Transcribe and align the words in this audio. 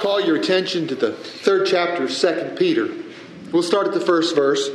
Call 0.00 0.20
your 0.20 0.36
attention 0.36 0.88
to 0.88 0.96
the 0.96 1.12
third 1.12 1.66
chapter 1.66 2.04
of 2.04 2.10
2 2.10 2.56
Peter. 2.56 2.88
We'll 3.52 3.62
start 3.62 3.86
at 3.86 3.94
the 3.94 4.00
first 4.00 4.34
verse. 4.34 4.68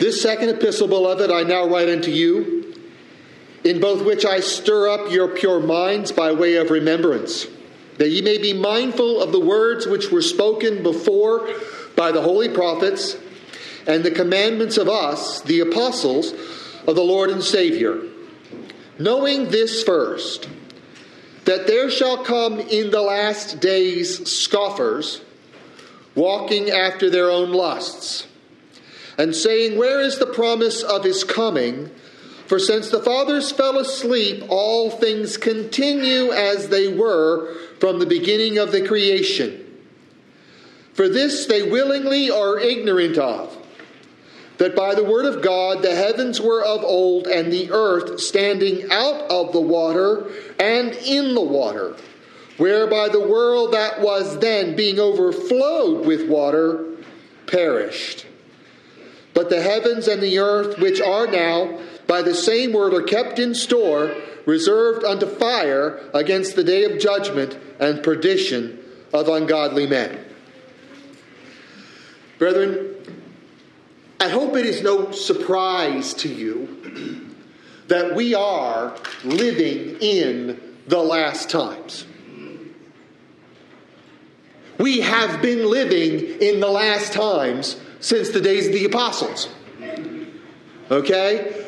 This 0.00 0.22
second 0.22 0.48
epistle, 0.48 0.88
beloved, 0.88 1.30
I 1.30 1.42
now 1.42 1.68
write 1.68 1.90
unto 1.90 2.10
you, 2.10 2.74
in 3.64 3.80
both 3.80 4.02
which 4.02 4.24
I 4.24 4.40
stir 4.40 4.88
up 4.88 5.12
your 5.12 5.28
pure 5.28 5.60
minds 5.60 6.10
by 6.10 6.32
way 6.32 6.56
of 6.56 6.70
remembrance, 6.70 7.46
that 7.98 8.08
ye 8.08 8.22
may 8.22 8.38
be 8.38 8.54
mindful 8.54 9.20
of 9.20 9.30
the 9.30 9.38
words 9.38 9.86
which 9.86 10.10
were 10.10 10.22
spoken 10.22 10.82
before 10.82 11.50
by 11.96 12.12
the 12.12 12.22
holy 12.22 12.48
prophets, 12.48 13.18
and 13.86 14.02
the 14.02 14.10
commandments 14.10 14.78
of 14.78 14.88
us, 14.88 15.42
the 15.42 15.60
apostles 15.60 16.32
of 16.86 16.94
the 16.94 17.04
Lord 17.04 17.28
and 17.28 17.44
Savior. 17.44 18.00
Knowing 18.98 19.50
this 19.50 19.82
first, 19.82 20.48
that 21.44 21.66
there 21.66 21.90
shall 21.90 22.24
come 22.24 22.58
in 22.58 22.90
the 22.90 23.02
last 23.02 23.60
days 23.60 24.26
scoffers, 24.30 25.20
walking 26.14 26.70
after 26.70 27.10
their 27.10 27.28
own 27.28 27.52
lusts 27.52 28.26
and 29.20 29.36
saying, 29.36 29.76
Where 29.76 30.00
is 30.00 30.18
the 30.18 30.26
promise 30.26 30.82
of 30.82 31.04
his 31.04 31.24
coming? 31.24 31.90
For 32.46 32.58
since 32.58 32.88
the 32.88 33.02
fathers 33.02 33.52
fell 33.52 33.78
asleep, 33.78 34.44
all 34.48 34.90
things 34.90 35.36
continue 35.36 36.32
as 36.32 36.70
they 36.70 36.88
were 36.88 37.54
from 37.78 37.98
the 37.98 38.06
beginning 38.06 38.56
of 38.56 38.72
the 38.72 38.86
creation. 38.86 39.66
For 40.94 41.06
this 41.06 41.44
they 41.44 41.70
willingly 41.70 42.30
are 42.30 42.58
ignorant 42.58 43.18
of, 43.18 43.56
that 44.56 44.74
by 44.74 44.94
the 44.94 45.04
word 45.04 45.26
of 45.26 45.42
God 45.42 45.82
the 45.82 45.94
heavens 45.94 46.40
were 46.40 46.64
of 46.64 46.82
old, 46.82 47.26
and 47.26 47.52
the 47.52 47.70
earth 47.72 48.20
standing 48.20 48.90
out 48.90 49.30
of 49.30 49.52
the 49.52 49.60
water 49.60 50.30
and 50.58 50.94
in 50.94 51.34
the 51.34 51.42
water, 51.42 51.94
whereby 52.56 53.10
the 53.10 53.20
world 53.20 53.74
that 53.74 54.00
was 54.00 54.38
then 54.38 54.74
being 54.74 54.98
overflowed 54.98 56.06
with 56.06 56.26
water 56.26 56.86
perished. 57.46 58.26
But 59.34 59.50
the 59.50 59.62
heavens 59.62 60.08
and 60.08 60.22
the 60.22 60.38
earth, 60.38 60.78
which 60.78 61.00
are 61.00 61.26
now 61.26 61.78
by 62.06 62.22
the 62.22 62.34
same 62.34 62.72
word, 62.72 62.94
are 62.94 63.02
kept 63.02 63.38
in 63.38 63.54
store, 63.54 64.14
reserved 64.46 65.04
unto 65.04 65.26
fire 65.26 66.00
against 66.12 66.56
the 66.56 66.64
day 66.64 66.84
of 66.84 66.98
judgment 66.98 67.56
and 67.78 68.02
perdition 68.02 68.78
of 69.12 69.28
ungodly 69.28 69.86
men. 69.86 70.24
Brethren, 72.38 72.94
I 74.18 74.28
hope 74.28 74.56
it 74.56 74.66
is 74.66 74.82
no 74.82 75.12
surprise 75.12 76.14
to 76.14 76.28
you 76.28 77.30
that 77.88 78.14
we 78.14 78.34
are 78.34 78.96
living 79.24 79.96
in 80.00 80.60
the 80.86 80.98
last 80.98 81.50
times. 81.50 82.06
We 84.78 85.00
have 85.00 85.42
been 85.42 85.68
living 85.70 86.40
in 86.40 86.60
the 86.60 86.70
last 86.70 87.12
times 87.12 87.76
since 88.00 88.30
the 88.30 88.40
days 88.40 88.66
of 88.66 88.72
the 88.72 88.84
apostles. 88.84 89.48
Okay? 90.90 91.66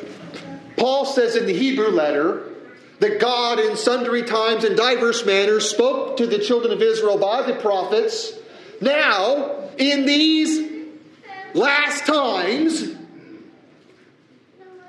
Paul 0.76 1.04
says 1.04 1.36
in 1.36 1.46
the 1.46 1.52
Hebrew 1.52 1.90
letter 1.90 2.48
that 2.98 3.20
God, 3.20 3.58
in 3.58 3.76
sundry 3.76 4.22
times 4.22 4.64
and 4.64 4.76
diverse 4.76 5.24
manners, 5.24 5.68
spoke 5.68 6.16
to 6.16 6.26
the 6.26 6.38
children 6.38 6.72
of 6.72 6.82
Israel 6.82 7.18
by 7.18 7.42
the 7.42 7.54
prophets. 7.54 8.32
Now, 8.80 9.70
in 9.78 10.06
these 10.06 10.88
last 11.54 12.06
times, 12.06 12.96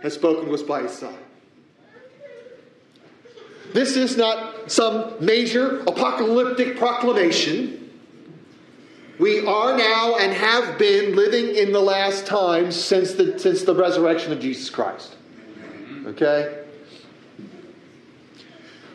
has 0.01 0.13
spoken 0.13 0.47
to 0.47 0.53
us 0.53 0.63
by 0.63 0.83
his 0.83 0.91
Son. 0.91 1.15
This 3.73 3.95
is 3.95 4.17
not 4.17 4.71
some 4.71 5.15
major 5.19 5.79
apocalyptic 5.79 6.77
proclamation. 6.77 7.82
We 9.23 9.39
are 9.39 9.77
now 9.77 10.17
and 10.17 10.33
have 10.33 10.77
been 10.77 11.15
living 11.15 11.55
in 11.55 11.71
the 11.71 11.79
last 11.79 12.25
times 12.25 12.75
since 12.75 13.13
the, 13.13 13.39
since 13.39 13.63
the 13.63 13.73
resurrection 13.73 14.33
of 14.33 14.41
Jesus 14.41 14.69
Christ. 14.69 15.15
Okay? 16.05 16.61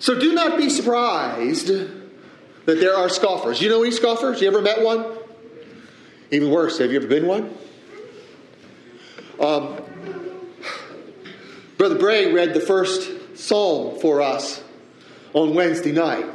So 0.01 0.21
do 0.21 0.35
not 0.35 0.59
be 0.59 0.69
surprised 0.69 1.69
that 1.69 1.95
there 2.67 2.95
are 2.95 3.09
scoffers. 3.09 3.63
You 3.63 3.71
know 3.71 3.83
any 3.83 3.91
scoffers? 3.91 4.43
You 4.43 4.49
ever 4.49 4.61
met 4.61 4.85
one? 4.85 5.07
Even 6.31 6.51
worse, 6.51 6.77
have 6.77 6.93
you 6.93 6.99
ever 6.99 7.09
been 7.09 7.27
one? 7.27 7.57
Um, 9.41 9.81
Brother 11.79 11.99
Bray 11.99 12.35
read 12.35 12.53
the 12.53 12.61
first 12.61 13.39
psalm 13.39 13.99
for 13.99 14.21
us 14.21 14.63
on 15.33 15.55
Wednesday 15.55 15.93
night. 15.93 16.27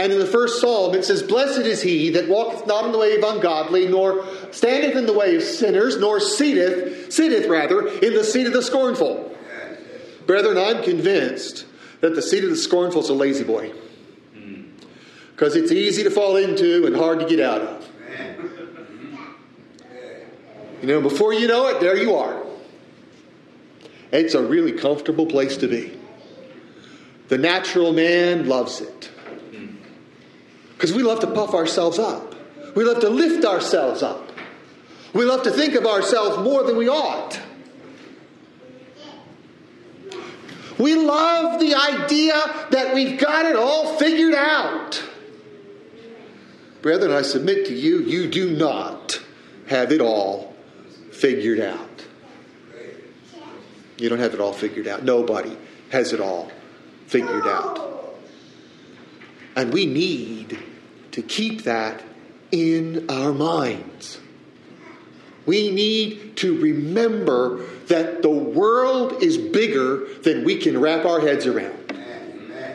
And 0.00 0.14
in 0.14 0.18
the 0.18 0.26
first 0.26 0.62
psalm, 0.62 0.94
it 0.94 1.04
says, 1.04 1.22
Blessed 1.22 1.60
is 1.60 1.82
he 1.82 2.08
that 2.10 2.26
walketh 2.26 2.66
not 2.66 2.86
in 2.86 2.92
the 2.92 2.96
way 2.96 3.16
of 3.16 3.22
ungodly, 3.22 3.86
nor 3.86 4.24
standeth 4.50 4.96
in 4.96 5.04
the 5.04 5.12
way 5.12 5.36
of 5.36 5.42
sinners, 5.42 5.98
nor 5.98 6.20
sitteth, 6.20 7.12
sitteth 7.12 7.46
rather, 7.50 7.86
in 7.86 8.14
the 8.14 8.24
seat 8.24 8.46
of 8.46 8.54
the 8.54 8.62
scornful. 8.62 9.36
Brethren, 10.26 10.56
I'm 10.56 10.82
convinced 10.82 11.66
that 12.00 12.14
the 12.14 12.22
seat 12.22 12.44
of 12.44 12.48
the 12.48 12.56
scornful 12.56 13.02
is 13.02 13.10
a 13.10 13.12
La-Z-Boy. 13.12 13.74
Because 15.32 15.54
it's 15.54 15.70
easy 15.70 16.02
to 16.04 16.10
fall 16.10 16.36
into 16.36 16.86
and 16.86 16.96
hard 16.96 17.20
to 17.20 17.26
get 17.26 17.40
out 17.40 17.60
of. 17.60 17.90
You 20.80 20.88
know, 20.88 21.02
before 21.02 21.34
you 21.34 21.46
know 21.46 21.66
it, 21.66 21.80
there 21.80 21.98
you 21.98 22.14
are. 22.14 22.42
It's 24.12 24.32
a 24.32 24.42
really 24.42 24.72
comfortable 24.72 25.26
place 25.26 25.58
to 25.58 25.68
be. 25.68 25.92
The 27.28 27.36
natural 27.36 27.92
man 27.92 28.48
loves 28.48 28.80
it. 28.80 29.10
Because 30.80 30.94
we 30.94 31.02
love 31.02 31.20
to 31.20 31.26
puff 31.26 31.52
ourselves 31.52 31.98
up. 31.98 32.34
We 32.74 32.84
love 32.84 33.00
to 33.00 33.10
lift 33.10 33.44
ourselves 33.44 34.02
up. 34.02 34.32
We 35.12 35.26
love 35.26 35.42
to 35.42 35.50
think 35.50 35.74
of 35.74 35.84
ourselves 35.84 36.38
more 36.38 36.62
than 36.62 36.78
we 36.78 36.88
ought. 36.88 37.38
We 40.78 40.94
love 40.94 41.60
the 41.60 41.74
idea 41.74 42.32
that 42.70 42.94
we've 42.94 43.20
got 43.20 43.44
it 43.44 43.56
all 43.56 43.98
figured 43.98 44.32
out. 44.32 45.04
Brethren, 46.80 47.12
I 47.12 47.20
submit 47.20 47.66
to 47.66 47.74
you, 47.74 47.98
you 47.98 48.30
do 48.30 48.56
not 48.56 49.20
have 49.66 49.92
it 49.92 50.00
all 50.00 50.54
figured 51.12 51.60
out. 51.60 52.06
You 53.98 54.08
don't 54.08 54.20
have 54.20 54.32
it 54.32 54.40
all 54.40 54.54
figured 54.54 54.88
out. 54.88 55.04
Nobody 55.04 55.58
has 55.90 56.14
it 56.14 56.22
all 56.22 56.50
figured 57.06 57.46
out. 57.46 58.16
And 59.56 59.74
we 59.74 59.84
need 59.84 60.39
to 61.12 61.22
keep 61.22 61.64
that 61.64 62.02
in 62.52 63.08
our 63.10 63.32
minds. 63.32 64.20
We 65.46 65.70
need 65.70 66.36
to 66.38 66.60
remember 66.60 67.66
that 67.86 68.22
the 68.22 68.30
world 68.30 69.22
is 69.22 69.36
bigger 69.36 70.06
than 70.22 70.44
we 70.44 70.56
can 70.58 70.80
wrap 70.80 71.04
our 71.04 71.20
heads 71.20 71.46
around. 71.46 71.76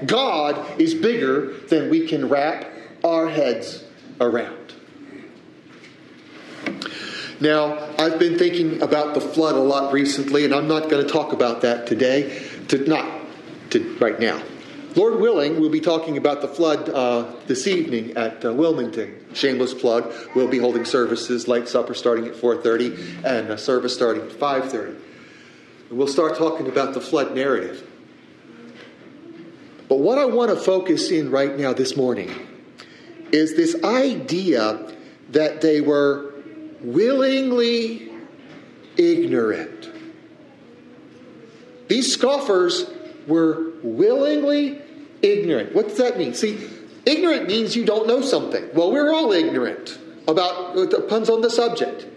God 0.06 0.80
is 0.80 0.94
bigger 0.94 1.54
than 1.70 1.90
we 1.90 2.08
can 2.08 2.28
wrap 2.28 2.66
our 3.04 3.30
heads 3.30 3.84
around. 4.20 4.74
Now, 7.40 7.78
I've 8.00 8.18
been 8.18 8.38
thinking 8.38 8.82
about 8.82 9.14
the 9.14 9.22
flood 9.22 9.56
a 9.56 9.60
lot 9.60 9.94
recently, 9.94 10.46
and 10.46 10.54
I'm 10.54 10.68
not 10.68 10.90
going 10.90 11.06
to 11.06 11.12
talk 11.12 11.34
about 11.34 11.62
that 11.62 11.86
today, 11.86 12.44
to 12.70 12.78
not 12.88 13.22
to 13.72 13.98
right 14.00 14.20
now. 14.20 14.42
Lord 14.96 15.20
willing, 15.20 15.60
we'll 15.60 15.70
be 15.70 15.82
talking 15.82 16.18
about 16.18 16.42
the 16.42 16.48
flood 16.48 16.88
uh, 16.88 17.34
this 17.48 17.68
evening 17.68 18.16
at 18.16 18.46
uh, 18.46 18.54
Wilmington. 18.54 19.26
Shameless 19.34 19.74
plug. 19.74 20.14
We'll 20.34 20.48
be 20.48 20.58
holding 20.58 20.86
services, 20.86 21.50
light 21.50 21.68
supper 21.68 21.94
starting 21.94 22.28
at 22.28 22.34
4:30, 22.34 23.26
and 23.26 23.50
a 23.52 23.58
service 23.58 23.94
starting 23.94 24.24
at 24.24 24.30
5:30. 24.30 24.96
And 25.90 25.98
We'll 25.98 26.08
start 26.08 26.38
talking 26.38 26.68
about 26.68 26.94
the 26.94 27.02
flood 27.02 27.36
narrative. 27.36 27.86
But 29.90 30.00
what 30.00 30.18
I 30.18 30.26
want 30.26 30.52
to 30.52 30.56
focus 30.56 31.12
in 31.12 31.30
right 31.30 31.58
now 31.58 31.74
this 31.74 31.98
morning 31.98 32.32
is 33.34 33.56
this 33.56 33.84
idea 33.84 34.94
that 35.32 35.60
they 35.60 35.82
were 35.82 36.34
willingly 36.80 38.12
ignorant. 38.96 39.92
These 41.90 42.14
scoffers 42.14 42.90
were 43.28 43.74
willingly 43.84 44.82
ignorant. 45.22 45.74
What 45.74 45.90
does 45.90 45.98
that 45.98 46.18
mean? 46.18 46.34
See, 46.34 46.60
ignorant 47.06 47.48
means 47.48 47.76
you 47.76 47.86
don't 47.86 48.08
know 48.08 48.22
something. 48.22 48.70
Well, 48.74 48.92
we're 48.92 49.14
all 49.14 49.32
ignorant 49.32 49.98
about, 50.28 50.78
it 50.78 50.90
depends 50.90 51.30
on 51.30 51.42
the 51.42 51.50
subject. 51.50 52.08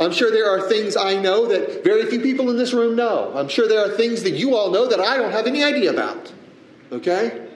I'm 0.00 0.12
sure 0.12 0.30
there 0.30 0.50
are 0.50 0.68
things 0.68 0.96
I 0.96 1.20
know 1.20 1.46
that 1.46 1.84
very 1.84 2.06
few 2.06 2.20
people 2.20 2.50
in 2.50 2.56
this 2.56 2.72
room 2.72 2.96
know. 2.96 3.32
I'm 3.34 3.48
sure 3.48 3.68
there 3.68 3.84
are 3.84 3.90
things 3.90 4.22
that 4.22 4.32
you 4.32 4.56
all 4.56 4.70
know 4.70 4.88
that 4.88 5.00
I 5.00 5.16
don't 5.16 5.32
have 5.32 5.46
any 5.46 5.62
idea 5.62 5.92
about. 5.92 6.32
Okay? 6.90 7.48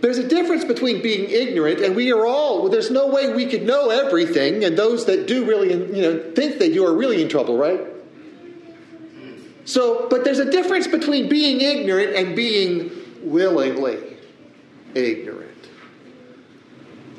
There's 0.00 0.18
a 0.18 0.28
difference 0.28 0.64
between 0.64 1.02
being 1.02 1.30
ignorant, 1.30 1.80
and 1.80 1.96
we 1.96 2.12
are 2.12 2.26
all, 2.26 2.62
well, 2.62 2.70
there's 2.70 2.90
no 2.90 3.08
way 3.08 3.32
we 3.32 3.46
could 3.46 3.62
know 3.62 3.90
everything, 3.90 4.62
and 4.64 4.76
those 4.76 5.06
that 5.06 5.26
do 5.26 5.44
really, 5.44 5.72
you 5.72 6.02
know, 6.02 6.32
think 6.34 6.58
they 6.58 6.72
do 6.72 6.84
are 6.84 6.94
really 6.94 7.22
in 7.22 7.28
trouble, 7.28 7.56
right? 7.56 7.80
So, 9.66 10.08
but 10.08 10.24
there's 10.24 10.38
a 10.38 10.50
difference 10.50 10.86
between 10.86 11.28
being 11.28 11.60
ignorant 11.60 12.14
and 12.14 12.36
being 12.36 12.92
willingly 13.20 14.16
ignorant. 14.94 15.68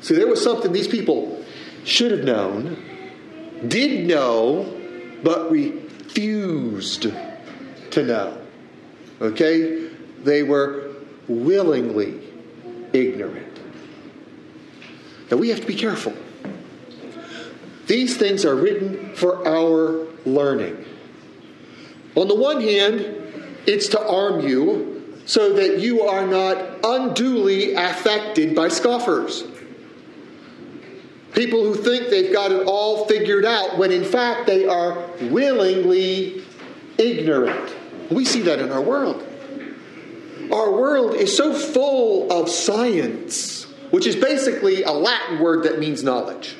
See, 0.00 0.14
there 0.14 0.26
was 0.26 0.42
something 0.42 0.72
these 0.72 0.88
people 0.88 1.44
should 1.84 2.10
have 2.10 2.24
known, 2.24 2.82
did 3.68 4.06
know, 4.06 4.74
but 5.22 5.50
refused 5.50 7.02
to 7.90 8.02
know. 8.02 8.40
Okay? 9.20 9.90
They 10.22 10.42
were 10.42 10.94
willingly 11.28 12.18
ignorant. 12.94 13.60
Now 15.30 15.36
we 15.36 15.50
have 15.50 15.60
to 15.60 15.66
be 15.66 15.74
careful. 15.74 16.14
These 17.86 18.16
things 18.16 18.46
are 18.46 18.54
written 18.54 19.14
for 19.14 19.46
our 19.46 20.06
learning. 20.24 20.86
On 22.16 22.28
the 22.28 22.34
one 22.34 22.60
hand, 22.60 23.00
it's 23.66 23.88
to 23.88 24.00
arm 24.00 24.46
you 24.46 25.20
so 25.26 25.52
that 25.54 25.78
you 25.78 26.02
are 26.02 26.26
not 26.26 26.78
unduly 26.82 27.74
affected 27.74 28.54
by 28.56 28.68
scoffers. 28.68 29.44
People 31.34 31.62
who 31.62 31.74
think 31.74 32.08
they've 32.08 32.32
got 32.32 32.50
it 32.50 32.66
all 32.66 33.04
figured 33.06 33.44
out 33.44 33.76
when 33.76 33.92
in 33.92 34.04
fact 34.04 34.46
they 34.46 34.66
are 34.66 35.06
willingly 35.20 36.42
ignorant. 36.96 37.74
We 38.10 38.24
see 38.24 38.42
that 38.42 38.58
in 38.58 38.72
our 38.72 38.80
world. 38.80 39.24
Our 40.50 40.72
world 40.72 41.14
is 41.14 41.36
so 41.36 41.52
full 41.52 42.32
of 42.32 42.48
science, 42.48 43.64
which 43.90 44.06
is 44.06 44.16
basically 44.16 44.82
a 44.82 44.92
Latin 44.92 45.40
word 45.40 45.64
that 45.64 45.78
means 45.78 46.02
knowledge. 46.02 46.56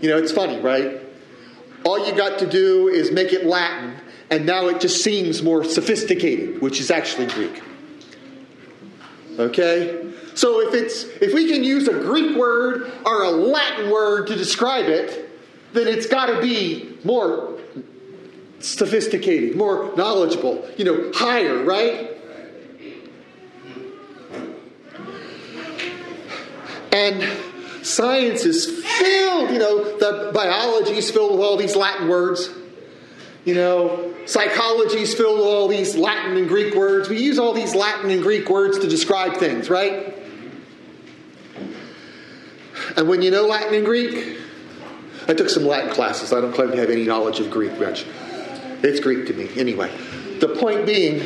You 0.00 0.08
know, 0.08 0.18
it's 0.18 0.32
funny, 0.32 0.60
right? 0.60 1.00
All 1.84 2.06
you 2.06 2.14
got 2.14 2.38
to 2.38 2.46
do 2.48 2.88
is 2.88 3.10
make 3.10 3.32
it 3.32 3.44
Latin, 3.44 3.96
and 4.30 4.46
now 4.46 4.68
it 4.68 4.80
just 4.80 5.02
seems 5.02 5.42
more 5.42 5.64
sophisticated, 5.64 6.62
which 6.62 6.80
is 6.80 6.90
actually 6.90 7.26
Greek. 7.26 7.62
Okay? 9.38 10.12
So 10.34 10.60
if 10.60 10.74
it's 10.74 11.04
if 11.04 11.34
we 11.34 11.48
can 11.48 11.64
use 11.64 11.88
a 11.88 11.92
Greek 11.92 12.36
word 12.36 12.92
or 13.04 13.24
a 13.24 13.30
Latin 13.30 13.90
word 13.90 14.28
to 14.28 14.36
describe 14.36 14.86
it, 14.86 15.28
then 15.72 15.88
it's 15.88 16.06
got 16.06 16.26
to 16.26 16.40
be 16.40 16.96
more 17.04 17.58
sophisticated, 18.60 19.56
more 19.56 19.94
knowledgeable, 19.96 20.68
you 20.76 20.84
know, 20.84 21.10
higher, 21.14 21.62
right? 21.64 22.08
And 26.92 27.22
science 27.84 28.44
is 28.44 28.66
filled, 28.84 29.50
you 29.50 29.58
know, 29.58 29.98
the 29.98 30.30
biology 30.32 30.96
is 30.96 31.10
filled 31.10 31.32
with 31.32 31.40
all 31.40 31.56
these 31.56 31.76
Latin 31.76 32.08
words. 32.08 32.50
You 33.50 33.56
know, 33.56 34.14
psychology 34.26 34.98
is 34.98 35.12
filled 35.12 35.38
with 35.38 35.48
all 35.48 35.66
these 35.66 35.96
Latin 35.96 36.36
and 36.36 36.46
Greek 36.46 36.72
words. 36.76 37.08
We 37.08 37.20
use 37.20 37.36
all 37.36 37.52
these 37.52 37.74
Latin 37.74 38.08
and 38.08 38.22
Greek 38.22 38.48
words 38.48 38.78
to 38.78 38.88
describe 38.88 39.38
things, 39.38 39.68
right? 39.68 40.14
And 42.96 43.08
when 43.08 43.22
you 43.22 43.32
know 43.32 43.48
Latin 43.48 43.74
and 43.74 43.84
Greek, 43.84 44.38
I 45.26 45.34
took 45.34 45.48
some 45.48 45.66
Latin 45.66 45.92
classes. 45.92 46.32
I 46.32 46.40
don't 46.40 46.52
claim 46.52 46.70
to 46.70 46.76
have 46.76 46.90
any 46.90 47.04
knowledge 47.04 47.40
of 47.40 47.50
Greek 47.50 47.76
much. 47.80 48.06
It's 48.84 49.00
Greek 49.00 49.26
to 49.26 49.32
me. 49.32 49.48
Anyway, 49.56 49.90
the 50.38 50.50
point 50.50 50.86
being, 50.86 51.20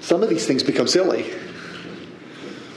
some 0.00 0.22
of 0.22 0.28
these 0.28 0.46
things 0.46 0.62
become 0.62 0.86
silly. 0.86 1.34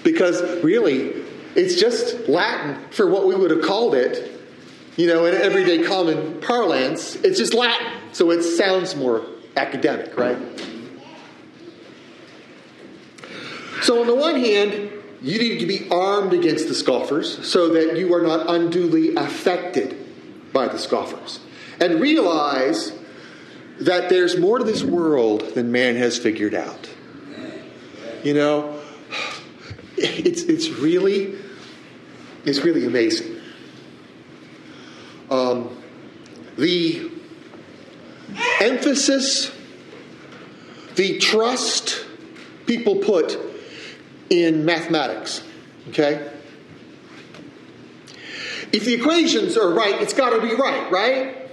Because 0.04 0.42
really, 0.64 1.14
it's 1.54 1.80
just 1.80 2.28
Latin 2.28 2.90
for 2.90 3.08
what 3.08 3.28
we 3.28 3.36
would 3.36 3.52
have 3.52 3.62
called 3.62 3.94
it, 3.94 4.31
you 4.98 5.08
know, 5.08 5.26
in 5.26 5.36
everyday 5.36 5.84
common 5.84 6.40
parlance. 6.42 7.16
It's 7.16 7.38
just 7.38 7.54
Latin, 7.54 7.88
so 8.12 8.32
it 8.32 8.44
sounds 8.44 8.96
more 8.96 9.26
academic, 9.56 10.18
right? 10.18 10.38
So, 13.82 14.02
on 14.02 14.08
the 14.08 14.16
one 14.16 14.36
hand, 14.36 14.92
you 15.22 15.40
need 15.40 15.60
to 15.60 15.66
be 15.66 15.90
armed 15.90 16.34
against 16.34 16.68
the 16.68 16.74
scoffers 16.74 17.48
so 17.48 17.70
that 17.70 17.98
you 17.98 18.14
are 18.14 18.22
not 18.22 18.50
unduly 18.50 19.16
affected 19.16 19.98
by 20.54 20.68
the 20.68 20.78
scoffers. 20.78 21.40
And 21.80 22.00
realize 22.00 22.92
that 23.80 24.10
there's 24.10 24.38
more 24.38 24.60
to 24.60 24.64
this 24.64 24.84
world 24.84 25.56
than 25.56 25.72
man 25.72 25.96
has 25.96 26.18
figured 26.18 26.54
out. 26.54 26.90
You 28.24 28.36
know, 28.36 28.80
it's, 29.98 30.44
it's 30.44 30.70
really 30.70 31.36
it's 32.44 32.60
really 32.62 32.86
amazing. 32.86 33.38
Um, 35.30 35.78
the 36.58 37.10
emphasis, 38.62 39.52
the 40.96 41.18
trust 41.18 42.06
people 42.66 42.98
put 42.98 43.38
in 44.30 44.64
mathematics, 44.64 45.44
okay? 45.90 46.32
If 48.72 48.86
the 48.86 48.94
equations 48.94 49.58
are 49.58 49.74
right, 49.74 50.02
it's 50.02 50.14
got 50.14 50.30
to 50.30 50.42
be 50.42 50.54
right, 50.56 50.90
right? 50.92 51.50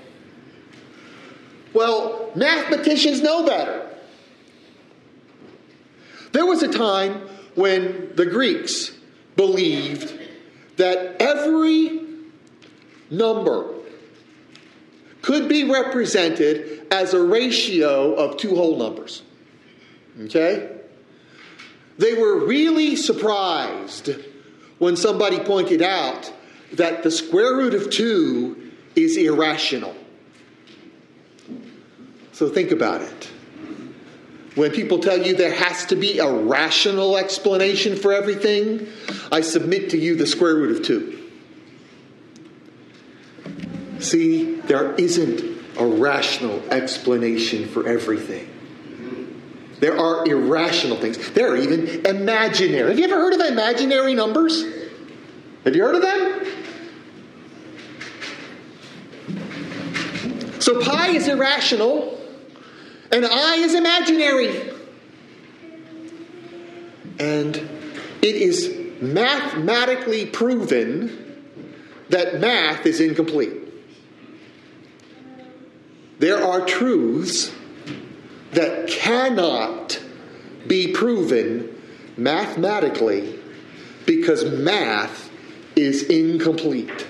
Well, 1.73 2.31
mathematicians 2.35 3.23
know 3.23 3.45
better. 3.45 3.89
There 6.33 6.47
was 6.47 6.63
a 6.63 6.69
time 6.69 7.29
when 7.55 8.13
the 8.15 8.27
Greeks 8.27 8.93
believed 9.35 10.13
that 10.77 11.17
every 11.21 12.01
number 13.11 13.78
could 15.23 15.49
be 15.49 15.65
represented 15.65 16.87
as 16.91 17.15
a 17.15 17.23
ratio 17.23 18.15
of 18.15 18.37
two 18.37 18.55
whole 18.55 18.79
numbers. 18.79 19.23
Okay? 20.21 20.71
They 21.99 22.15
were 22.15 22.47
really 22.47 22.97
surprised 22.97 24.11
when 24.79 24.97
somebody 24.97 25.41
pointed 25.41 25.83
out 25.83 26.33
that 26.73 27.03
the 27.03 27.11
square 27.11 27.57
root 27.57 27.75
of 27.75 27.91
2 27.91 28.71
is 28.95 29.17
irrational. 29.17 29.95
So 32.33 32.49
think 32.49 32.71
about 32.71 33.03
it. 33.03 33.31
When 34.55 34.71
people 34.71 34.99
tell 34.99 35.19
you 35.19 35.37
there 35.37 35.55
has 35.55 35.87
to 35.87 35.97
be 35.97 36.19
a 36.19 36.31
rational 36.31 37.17
explanation 37.17 37.97
for 37.97 38.13
everything, 38.13 38.89
I 39.33 39.41
submit 39.41 39.91
to 39.91 39.99
you 39.99 40.15
the 40.15 40.27
square 40.27 40.55
root 40.55 40.77
of 40.77 40.85
2. 40.85 41.18
See, 44.01 44.55
there 44.61 44.95
isn't 44.95 45.59
a 45.79 45.87
rational 45.87 46.63
explanation 46.71 47.69
for 47.69 47.89
everything. 47.89 48.49
There 49.81 49.97
are 49.97 50.27
irrational 50.27 50.97
things. 50.97 51.31
There 51.31 51.53
are 51.53 51.57
even 51.57 52.05
imaginary. 52.05 52.89
Have 52.91 52.99
you 52.99 53.05
ever 53.05 53.15
heard 53.15 53.35
of 53.35 53.41
imaginary 53.41 54.15
numbers? 54.15 54.65
Have 55.65 55.77
you 55.77 55.83
heard 55.83 55.95
of 55.95 56.03
them? 56.03 56.47
So 60.61 60.83
pi 60.83 61.11
is 61.11 61.29
irrational 61.29 62.21
and 63.13 63.25
I 63.25 63.57
is 63.57 63.75
imaginary. 63.75 64.73
And 67.21 67.57
it 67.57 68.35
is 68.35 68.75
mathematically 69.01 70.27
proven 70.27 71.55
that 72.11 72.41
math 72.41 72.85
is 72.87 73.01
incomplete. 73.01 73.68
There 76.19 76.43
are 76.45 76.65
truths 76.65 77.53
that 78.53 78.89
cannot 78.89 80.01
be 80.67 80.93
proven 80.93 81.75
mathematically 82.17 83.39
because 84.07 84.45
math 84.45 85.31
is 85.77 86.03
incomplete. 86.05 87.07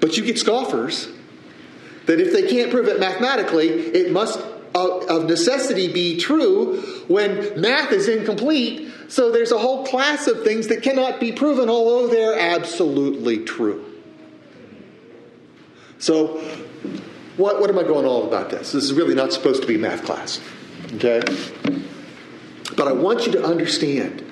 But 0.00 0.16
you 0.16 0.24
get 0.24 0.38
scoffers 0.38 1.08
that 2.06 2.20
if 2.20 2.32
they 2.32 2.48
can't 2.48 2.70
prove 2.70 2.88
it 2.88 3.00
mathematically, 3.00 3.68
it 3.68 4.12
must 4.12 4.38
uh, 4.74 4.98
of 5.06 5.24
necessity 5.24 5.92
be 5.92 6.18
true 6.18 6.80
when 7.08 7.60
math 7.60 7.90
is 7.92 8.08
incomplete. 8.08 8.90
So 9.08 9.32
there's 9.32 9.52
a 9.52 9.58
whole 9.58 9.86
class 9.86 10.26
of 10.26 10.44
things 10.44 10.68
that 10.68 10.82
cannot 10.82 11.20
be 11.20 11.32
proven, 11.32 11.68
although 11.68 12.06
they're 12.06 12.38
absolutely 12.38 13.44
true. 13.44 13.84
So, 15.98 16.42
what, 17.38 17.60
what 17.60 17.70
am 17.70 17.78
I 17.78 17.84
going 17.84 18.04
on 18.04 18.26
about 18.26 18.50
this? 18.50 18.72
This 18.72 18.84
is 18.84 18.92
really 18.92 19.14
not 19.14 19.32
supposed 19.32 19.62
to 19.62 19.68
be 19.68 19.78
math 19.78 20.04
class. 20.04 20.40
Okay? 20.94 21.22
But 22.76 22.88
I 22.88 22.92
want 22.92 23.26
you 23.26 23.32
to 23.32 23.44
understand 23.44 24.30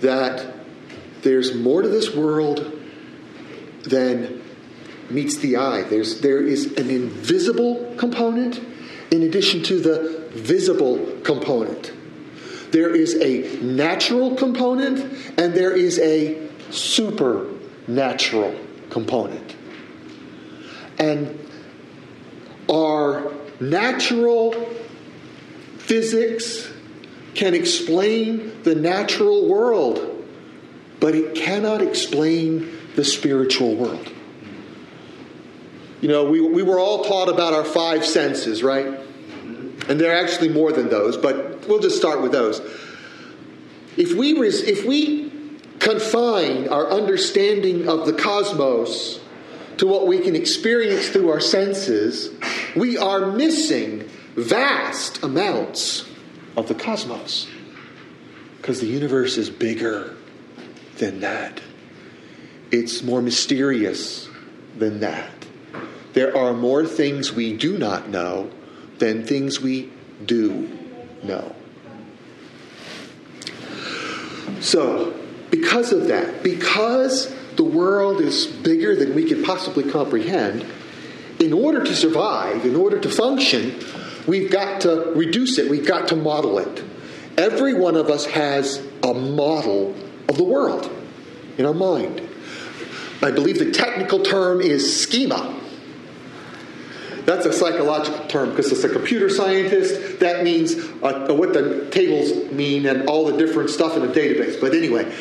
that 0.00 0.54
there's 1.22 1.54
more 1.54 1.82
to 1.82 1.88
this 1.88 2.14
world 2.14 2.80
than 3.84 4.42
meets 5.10 5.36
the 5.38 5.56
eye. 5.56 5.82
There's, 5.82 6.20
there 6.20 6.40
is 6.40 6.72
an 6.78 6.90
invisible 6.90 7.94
component 7.96 8.60
in 9.10 9.22
addition 9.22 9.62
to 9.64 9.80
the 9.80 10.28
visible 10.30 11.18
component. 11.22 11.92
There 12.70 12.94
is 12.94 13.16
a 13.16 13.60
natural 13.62 14.34
component 14.36 15.00
and 15.38 15.54
there 15.54 15.76
is 15.76 15.98
a 15.98 16.48
supernatural 16.70 18.58
component. 18.90 19.56
And 20.98 21.41
our 22.68 23.32
natural 23.60 24.52
physics 25.78 26.70
can 27.34 27.54
explain 27.54 28.62
the 28.62 28.74
natural 28.74 29.48
world, 29.48 30.26
but 31.00 31.14
it 31.14 31.34
cannot 31.34 31.82
explain 31.82 32.78
the 32.94 33.04
spiritual 33.04 33.74
world. 33.74 34.12
You 36.00 36.08
know, 36.08 36.24
we, 36.24 36.40
we 36.40 36.62
were 36.62 36.78
all 36.78 37.04
taught 37.04 37.28
about 37.28 37.54
our 37.54 37.64
five 37.64 38.04
senses, 38.04 38.62
right? 38.62 38.86
And 39.88 40.00
there 40.00 40.12
are 40.12 40.24
actually 40.24 40.48
more 40.50 40.72
than 40.72 40.88
those, 40.88 41.16
but 41.16 41.66
we'll 41.68 41.80
just 41.80 41.96
start 41.96 42.22
with 42.22 42.32
those. 42.32 42.60
If 43.96 44.14
we, 44.14 44.38
res, 44.38 44.62
if 44.62 44.84
we 44.84 45.30
confine 45.78 46.68
our 46.68 46.90
understanding 46.90 47.88
of 47.88 48.06
the 48.06 48.12
cosmos 48.12 49.20
to 49.78 49.86
what 49.86 50.06
we 50.06 50.20
can 50.20 50.36
experience 50.36 51.08
through 51.08 51.30
our 51.30 51.40
senses, 51.40 52.30
we 52.76 52.96
are 52.96 53.32
missing 53.32 54.08
vast 54.34 55.22
amounts 55.22 56.08
of 56.56 56.68
the 56.68 56.74
cosmos. 56.74 57.48
Because 58.56 58.80
the 58.80 58.86
universe 58.86 59.38
is 59.38 59.50
bigger 59.50 60.16
than 60.98 61.20
that, 61.20 61.60
it's 62.70 63.02
more 63.02 63.20
mysterious 63.20 64.28
than 64.78 65.00
that. 65.00 65.30
There 66.12 66.36
are 66.36 66.52
more 66.52 66.86
things 66.86 67.32
we 67.32 67.56
do 67.56 67.78
not 67.78 68.08
know 68.08 68.50
than 68.98 69.26
things 69.26 69.60
we 69.60 69.90
do 70.24 70.70
know. 71.22 71.54
So, 74.60 75.12
because 75.50 75.92
of 75.92 76.06
that, 76.08 76.42
because 76.42 77.34
the 77.62 77.68
world 77.68 78.20
is 78.20 78.46
bigger 78.46 78.96
than 78.96 79.14
we 79.14 79.24
could 79.24 79.44
possibly 79.44 79.88
comprehend, 79.88 80.66
in 81.38 81.52
order 81.52 81.84
to 81.84 81.94
survive, 81.94 82.64
in 82.66 82.74
order 82.74 82.98
to 82.98 83.08
function, 83.08 83.78
we've 84.26 84.50
got 84.50 84.80
to 84.80 85.12
reduce 85.14 85.58
it, 85.58 85.70
we've 85.70 85.86
got 85.86 86.08
to 86.08 86.16
model 86.16 86.58
it. 86.58 86.84
Every 87.38 87.72
one 87.72 87.94
of 87.94 88.10
us 88.10 88.26
has 88.26 88.84
a 89.04 89.14
model 89.14 89.94
of 90.28 90.36
the 90.36 90.44
world 90.44 90.90
in 91.56 91.64
our 91.64 91.74
mind. 91.74 92.20
I 93.22 93.30
believe 93.30 93.60
the 93.60 93.70
technical 93.70 94.24
term 94.24 94.60
is 94.60 95.00
schema. 95.00 95.56
That's 97.24 97.46
a 97.46 97.52
psychological 97.52 98.26
term 98.26 98.50
because 98.50 98.72
it's 98.72 98.82
a 98.82 98.88
computer 98.88 99.30
scientist. 99.30 100.18
That 100.18 100.42
means 100.42 100.74
uh, 100.74 101.32
what 101.32 101.52
the 101.52 101.88
tables 101.92 102.50
mean 102.50 102.86
and 102.86 103.08
all 103.08 103.26
the 103.26 103.36
different 103.36 103.70
stuff 103.70 103.96
in 103.96 104.02
a 104.02 104.08
database. 104.08 104.60
But 104.60 104.74
anyway, 104.74 105.14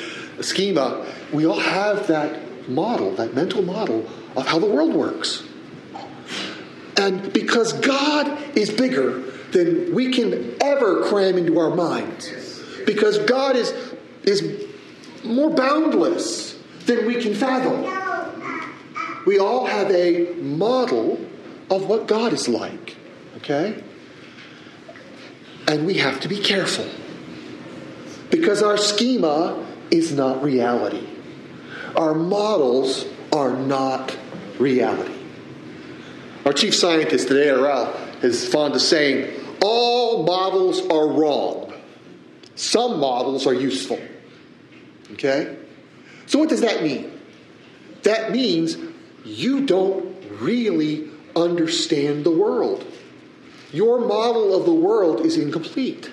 schema, 0.44 1.06
we 1.32 1.46
all 1.46 1.60
have 1.60 2.08
that 2.08 2.70
model, 2.70 3.16
that 3.16 3.34
mental 3.34 3.62
model 3.62 4.08
of 4.36 4.48
how 4.48 4.60
the 4.60 4.66
world 4.66 4.94
works. 4.94 5.44
And 6.98 7.34
because 7.34 7.74
God 7.74 8.56
is 8.56 8.70
bigger 8.70 9.22
than 9.52 9.94
we 9.94 10.12
can 10.12 10.56
ever 10.62 11.04
cram 11.06 11.38
into 11.38 11.60
our 11.60 11.76
minds, 11.76 12.32
because 12.86 13.18
God 13.20 13.56
is, 13.56 13.74
is 14.24 14.68
more 15.24 15.50
boundless 15.50 16.58
than 16.86 17.06
we 17.06 17.22
can 17.22 17.34
fathom, 17.34 17.84
we 19.26 19.40
all 19.40 19.66
have 19.66 19.92
a 19.92 20.34
model 20.36 21.20
of 21.70 21.88
what 21.88 22.08
God 22.08 22.34
is 22.34 22.48
like. 22.48 22.98
Okay? 23.38 23.82
And 25.68 25.86
we 25.86 25.96
have 25.96 26.20
to 26.22 26.28
be 26.28 26.40
careful. 26.40 26.88
Because 28.30 28.64
our 28.64 28.78
schema 28.78 29.66
is 29.92 30.12
not 30.12 30.42
reality. 30.42 31.06
Our 31.96 32.16
models 32.16 33.06
are 33.32 33.52
not 33.52 34.18
reality. 34.58 35.14
Our 36.46 36.54
chief 36.54 36.74
scientist 36.74 37.30
at 37.30 37.50
ARL 37.50 37.94
is 38.24 38.48
fond 38.48 38.74
of 38.76 38.82
saying, 38.82 39.40
all 39.62 40.24
models 40.24 40.82
are 40.88 41.08
wrong. 41.08 41.74
Some 42.56 43.00
models 43.00 43.46
are 43.46 43.54
useful. 43.54 44.00
Okay? 45.14 45.58
So, 46.26 46.40
what 46.40 46.50
does 46.50 46.62
that 46.62 46.84
mean? 46.84 47.20
That 48.04 48.32
means 48.32 48.78
you 49.24 49.66
don't 49.66 50.16
really 50.40 51.10
understand 51.36 52.26
the 52.26 52.32
world. 52.32 52.86
Your 53.72 54.00
model 54.00 54.56
of 54.56 54.66
the 54.66 54.74
world 54.74 55.26
is 55.26 55.38
incomplete. 55.38 56.10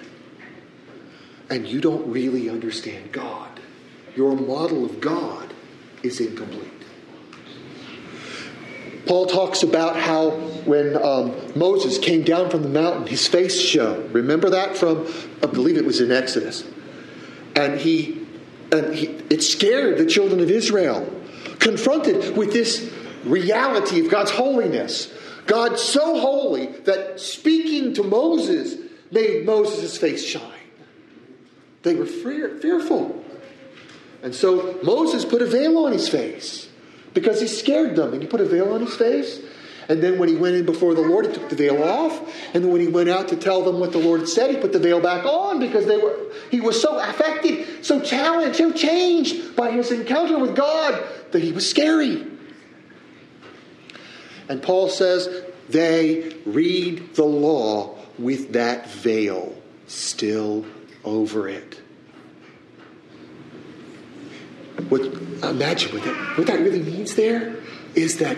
And 1.50 1.66
you 1.66 1.80
don't 1.80 2.10
really 2.10 2.50
understand 2.50 3.10
God. 3.10 3.47
Your 4.18 4.34
model 4.34 4.84
of 4.84 5.00
God 5.00 5.54
is 6.02 6.18
incomplete. 6.18 6.72
Paul 9.06 9.26
talks 9.26 9.62
about 9.62 9.94
how 9.96 10.30
when 10.66 10.96
um, 11.00 11.36
Moses 11.54 11.98
came 11.98 12.24
down 12.24 12.50
from 12.50 12.64
the 12.64 12.68
mountain, 12.68 13.06
his 13.06 13.28
face 13.28 13.60
shone. 13.60 14.12
Remember 14.12 14.50
that 14.50 14.76
from, 14.76 15.06
I 15.40 15.46
believe 15.46 15.76
it 15.76 15.84
was 15.84 16.00
in 16.00 16.10
Exodus. 16.10 16.64
And 17.54 17.78
he, 17.78 18.26
and 18.72 18.92
he, 18.92 19.06
it 19.30 19.44
scared 19.44 19.98
the 19.98 20.06
children 20.06 20.40
of 20.40 20.50
Israel, 20.50 21.08
confronted 21.60 22.36
with 22.36 22.52
this 22.52 22.92
reality 23.22 24.04
of 24.04 24.10
God's 24.10 24.32
holiness. 24.32 25.14
God 25.46 25.78
so 25.78 26.18
holy 26.18 26.66
that 26.66 27.20
speaking 27.20 27.94
to 27.94 28.02
Moses 28.02 28.78
made 29.12 29.46
Moses' 29.46 29.96
face 29.96 30.24
shine. 30.24 30.42
They 31.84 31.94
were 31.94 32.04
fear, 32.04 32.58
fearful. 32.58 33.17
And 34.22 34.34
so 34.34 34.78
Moses 34.82 35.24
put 35.24 35.42
a 35.42 35.46
veil 35.46 35.78
on 35.78 35.92
his 35.92 36.08
face 36.08 36.68
because 37.14 37.40
he 37.40 37.46
scared 37.46 37.96
them. 37.96 38.12
And 38.12 38.22
he 38.22 38.28
put 38.28 38.40
a 38.40 38.44
veil 38.44 38.72
on 38.72 38.80
his 38.80 38.96
face. 38.96 39.40
And 39.88 40.02
then 40.02 40.18
when 40.18 40.28
he 40.28 40.36
went 40.36 40.54
in 40.54 40.66
before 40.66 40.94
the 40.94 41.00
Lord, 41.00 41.26
he 41.26 41.32
took 41.32 41.48
the 41.48 41.56
veil 41.56 41.82
off. 41.82 42.20
And 42.52 42.62
then 42.62 42.70
when 42.70 42.80
he 42.80 42.88
went 42.88 43.08
out 43.08 43.28
to 43.28 43.36
tell 43.36 43.62
them 43.62 43.80
what 43.80 43.92
the 43.92 43.98
Lord 43.98 44.28
said, 44.28 44.50
he 44.50 44.60
put 44.60 44.72
the 44.72 44.78
veil 44.78 45.00
back 45.00 45.24
on 45.24 45.60
because 45.60 45.86
they 45.86 45.96
were 45.96 46.14
he 46.50 46.60
was 46.60 46.80
so 46.80 46.98
affected, 46.98 47.84
so 47.84 48.00
challenged, 48.00 48.56
so 48.56 48.70
changed 48.72 49.56
by 49.56 49.70
his 49.70 49.90
encounter 49.90 50.38
with 50.38 50.54
God 50.54 51.02
that 51.32 51.42
he 51.42 51.52
was 51.52 51.68
scary. 51.68 52.26
And 54.48 54.62
Paul 54.62 54.88
says 54.88 55.44
they 55.68 56.34
read 56.44 57.14
the 57.14 57.24
law 57.24 57.96
with 58.18 58.52
that 58.52 58.90
veil 58.90 59.54
still 59.86 60.66
over 61.04 61.48
it. 61.48 61.80
What, 64.88 65.00
uh, 65.42 65.48
imagine 65.48 65.92
what 65.92 66.04
that, 66.04 66.38
what 66.38 66.46
that 66.46 66.60
really 66.60 66.82
means 66.82 67.14
there 67.14 67.56
is 67.94 68.18
that 68.18 68.36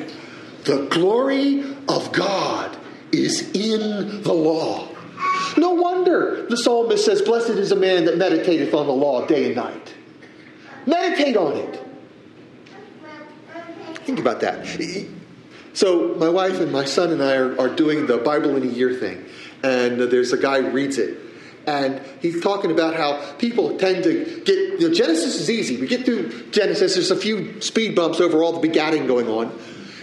the 0.65 0.87
glory 0.87 1.63
of 1.89 2.13
God 2.13 2.77
is 3.13 3.51
in 3.53 4.23
the 4.23 4.33
law. 4.33 4.89
No 5.57 5.75
wonder 5.75 6.47
the 6.49 6.57
psalmist 6.57 7.05
says, 7.05 7.23
Blessed 7.23 7.51
is 7.51 7.73
a 7.73 7.77
man 7.77 8.07
that 8.07 8.15
meditateth 8.15 8.73
on 8.73 8.87
the 8.87 8.93
law 8.93 9.27
day 9.27 9.47
and 9.47 9.57
night. 9.57 9.95
Meditate 10.87 11.37
on 11.37 11.57
it. 11.57 11.87
Think 14.05 14.19
about 14.19 14.41
that. 14.41 14.67
So, 15.73 16.15
my 16.17 16.29
wife 16.29 16.59
and 16.61 16.73
my 16.73 16.85
son 16.85 17.13
and 17.13 17.23
I 17.23 17.37
are, 17.37 17.61
are 17.61 17.69
doing 17.69 18.07
the 18.07 18.19
Bible 18.19 18.57
in 18.57 18.63
a 18.63 18.67
year 18.67 18.95
thing. 18.95 19.25
And 19.63 20.01
there's 20.01 20.33
a 20.33 20.39
guy 20.39 20.59
reads 20.59 20.99
it. 20.99 21.19
And 21.67 22.01
he's 22.21 22.43
talking 22.43 22.71
about 22.71 22.95
how 22.95 23.35
people 23.35 23.77
tend 23.77 24.05
to 24.05 24.43
get, 24.45 24.81
you 24.81 24.89
know, 24.89 24.95
Genesis 24.95 25.39
is 25.39 25.51
easy. 25.51 25.81
We 25.81 25.87
get 25.87 26.05
through 26.05 26.51
Genesis, 26.51 26.95
there's 26.95 27.11
a 27.11 27.17
few 27.17 27.61
speed 27.61 27.95
bumps 27.95 28.21
over 28.21 28.43
all 28.43 28.59
the 28.59 28.67
begatting 28.67 29.07
going 29.07 29.29
on 29.29 29.57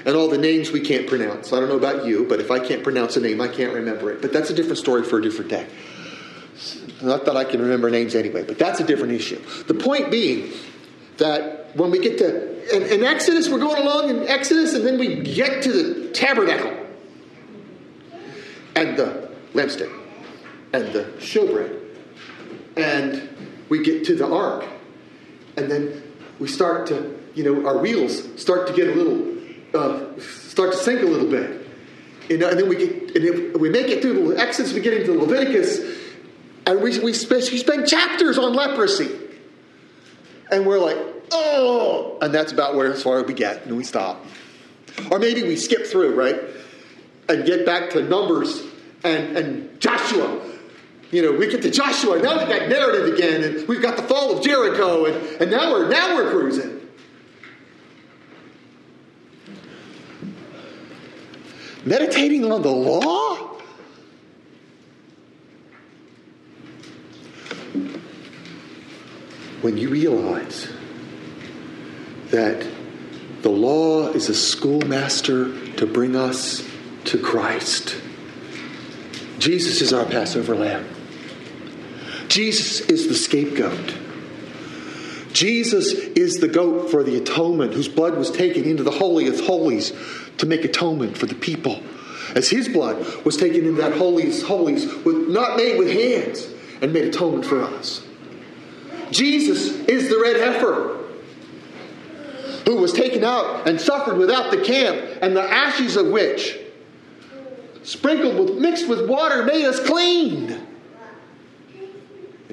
and 0.06 0.16
all 0.16 0.30
the 0.30 0.38
names 0.38 0.72
we 0.72 0.82
can't 0.82 1.08
pronounce. 1.08 1.52
I 1.52 1.60
don't 1.60 1.68
know 1.70 1.76
about 1.76 2.06
you, 2.06 2.26
but 2.30 2.40
if 2.40 2.52
I 2.52 2.60
can't 2.60 2.84
pronounce 2.84 3.18
a 3.18 3.22
name, 3.22 3.42
I 3.42 3.48
can't 3.48 3.74
remember 3.74 4.12
it. 4.12 4.22
But 4.22 4.32
that's 4.32 4.50
a 4.50 4.54
different 4.54 4.78
story 4.78 5.04
for 5.04 5.18
a 5.18 5.22
different 5.22 5.50
day. 5.50 5.68
Not 7.02 7.26
that 7.26 7.36
I 7.36 7.44
can 7.44 7.62
remember 7.62 7.90
names 7.90 8.16
anyway, 8.16 8.44
but 8.44 8.58
that's 8.58 8.80
a 8.80 8.84
different 8.84 9.14
issue. 9.14 9.42
The 9.68 9.74
point 9.74 10.10
being 10.12 10.54
that 11.18 11.76
when 11.76 11.92
we 11.92 12.00
get 12.00 12.20
to, 12.20 12.76
in, 12.76 13.00
in 13.00 13.04
Exodus, 13.04 13.50
we're 13.50 13.60
going 13.60 13.82
along 13.82 14.10
in 14.10 14.28
Exodus, 14.28 14.74
and 14.74 14.86
then 14.86 14.98
we 14.98 15.22
get 15.22 15.64
to 15.64 15.72
the 15.72 16.10
tabernacle 16.12 16.74
and 18.76 18.98
the 18.98 19.30
lampstand 19.54 19.97
and 20.78 20.94
the 20.94 21.04
showbread. 21.18 21.76
And 22.76 23.30
we 23.70 23.84
get 23.84 24.06
to 24.06 24.16
the 24.16 24.28
ark. 24.28 24.66
And 25.58 25.70
then 25.72 26.04
we 26.40 26.48
start 26.48 26.88
to, 26.88 27.20
you 27.34 27.44
know, 27.44 27.68
our 27.68 27.80
wheels 27.80 28.42
start 28.42 28.68
to 28.68 28.74
get 28.74 28.88
a 28.88 28.94
little, 28.94 29.38
uh, 29.74 30.20
start 30.20 30.74
to 30.74 30.78
sink 30.78 31.02
a 31.02 31.06
little 31.06 31.30
bit. 31.30 31.66
You 32.30 32.38
know, 32.38 32.50
and 32.50 32.60
then 32.60 32.70
we 32.70 32.76
get, 32.76 33.16
and 33.16 33.60
we 33.60 33.70
make 33.70 33.88
it 33.88 34.02
through 34.02 34.34
the 34.34 34.40
Exodus, 34.40 34.74
we 34.74 34.82
get 34.82 34.94
into 34.94 35.14
Leviticus, 35.14 35.80
and 36.66 36.82
we, 36.82 37.00
we, 37.00 37.14
spend, 37.14 37.44
we 37.52 37.58
spend 37.58 37.88
chapters 37.88 38.38
on 38.38 38.54
leprosy. 38.54 39.10
And 40.52 40.66
we're 40.66 40.80
like, 40.80 40.98
oh, 41.32 42.18
and 42.22 42.34
that's 42.34 42.52
about 42.52 42.76
where 42.76 42.92
as 42.92 43.02
far 43.02 43.20
as 43.20 43.26
we 43.26 43.34
get, 43.34 43.66
and 43.66 43.78
we 43.78 43.84
stop. 43.84 44.24
Or 45.10 45.20
maybe 45.20 45.44
we 45.44 45.56
skip 45.56 45.88
through, 45.88 46.16
right? 46.16 46.40
And 47.30 47.46
get 47.46 47.66
back 47.66 47.92
to 47.92 48.04
Numbers 48.04 48.62
and, 49.04 49.38
and 49.38 49.80
Joshua. 49.80 50.47
You 51.12 51.22
know, 51.22 51.32
we 51.32 51.48
get 51.48 51.62
to 51.62 51.72
Joshua, 51.72 52.22
now 52.22 52.38
we've 52.38 52.50
got 52.50 52.68
narrative 52.68 53.14
again, 53.14 53.44
and 53.44 53.68
we've 53.68 53.82
got 53.82 53.96
the 53.96 54.04
fall 54.04 54.38
of 54.38 54.44
Jericho, 54.44 55.06
and, 55.06 55.42
and 55.42 55.52
now 55.52 55.72
we're 55.72 55.88
now 55.88 56.16
we're 56.16 56.32
cruising. 56.32 56.78
Meditating 61.86 62.52
on 62.52 62.62
the 62.62 62.72
law? 62.72 63.36
When 69.62 69.78
you 69.78 69.90
realize 69.90 70.70
that 72.32 72.68
the 73.42 73.50
law 73.50 74.10
is 74.10 74.28
a 74.28 74.36
schoolmaster 74.36 75.74
to 75.76 75.86
bring 75.86 76.18
us 76.18 76.68
to 77.06 77.18
Christ. 77.18 77.96
Jesus 79.40 79.82
is 79.82 79.94
our 79.94 80.06
Passover 80.06 80.56
lamb. 80.56 80.97
Jesus 82.38 82.82
is 82.82 83.08
the 83.08 83.16
scapegoat. 83.16 83.96
Jesus 85.34 85.92
is 85.92 86.40
the 86.40 86.48
goat 86.48 86.92
for 86.92 87.02
the 87.02 87.18
atonement, 87.18 87.74
whose 87.74 87.88
blood 87.88 88.16
was 88.16 88.30
taken 88.30 88.64
into 88.64 88.84
the 88.84 88.92
Holy 88.92 89.28
of 89.28 89.40
Holies 89.40 89.92
to 90.38 90.46
make 90.46 90.64
atonement 90.64 91.18
for 91.18 91.26
the 91.26 91.34
people. 91.34 91.82
As 92.36 92.48
his 92.48 92.70
blood 92.70 93.26
was 93.26 93.38
taken 93.38 93.66
into 93.66 93.82
that 93.82 93.94
Holies 93.94 94.44
Holies, 94.44 94.86
with, 95.04 95.30
not 95.30 95.58
made 95.58 95.80
with 95.80 95.90
hands, 95.90 96.48
and 96.80 96.94
made 96.94 97.06
atonement 97.06 97.44
for 97.44 97.64
us. 97.64 98.06
Jesus 99.10 99.72
is 99.88 100.08
the 100.08 100.20
red 100.20 100.36
heifer 100.36 100.96
who 102.66 102.76
was 102.76 102.94
taken 102.94 103.24
out 103.24 103.68
and 103.68 103.82
suffered 103.82 104.20
without 104.20 104.52
the 104.52 104.62
camp, 104.62 105.02
and 105.24 105.36
the 105.36 105.42
ashes 105.42 105.98
of 105.98 106.06
which, 106.10 106.56
sprinkled 107.82 108.38
with, 108.38 108.60
mixed 108.60 108.88
with 108.88 109.10
water, 109.10 109.44
made 109.44 109.66
us 109.66 109.80
clean. 109.80 110.68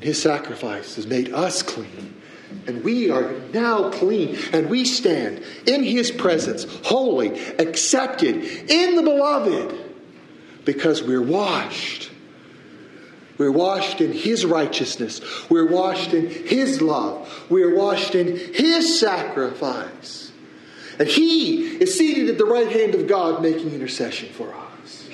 And 0.04 0.08
his 0.10 0.20
sacrifice 0.20 0.96
has 0.96 1.06
made 1.06 1.32
us 1.32 1.62
clean. 1.62 2.20
And 2.66 2.84
we 2.84 3.10
are 3.10 3.32
now 3.54 3.88
clean, 3.88 4.36
and 4.52 4.68
we 4.68 4.84
stand 4.84 5.42
in 5.66 5.82
his 5.82 6.10
presence, 6.10 6.66
holy, 6.84 7.40
accepted 7.58 8.36
in 8.36 8.96
the 8.96 9.02
beloved, 9.02 9.74
because 10.66 11.02
we're 11.02 11.22
washed 11.22 12.10
we're 13.36 13.50
washed 13.50 14.00
in 14.00 14.12
His 14.12 14.44
righteousness. 14.46 15.20
We're 15.50 15.68
washed 15.68 16.14
in 16.14 16.30
His 16.30 16.80
love. 16.80 17.46
We're 17.50 17.74
washed 17.74 18.14
in 18.14 18.36
His 18.36 19.00
sacrifice. 19.00 20.30
And 21.00 21.08
He 21.08 21.66
is 21.82 21.98
seated 21.98 22.28
at 22.28 22.38
the 22.38 22.44
right 22.44 22.70
hand 22.70 22.94
of 22.94 23.08
God 23.08 23.42
making 23.42 23.74
intercession 23.74 24.28
for 24.28 24.54
us. 24.54 25.08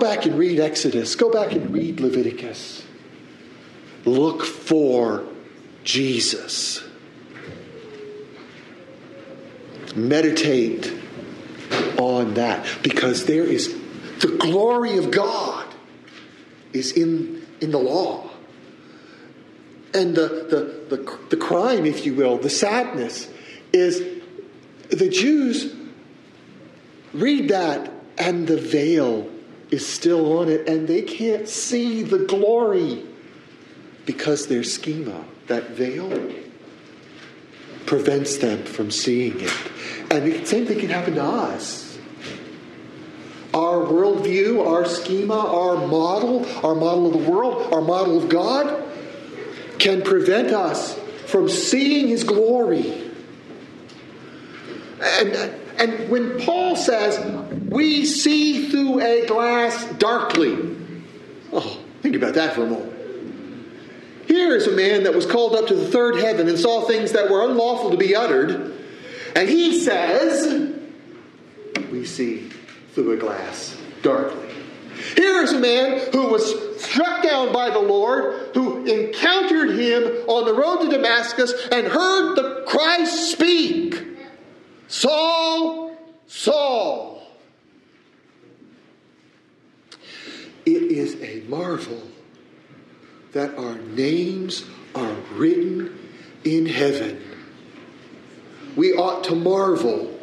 Back 0.00 0.24
and 0.24 0.38
read 0.38 0.58
Exodus. 0.58 1.14
Go 1.14 1.30
back 1.30 1.52
and 1.52 1.70
read 1.70 2.00
Leviticus. 2.00 2.82
Look 4.06 4.44
for 4.44 5.26
Jesus. 5.84 6.82
Meditate 9.94 10.90
on 11.98 12.34
that 12.34 12.66
because 12.82 13.26
there 13.26 13.44
is 13.44 13.78
the 14.20 14.36
glory 14.40 14.96
of 14.96 15.10
God 15.10 15.66
is 16.72 16.92
in, 16.92 17.46
in 17.60 17.70
the 17.70 17.78
law. 17.78 18.30
And 19.92 20.14
the, 20.14 20.82
the, 20.88 20.96
the, 20.96 21.18
the 21.28 21.36
crime, 21.36 21.84
if 21.84 22.06
you 22.06 22.14
will, 22.14 22.38
the 22.38 22.48
sadness, 22.48 23.28
is 23.72 24.02
the 24.88 25.10
Jews 25.10 25.74
read 27.12 27.48
that 27.48 27.92
and 28.16 28.46
the 28.46 28.56
veil 28.56 29.29
is 29.70 29.86
still 29.86 30.38
on 30.38 30.48
it 30.48 30.68
and 30.68 30.88
they 30.88 31.02
can't 31.02 31.48
see 31.48 32.02
the 32.02 32.18
glory 32.18 33.04
because 34.06 34.46
their 34.48 34.64
schema, 34.64 35.24
that 35.46 35.70
veil, 35.70 36.10
prevents 37.86 38.38
them 38.38 38.64
from 38.64 38.90
seeing 38.90 39.40
it. 39.40 39.52
And 40.10 40.24
the 40.24 40.44
same 40.44 40.66
thing 40.66 40.80
can 40.80 40.90
happen 40.90 41.14
to 41.14 41.22
us 41.22 41.90
our 43.52 43.78
worldview, 43.78 44.64
our 44.64 44.84
schema, 44.84 45.34
our 45.34 45.86
model, 45.86 46.46
our 46.64 46.74
model 46.74 47.06
of 47.06 47.12
the 47.12 47.30
world, 47.30 47.72
our 47.72 47.80
model 47.80 48.22
of 48.22 48.28
God, 48.28 48.84
can 49.78 50.02
prevent 50.02 50.48
us 50.52 50.96
from 51.26 51.48
seeing 51.48 52.08
His 52.08 52.22
glory. 52.22 53.10
And, 55.00 55.59
and 55.80 56.10
when 56.10 56.38
Paul 56.40 56.76
says, 56.76 57.18
we 57.68 58.04
see 58.04 58.68
through 58.68 59.00
a 59.00 59.26
glass 59.26 59.86
darkly, 59.94 60.76
oh, 61.52 61.80
think 62.02 62.16
about 62.16 62.34
that 62.34 62.54
for 62.54 62.64
a 62.64 62.66
moment. 62.66 62.96
Here 64.26 64.54
is 64.54 64.66
a 64.66 64.76
man 64.76 65.04
that 65.04 65.14
was 65.14 65.24
called 65.24 65.54
up 65.54 65.66
to 65.68 65.74
the 65.74 65.88
third 65.88 66.16
heaven 66.16 66.48
and 66.48 66.58
saw 66.58 66.82
things 66.82 67.12
that 67.12 67.30
were 67.30 67.48
unlawful 67.48 67.90
to 67.90 67.96
be 67.96 68.14
uttered, 68.14 68.78
and 69.34 69.48
he 69.48 69.80
says, 69.80 70.76
we 71.90 72.04
see 72.04 72.50
through 72.92 73.12
a 73.12 73.16
glass 73.16 73.76
darkly. 74.02 74.48
Here 75.16 75.42
is 75.42 75.52
a 75.52 75.58
man 75.58 76.12
who 76.12 76.28
was 76.28 76.82
struck 76.82 77.22
down 77.22 77.52
by 77.54 77.70
the 77.70 77.78
Lord, 77.78 78.50
who 78.54 78.84
encountered 78.84 79.78
him 79.78 80.02
on 80.28 80.44
the 80.44 80.54
road 80.54 80.82
to 80.82 80.90
Damascus 80.90 81.54
and 81.72 81.86
heard 81.86 82.36
the 82.36 82.64
Christ 82.68 83.32
speak 83.32 84.10
Saul, 84.90 85.96
Saul. 86.26 87.22
It 90.66 90.82
is 90.82 91.14
a 91.22 91.48
marvel 91.48 92.02
that 93.30 93.56
our 93.56 93.76
names 93.76 94.64
are 94.96 95.14
written 95.34 95.96
in 96.42 96.66
heaven. 96.66 97.22
We 98.74 98.92
ought 98.92 99.22
to 99.24 99.36
marvel 99.36 100.18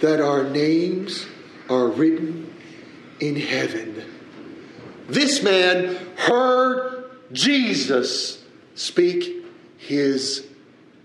that 0.00 0.20
our 0.20 0.44
names 0.44 1.26
are 1.70 1.88
written 1.88 2.54
in 3.18 3.36
heaven. 3.36 4.04
This 5.08 5.42
man 5.42 5.96
heard 6.16 7.10
Jesus 7.32 8.44
speak 8.74 9.46
his 9.78 10.46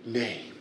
name. 0.06 0.57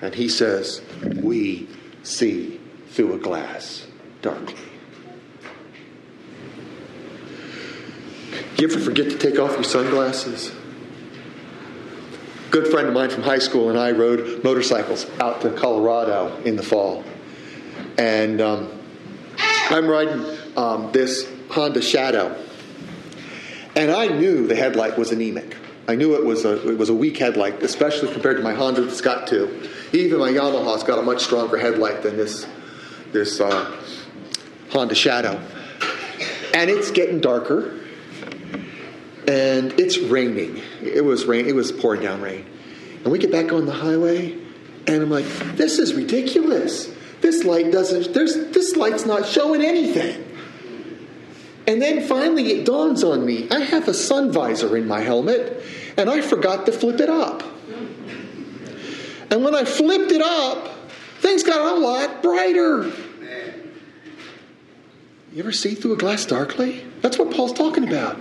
And 0.00 0.14
he 0.14 0.28
says, 0.28 0.82
We 1.16 1.68
see 2.02 2.60
through 2.90 3.14
a 3.14 3.18
glass 3.18 3.86
darkly. 4.22 4.54
You 8.56 8.68
ever 8.68 8.80
forget 8.80 9.10
to 9.10 9.18
take 9.18 9.38
off 9.38 9.52
your 9.52 9.64
sunglasses? 9.64 10.52
A 12.46 12.50
good 12.50 12.66
friend 12.68 12.88
of 12.88 12.94
mine 12.94 13.10
from 13.10 13.22
high 13.22 13.38
school 13.38 13.70
and 13.70 13.78
I 13.78 13.92
rode 13.92 14.42
motorcycles 14.42 15.06
out 15.20 15.42
to 15.42 15.50
Colorado 15.50 16.36
in 16.42 16.56
the 16.56 16.62
fall. 16.62 17.04
And 17.96 18.40
um, 18.40 18.80
I'm 19.70 19.86
riding 19.86 20.24
um, 20.56 20.90
this 20.92 21.30
Honda 21.50 21.82
Shadow, 21.82 22.36
and 23.76 23.90
I 23.90 24.08
knew 24.08 24.46
the 24.46 24.56
headlight 24.56 24.98
was 24.98 25.12
anemic. 25.12 25.56
I 25.88 25.94
knew 25.94 26.14
it 26.14 26.24
was 26.24 26.44
a 26.44 26.68
it 26.68 26.76
was 26.76 26.90
a 26.90 26.94
weak 26.94 27.16
headlight, 27.16 27.62
especially 27.62 28.12
compared 28.12 28.36
to 28.36 28.42
my 28.42 28.52
Honda 28.52 28.82
that's 28.82 29.00
got 29.00 29.26
two. 29.26 29.68
Even 29.92 30.18
my 30.18 30.30
Yamaha's 30.30 30.84
got 30.84 30.98
a 30.98 31.02
much 31.02 31.22
stronger 31.22 31.56
headlight 31.56 32.02
than 32.02 32.18
this 32.18 32.46
this 33.12 33.40
uh, 33.40 33.74
Honda 34.70 34.94
Shadow, 34.94 35.40
and 36.52 36.68
it's 36.68 36.90
getting 36.90 37.20
darker, 37.20 37.80
and 39.26 39.72
it's 39.80 39.96
raining. 39.98 40.60
It 40.82 41.04
was 41.04 41.24
rain. 41.24 41.46
It 41.46 41.54
was 41.54 41.72
pouring 41.72 42.02
down 42.02 42.20
rain, 42.20 42.44
and 43.02 43.10
we 43.10 43.18
get 43.18 43.32
back 43.32 43.50
on 43.50 43.64
the 43.64 43.72
highway, 43.72 44.32
and 44.86 45.02
I'm 45.02 45.10
like, 45.10 45.24
this 45.56 45.78
is 45.78 45.94
ridiculous. 45.94 46.92
This 47.20 47.44
light 47.44 47.72
doesn't, 47.72 48.14
there's, 48.14 48.34
this 48.52 48.76
light's 48.76 49.04
not 49.04 49.26
showing 49.26 49.62
anything. 49.62 50.24
And 51.66 51.82
then 51.82 52.06
finally 52.06 52.52
it 52.52 52.64
dawns 52.64 53.04
on 53.04 53.26
me 53.26 53.48
I 53.50 53.60
have 53.60 53.88
a 53.88 53.94
sun 53.94 54.32
visor 54.32 54.76
in 54.76 54.86
my 54.86 55.00
helmet, 55.00 55.62
and 55.98 56.08
I 56.08 56.22
forgot 56.22 56.64
to 56.66 56.72
flip 56.72 57.00
it 57.00 57.10
up. 57.10 57.42
And 59.30 59.44
when 59.44 59.54
I 59.54 59.64
flipped 59.64 60.12
it 60.12 60.22
up, 60.22 60.68
things 61.18 61.42
got 61.42 61.76
a 61.76 61.78
lot 61.78 62.22
brighter. 62.22 62.90
You 65.32 65.42
ever 65.42 65.52
see 65.52 65.74
through 65.74 65.92
a 65.92 65.96
glass 65.96 66.24
darkly? 66.24 66.84
That's 67.02 67.18
what 67.18 67.32
Paul's 67.32 67.52
talking 67.52 67.86
about. 67.86 68.18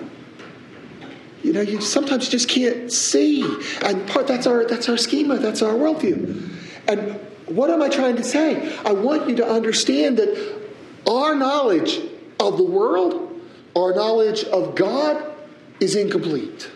You 1.43 1.53
know, 1.53 1.61
you 1.61 1.79
sometimes 1.79 2.27
just 2.27 2.49
can't 2.49 2.91
see. 2.91 3.43
And 3.81 4.05
part 4.09 4.27
that's 4.27 4.47
our 4.47 4.65
that's 4.65 4.89
our 4.89 4.97
schema, 4.97 5.37
that's 5.37 5.61
our 5.61 5.73
worldview. 5.73 6.49
And 6.87 7.19
what 7.45 7.69
am 7.69 7.81
I 7.81 7.89
trying 7.89 8.17
to 8.17 8.23
say? 8.23 8.75
I 8.79 8.91
want 8.91 9.29
you 9.29 9.35
to 9.37 9.47
understand 9.47 10.17
that 10.17 10.61
our 11.07 11.35
knowledge 11.35 12.01
of 12.39 12.57
the 12.57 12.63
world, 12.63 13.39
our 13.75 13.93
knowledge 13.95 14.43
of 14.45 14.75
God, 14.75 15.23
is 15.79 15.95
incomplete. 15.95 16.69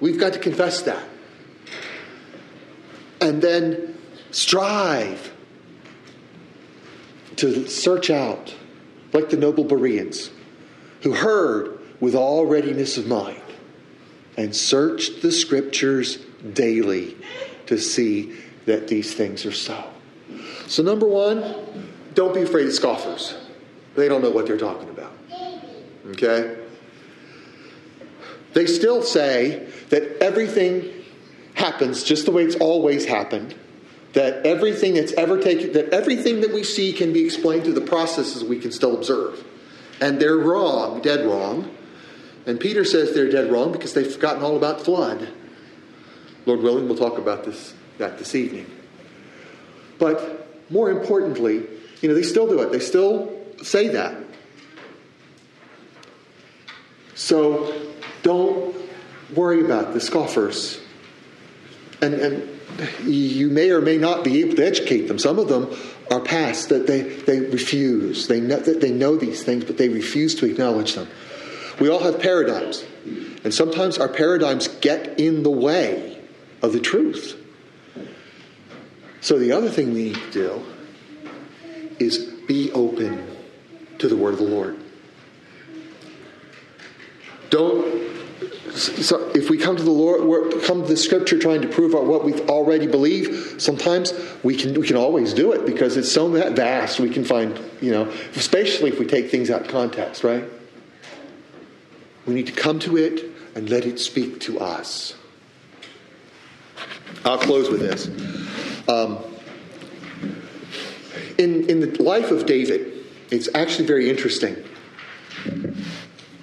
We've 0.00 0.18
got 0.18 0.32
to 0.34 0.38
confess 0.38 0.82
that. 0.82 1.02
And 3.20 3.40
then 3.40 3.96
Strive 4.36 5.32
to 7.36 7.66
search 7.68 8.10
out, 8.10 8.54
like 9.14 9.30
the 9.30 9.38
noble 9.38 9.64
Bereans, 9.64 10.30
who 11.00 11.14
heard 11.14 11.80
with 12.00 12.14
all 12.14 12.44
readiness 12.44 12.98
of 12.98 13.06
mind 13.06 13.40
and 14.36 14.54
searched 14.54 15.22
the 15.22 15.32
scriptures 15.32 16.18
daily 16.52 17.16
to 17.64 17.78
see 17.78 18.36
that 18.66 18.88
these 18.88 19.14
things 19.14 19.46
are 19.46 19.52
so. 19.52 19.84
So, 20.66 20.82
number 20.82 21.06
one, 21.06 21.88
don't 22.12 22.34
be 22.34 22.42
afraid 22.42 22.66
of 22.66 22.74
scoffers. 22.74 23.38
They 23.94 24.06
don't 24.06 24.20
know 24.20 24.30
what 24.30 24.46
they're 24.46 24.58
talking 24.58 24.90
about. 24.90 25.12
Okay? 26.08 26.55
They 28.56 28.64
still 28.64 29.02
say 29.02 29.68
that 29.90 30.22
everything 30.22 30.90
happens 31.52 32.02
just 32.02 32.24
the 32.24 32.30
way 32.30 32.42
it's 32.42 32.56
always 32.56 33.04
happened. 33.04 33.54
That 34.14 34.46
everything 34.46 34.94
that's 34.94 35.12
ever 35.12 35.38
taken, 35.38 35.74
that 35.74 35.90
everything 35.90 36.40
that 36.40 36.54
we 36.54 36.64
see 36.64 36.94
can 36.94 37.12
be 37.12 37.22
explained 37.22 37.64
through 37.64 37.74
the 37.74 37.82
processes 37.82 38.42
we 38.42 38.58
can 38.58 38.72
still 38.72 38.96
observe. 38.96 39.44
And 40.00 40.18
they're 40.18 40.38
wrong, 40.38 41.02
dead 41.02 41.26
wrong. 41.26 41.70
And 42.46 42.58
Peter 42.58 42.82
says 42.82 43.12
they're 43.12 43.30
dead 43.30 43.52
wrong 43.52 43.72
because 43.72 43.92
they've 43.92 44.10
forgotten 44.10 44.42
all 44.42 44.56
about 44.56 44.78
the 44.78 44.84
flood. 44.86 45.28
Lord 46.46 46.62
willing, 46.62 46.88
we'll 46.88 46.96
talk 46.96 47.18
about 47.18 47.44
this 47.44 47.74
that 47.98 48.16
this 48.16 48.34
evening. 48.34 48.70
But 49.98 50.64
more 50.70 50.90
importantly, 50.90 51.62
you 52.00 52.08
know, 52.08 52.14
they 52.14 52.22
still 52.22 52.46
do 52.46 52.62
it. 52.62 52.72
They 52.72 52.80
still 52.80 53.38
say 53.62 53.88
that. 53.88 54.16
So 57.14 57.94
don't 58.26 58.74
worry 59.36 59.64
about 59.64 59.92
the 59.92 60.00
scoffers. 60.00 60.80
And, 62.02 62.14
and 62.14 62.60
you 63.04 63.50
may 63.50 63.70
or 63.70 63.80
may 63.80 63.98
not 63.98 64.24
be 64.24 64.40
able 64.40 64.56
to 64.56 64.66
educate 64.66 65.02
them. 65.06 65.20
Some 65.20 65.38
of 65.38 65.46
them 65.46 65.72
are 66.10 66.18
past 66.18 66.70
that 66.70 66.88
they, 66.88 67.02
they 67.02 67.38
refuse. 67.38 68.26
They 68.26 68.40
know, 68.40 68.56
that 68.56 68.80
they 68.80 68.90
know 68.90 69.16
these 69.16 69.44
things, 69.44 69.64
but 69.64 69.78
they 69.78 69.88
refuse 69.88 70.34
to 70.36 70.46
acknowledge 70.46 70.94
them. 70.94 71.06
We 71.78 71.88
all 71.88 72.00
have 72.00 72.18
paradigms. 72.18 72.84
And 73.44 73.54
sometimes 73.54 73.96
our 73.98 74.08
paradigms 74.08 74.66
get 74.66 75.20
in 75.20 75.44
the 75.44 75.50
way 75.50 76.20
of 76.62 76.72
the 76.72 76.80
truth. 76.80 77.40
So 79.20 79.38
the 79.38 79.52
other 79.52 79.70
thing 79.70 79.94
we 79.94 80.02
need 80.06 80.16
to 80.16 80.30
do 80.32 80.66
is 82.00 82.18
be 82.48 82.72
open 82.72 83.36
to 83.98 84.08
the 84.08 84.16
word 84.16 84.32
of 84.32 84.40
the 84.40 84.46
Lord. 84.46 84.76
Don't 87.50 88.15
so 88.76 89.30
if 89.34 89.48
we 89.48 89.56
come 89.56 89.76
to 89.76 89.82
the 89.82 89.90
Lord, 89.90 90.62
come 90.64 90.82
to 90.82 90.88
the 90.88 90.96
Scripture 90.96 91.38
trying 91.38 91.62
to 91.62 91.68
prove 91.68 91.94
what 91.94 92.24
we 92.24 92.34
already 92.42 92.86
believe, 92.86 93.56
sometimes 93.58 94.12
we 94.42 94.56
can 94.56 94.78
we 94.78 94.86
can 94.86 94.96
always 94.96 95.32
do 95.32 95.52
it 95.52 95.64
because 95.64 95.96
it's 95.96 96.10
so 96.10 96.28
vast. 96.28 97.00
We 97.00 97.10
can 97.10 97.24
find 97.24 97.58
you 97.80 97.90
know, 97.90 98.12
especially 98.34 98.90
if 98.90 98.98
we 98.98 99.06
take 99.06 99.30
things 99.30 99.50
out 99.50 99.62
of 99.62 99.68
context, 99.68 100.24
right? 100.24 100.44
We 102.26 102.34
need 102.34 102.46
to 102.48 102.52
come 102.52 102.78
to 102.80 102.96
it 102.96 103.24
and 103.54 103.70
let 103.70 103.86
it 103.86 103.98
speak 103.98 104.40
to 104.40 104.60
us. 104.60 105.14
I'll 107.24 107.38
close 107.38 107.70
with 107.70 107.80
this. 107.80 108.08
Um, 108.88 109.18
in, 111.38 111.68
in 111.68 111.80
the 111.80 112.02
life 112.02 112.30
of 112.30 112.46
David, 112.46 112.92
it's 113.30 113.48
actually 113.54 113.86
very 113.86 114.10
interesting 114.10 114.56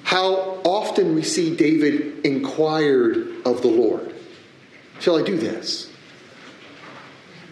how 0.04 0.60
often 0.64 1.16
we 1.16 1.24
see 1.24 1.56
David 1.56 2.26
inquired 2.26 3.46
of 3.46 3.62
the 3.62 3.68
Lord. 3.68 4.14
Shall 5.00 5.18
I 5.18 5.24
do 5.24 5.38
this? 5.38 5.92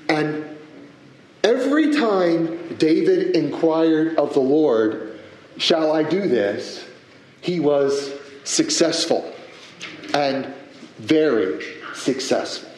And 0.09 0.57
every 1.43 1.93
time 1.95 2.75
David 2.75 3.35
inquired 3.35 4.17
of 4.17 4.33
the 4.33 4.41
Lord, 4.41 5.07
Shall 5.57 5.91
I 5.91 6.03
do 6.03 6.27
this? 6.27 6.85
he 7.41 7.59
was 7.59 8.11
successful 8.43 9.31
and 10.13 10.53
very 10.99 11.65
successful. 11.93 12.69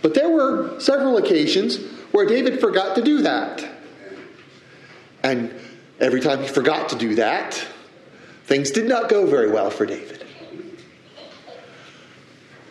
But 0.00 0.14
there 0.14 0.28
were 0.30 0.80
several 0.80 1.18
occasions 1.18 1.78
where 2.12 2.26
David 2.26 2.60
forgot 2.60 2.96
to 2.96 3.02
do 3.02 3.22
that. 3.22 3.66
And 5.22 5.54
every 6.00 6.20
time 6.20 6.42
he 6.42 6.48
forgot 6.48 6.90
to 6.90 6.96
do 6.96 7.16
that, 7.16 7.62
things 8.48 8.70
did 8.70 8.88
not 8.88 9.08
go 9.08 9.26
very 9.26 9.50
well 9.50 9.70
for 9.70 9.84
David. 9.84 10.24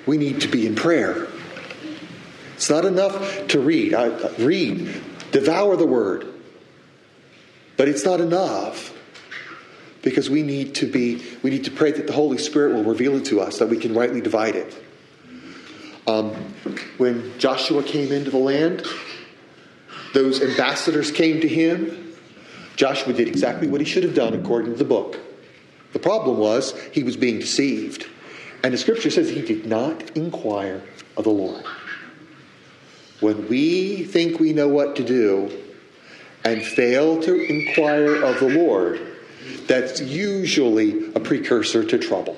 We 0.08 0.18
need 0.18 0.42
to 0.42 0.48
be 0.48 0.66
in 0.66 0.74
prayer. 0.74 1.28
It's 2.56 2.70
not 2.70 2.86
enough 2.86 3.48
to 3.50 3.60
read. 3.60 3.94
I, 3.94 4.08
read, 4.40 5.02
devour 5.32 5.76
the 5.76 5.86
word. 5.86 6.34
But 7.78 7.88
it's 7.88 8.04
not 8.04 8.20
enough 8.20 8.92
because 10.02 10.30
we 10.30 10.42
need 10.42 10.74
to 10.76 10.92
be 10.92 11.22
we 11.44 11.52
need 11.52 11.66
to 11.66 11.72
pray 11.72 11.92
that 11.92 12.08
the 12.08 12.14
Holy 12.14 12.40
Spirit 12.40 12.74
will 12.74 12.84
reveal 12.84 13.16
it 13.18 13.26
to 13.26 13.40
us 13.40 13.60
that 13.60 13.70
we 13.70 13.78
can 13.78 13.94
rightly 13.94 14.22
divide 14.22 14.56
it. 14.56 14.84
Um, 16.08 16.32
when 16.98 17.38
Joshua 17.38 17.84
came 17.84 18.12
into 18.12 18.32
the 18.32 18.38
land, 18.38 18.88
those 20.16 20.42
ambassadors 20.42 21.12
came 21.12 21.42
to 21.42 21.48
him. 21.48 22.16
Joshua 22.78 23.14
did 23.14 23.28
exactly 23.28 23.68
what 23.68 23.82
he 23.82 23.86
should 23.86 24.04
have 24.04 24.16
done 24.16 24.34
according 24.34 24.72
to 24.72 24.78
the 24.78 24.86
book. 24.86 25.20
The 25.94 26.00
problem 26.00 26.38
was 26.38 26.78
he 26.92 27.04
was 27.04 27.18
being 27.18 27.40
deceived. 27.40 28.08
And 28.64 28.74
the 28.74 28.78
scripture 28.78 29.10
says 29.10 29.30
he 29.30 29.42
did 29.42 29.66
not 29.66 30.12
inquire 30.18 30.82
of 31.16 31.24
the 31.24 31.32
Lord. 31.32 31.64
When 33.20 33.48
we 33.48 34.04
think 34.04 34.40
we 34.40 34.54
know 34.54 34.68
what 34.68 34.96
to 34.98 35.04
do 35.04 35.52
and 36.44 36.64
fail 36.64 37.22
to 37.22 37.34
inquire 37.34 38.24
of 38.24 38.40
the 38.40 38.50
Lord, 38.50 39.02
that's 39.68 40.02
usually 40.02 41.14
a 41.14 41.20
precursor 41.20 41.84
to 41.84 41.98
trouble. 41.98 42.38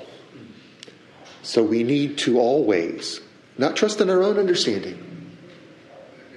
So 1.42 1.62
we 1.62 1.82
need 1.82 2.18
to 2.18 2.38
always 2.38 3.20
not 3.58 3.76
trust 3.76 4.00
in 4.00 4.08
our 4.08 4.22
own 4.22 4.38
understanding, 4.38 5.36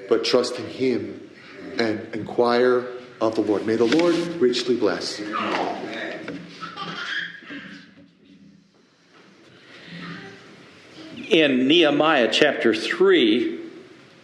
but 0.10 0.26
trust 0.26 0.60
in 0.60 0.68
Him 0.68 1.30
and 1.78 2.00
inquire 2.14 2.86
of 3.22 3.36
the 3.36 3.42
Lord. 3.42 3.66
May 3.66 3.76
the 3.76 3.86
Lord 3.86 4.16
richly 4.42 4.76
bless. 4.76 5.22
In 11.34 11.68
Nehemiah 11.68 12.30
chapter 12.32 12.74
3, 12.74 13.60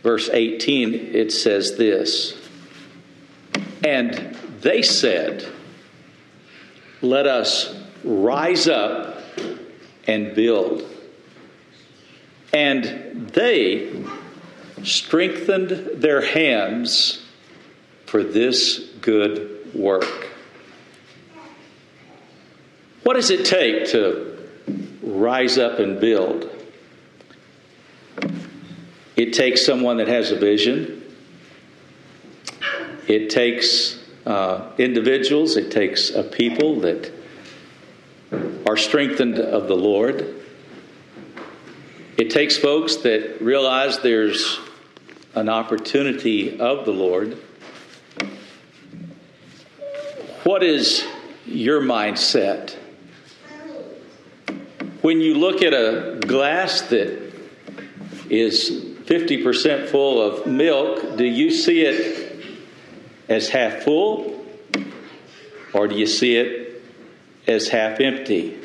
verse 0.03 0.29
18, 0.31 0.93
it 0.93 1.33
says 1.33 1.75
this 1.75 2.35
And 3.83 4.37
they 4.61 4.81
said, 4.81 5.45
Let 7.01 7.27
us 7.27 7.75
rise 8.05 8.69
up 8.69 9.21
and 10.07 10.33
build 10.33 10.89
and 12.53 13.29
they 13.29 14.03
strengthened 14.83 16.01
their 16.01 16.21
hands 16.21 17.23
for 18.05 18.23
this 18.23 18.79
good 19.01 19.73
work. 19.75 20.27
What 23.03 23.15
does 23.15 23.29
it 23.29 23.45
take 23.45 23.87
to 23.89 24.49
rise 25.01 25.57
up 25.57 25.79
and 25.79 25.99
build? 25.99 26.49
It 29.19 29.33
takes 29.33 29.65
someone 29.65 29.97
that 29.97 30.07
has 30.07 30.31
a 30.31 30.37
vision. 30.37 31.03
It 33.05 33.29
takes 33.29 34.01
uh, 34.25 34.71
individuals, 34.77 35.57
it 35.57 35.71
takes 35.71 36.11
a 36.11 36.23
people 36.23 36.79
that 36.79 37.11
are 38.65 38.77
strengthened 38.77 39.37
of 39.37 39.67
the 39.67 39.75
Lord. 39.75 40.41
It 42.15 42.29
takes 42.29 42.55
folks 42.55 42.95
that 42.97 43.41
realize 43.41 43.99
there's 43.99 44.57
an 45.35 45.49
opportunity 45.49 46.57
of 46.57 46.85
the 46.85 46.93
Lord. 46.93 47.37
What 50.45 50.63
is 50.63 51.05
your 51.45 51.81
mindset? 51.81 52.77
When 55.01 55.19
you 55.19 55.33
look 55.35 55.61
at 55.61 55.73
a 55.73 56.21
glass 56.25 56.83
that 56.83 57.33
is 58.29 58.88
50% 59.09 59.89
full 59.89 60.21
of 60.21 60.45
milk, 60.45 61.17
do 61.17 61.25
you 61.25 61.49
see 61.49 61.81
it 61.81 62.45
as 63.27 63.49
half 63.49 63.81
full 63.81 64.45
or 65.73 65.87
do 65.87 65.95
you 65.95 66.05
see 66.05 66.35
it 66.35 66.83
as 67.47 67.69
half 67.69 67.99
empty? 67.99 68.59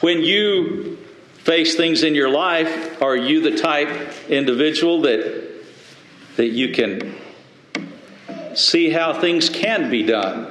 When 0.00 0.22
you 0.22 0.96
face 1.34 1.76
things 1.76 2.02
in 2.02 2.16
your 2.16 2.30
life, 2.30 3.00
are 3.00 3.16
you 3.16 3.42
the 3.42 3.56
type 3.56 4.12
individual 4.28 5.02
that 5.02 5.50
that 6.36 6.48
you 6.48 6.72
can 6.72 7.16
see 8.54 8.90
how 8.90 9.20
things 9.20 9.48
can 9.48 9.88
be 9.88 10.02
done? 10.02 10.50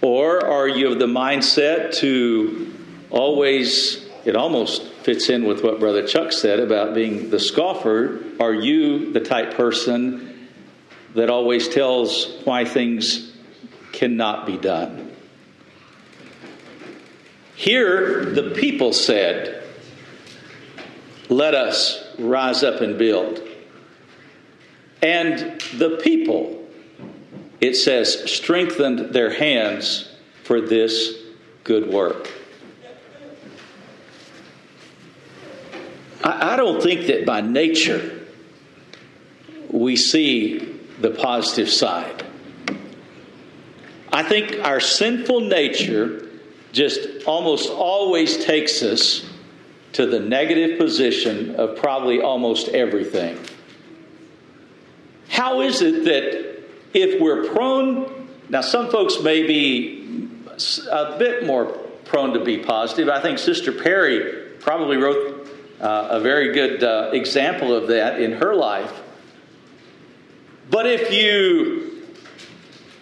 Or 0.00 0.46
are 0.46 0.68
you 0.68 0.92
of 0.92 0.98
the 0.98 1.06
mindset 1.06 1.96
to 1.96 2.72
always, 3.10 4.06
it 4.24 4.36
almost 4.36 4.93
fits 5.04 5.28
in 5.28 5.44
with 5.44 5.62
what 5.62 5.78
Brother 5.78 6.06
Chuck 6.06 6.32
said 6.32 6.58
about 6.58 6.94
being 6.94 7.28
the 7.28 7.38
scoffer. 7.38 8.20
Are 8.40 8.54
you 8.54 9.12
the 9.12 9.20
type 9.20 9.54
person 9.54 10.48
that 11.14 11.28
always 11.28 11.68
tells 11.68 12.40
why 12.44 12.64
things 12.64 13.32
cannot 13.92 14.46
be 14.46 14.56
done? 14.56 15.12
Here, 17.54 18.24
the 18.24 18.50
people 18.50 18.94
said, 18.94 19.62
Let 21.28 21.54
us 21.54 22.02
rise 22.18 22.62
up 22.62 22.80
and 22.80 22.98
build. 22.98 23.40
And 25.02 25.60
the 25.76 26.00
people, 26.02 26.66
it 27.60 27.74
says, 27.74 28.30
strengthened 28.32 29.12
their 29.12 29.34
hands 29.34 30.10
for 30.44 30.62
this 30.62 31.12
good 31.62 31.92
work. 31.92 32.30
I, 36.24 36.54
I 36.54 36.56
don't 36.56 36.82
think 36.82 37.06
that 37.06 37.26
by 37.26 37.42
nature 37.42 38.22
we 39.70 39.96
see 39.96 40.80
the 41.00 41.10
positive 41.10 41.68
side. 41.68 42.24
I 44.12 44.22
think 44.22 44.64
our 44.64 44.80
sinful 44.80 45.40
nature 45.40 46.28
just 46.72 47.24
almost 47.26 47.70
always 47.70 48.44
takes 48.44 48.82
us 48.82 49.28
to 49.92 50.06
the 50.06 50.20
negative 50.20 50.78
position 50.78 51.56
of 51.56 51.76
probably 51.76 52.20
almost 52.20 52.68
everything. 52.68 53.38
How 55.28 55.60
is 55.60 55.82
it 55.82 56.04
that 56.04 56.62
if 56.94 57.20
we're 57.20 57.48
prone, 57.52 58.28
now 58.48 58.60
some 58.60 58.90
folks 58.90 59.20
may 59.20 59.44
be 59.46 60.28
a 60.90 61.18
bit 61.18 61.44
more 61.44 61.66
prone 62.04 62.34
to 62.34 62.44
be 62.44 62.58
positive. 62.58 63.08
I 63.08 63.20
think 63.20 63.38
Sister 63.38 63.72
Perry 63.72 64.50
probably 64.60 64.96
wrote 64.96 65.33
uh, 65.84 66.08
a 66.12 66.20
very 66.20 66.54
good 66.54 66.82
uh, 66.82 67.10
example 67.12 67.74
of 67.74 67.88
that 67.88 68.18
in 68.18 68.32
her 68.32 68.54
life. 68.54 69.02
But 70.70 70.86
if 70.86 71.12
you, 71.12 72.06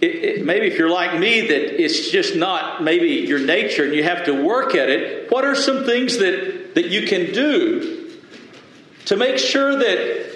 it, 0.00 0.06
it, 0.06 0.44
maybe 0.44 0.66
if 0.66 0.76
you're 0.78 0.90
like 0.90 1.16
me, 1.18 1.42
that 1.42 1.80
it's 1.80 2.10
just 2.10 2.34
not 2.34 2.82
maybe 2.82 3.06
your 3.06 3.38
nature 3.38 3.84
and 3.84 3.94
you 3.94 4.02
have 4.02 4.24
to 4.24 4.32
work 4.32 4.74
at 4.74 4.88
it, 4.88 5.30
what 5.30 5.44
are 5.44 5.54
some 5.54 5.84
things 5.84 6.18
that, 6.18 6.74
that 6.74 6.86
you 6.86 7.06
can 7.06 7.32
do 7.32 8.10
to 9.04 9.16
make 9.16 9.38
sure 9.38 9.78
that 9.78 10.32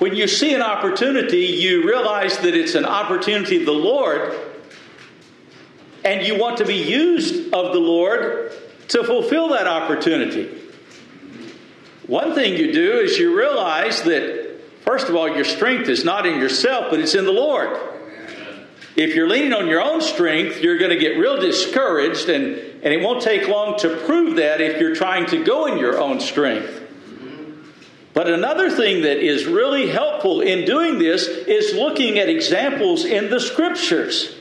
when 0.00 0.16
you 0.16 0.26
see 0.26 0.52
an 0.54 0.62
opportunity, 0.62 1.46
you 1.46 1.86
realize 1.86 2.38
that 2.38 2.56
it's 2.56 2.74
an 2.74 2.86
opportunity 2.86 3.58
of 3.58 3.66
the 3.66 3.72
Lord 3.72 4.36
and 6.04 6.26
you 6.26 6.36
want 6.36 6.58
to 6.58 6.64
be 6.64 6.82
used 6.82 7.54
of 7.54 7.72
the 7.72 7.80
Lord 7.80 8.52
to 8.88 9.04
fulfill 9.04 9.50
that 9.50 9.68
opportunity? 9.68 10.57
One 12.08 12.34
thing 12.34 12.54
you 12.54 12.72
do 12.72 13.00
is 13.00 13.18
you 13.18 13.36
realize 13.36 14.02
that, 14.04 14.60
first 14.80 15.10
of 15.10 15.14
all, 15.14 15.28
your 15.28 15.44
strength 15.44 15.90
is 15.90 16.04
not 16.06 16.24
in 16.24 16.40
yourself, 16.40 16.86
but 16.88 17.00
it's 17.00 17.14
in 17.14 17.26
the 17.26 17.32
Lord. 17.32 17.78
If 18.96 19.14
you're 19.14 19.28
leaning 19.28 19.52
on 19.52 19.66
your 19.68 19.82
own 19.82 20.00
strength, 20.00 20.62
you're 20.62 20.78
going 20.78 20.90
to 20.90 20.96
get 20.96 21.18
real 21.18 21.38
discouraged, 21.38 22.30
and, 22.30 22.56
and 22.56 22.94
it 22.94 23.02
won't 23.02 23.22
take 23.22 23.46
long 23.46 23.78
to 23.80 23.94
prove 24.06 24.36
that 24.36 24.62
if 24.62 24.80
you're 24.80 24.96
trying 24.96 25.26
to 25.26 25.44
go 25.44 25.66
in 25.66 25.76
your 25.76 26.00
own 26.00 26.18
strength. 26.20 26.82
But 28.14 28.28
another 28.28 28.70
thing 28.70 29.02
that 29.02 29.18
is 29.18 29.44
really 29.44 29.88
helpful 29.90 30.40
in 30.40 30.64
doing 30.64 30.98
this 30.98 31.28
is 31.28 31.74
looking 31.74 32.18
at 32.18 32.30
examples 32.30 33.04
in 33.04 33.28
the 33.28 33.38
scriptures. 33.38 34.34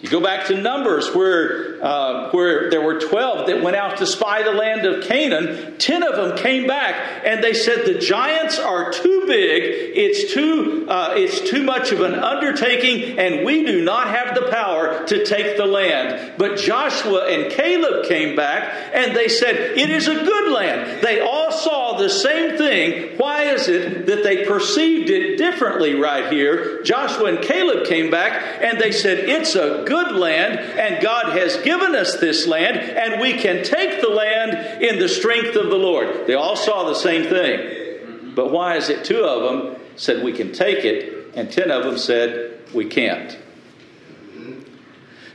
You 0.00 0.08
go 0.08 0.20
back 0.20 0.46
to 0.46 0.56
Numbers, 0.56 1.14
where, 1.14 1.75
uh, 1.86 2.30
where 2.32 2.68
there 2.68 2.80
were 2.80 2.98
12 2.98 3.46
that 3.46 3.62
went 3.62 3.76
out 3.76 3.98
to 3.98 4.06
spy 4.06 4.42
the 4.42 4.50
land 4.50 4.84
of 4.84 5.04
Canaan. 5.04 5.78
10 5.78 6.02
of 6.02 6.16
them 6.16 6.36
came 6.36 6.66
back 6.66 7.22
and 7.24 7.44
they 7.44 7.54
said, 7.54 7.86
The 7.86 8.00
giants 8.00 8.58
are 8.58 8.92
too 8.92 9.24
big, 9.28 9.92
it's 9.96 10.34
too, 10.34 10.86
uh, 10.88 11.14
it's 11.16 11.48
too 11.48 11.62
much 11.62 11.92
of 11.92 12.00
an 12.00 12.14
undertaking, 12.14 13.20
and 13.20 13.46
we 13.46 13.64
do 13.64 13.84
not 13.84 14.08
have 14.08 14.34
the 14.34 14.50
power 14.50 15.06
to 15.06 15.24
take 15.24 15.56
the 15.56 15.66
land. 15.66 16.32
But 16.36 16.58
Joshua 16.58 17.28
and 17.28 17.52
Caleb 17.52 18.06
came 18.06 18.34
back 18.34 18.90
and 18.92 19.14
they 19.14 19.28
said, 19.28 19.54
It 19.54 19.90
is 19.90 20.08
a 20.08 20.14
good 20.14 20.52
land. 20.52 21.04
They 21.04 21.20
all 21.20 21.52
saw 21.52 21.98
the 21.98 22.10
same 22.10 22.58
thing. 22.58 23.16
Why 23.16 23.44
is 23.44 23.68
it 23.68 24.06
that 24.06 24.24
they 24.24 24.44
perceived 24.44 25.08
it 25.08 25.36
differently 25.36 25.94
right 25.94 26.32
here? 26.32 26.82
Joshua 26.82 27.26
and 27.26 27.44
Caleb 27.44 27.86
came 27.86 28.10
back 28.10 28.60
and 28.60 28.80
they 28.80 28.90
said, 28.90 29.20
It's 29.20 29.54
a 29.54 29.84
good 29.86 30.16
land, 30.16 30.58
and 30.58 31.00
God 31.00 31.36
has 31.38 31.56
given 31.58 31.75
us 31.82 32.18
this 32.18 32.46
land, 32.46 32.76
and 32.76 33.20
we 33.20 33.34
can 33.34 33.64
take 33.64 34.00
the 34.00 34.08
land 34.08 34.82
in 34.82 34.98
the 34.98 35.08
strength 35.08 35.56
of 35.56 35.66
the 35.66 35.76
Lord. 35.76 36.26
They 36.26 36.34
all 36.34 36.56
saw 36.56 36.84
the 36.84 36.94
same 36.94 37.24
thing. 37.24 38.34
But 38.34 38.50
why 38.50 38.76
is 38.76 38.88
it 38.88 39.04
two 39.04 39.24
of 39.24 39.42
them 39.42 39.80
said 39.96 40.22
we 40.22 40.32
can 40.32 40.52
take 40.52 40.84
it, 40.84 41.34
and 41.34 41.50
ten 41.50 41.70
of 41.70 41.84
them 41.84 41.98
said 41.98 42.60
we 42.74 42.84
can't? 42.84 43.38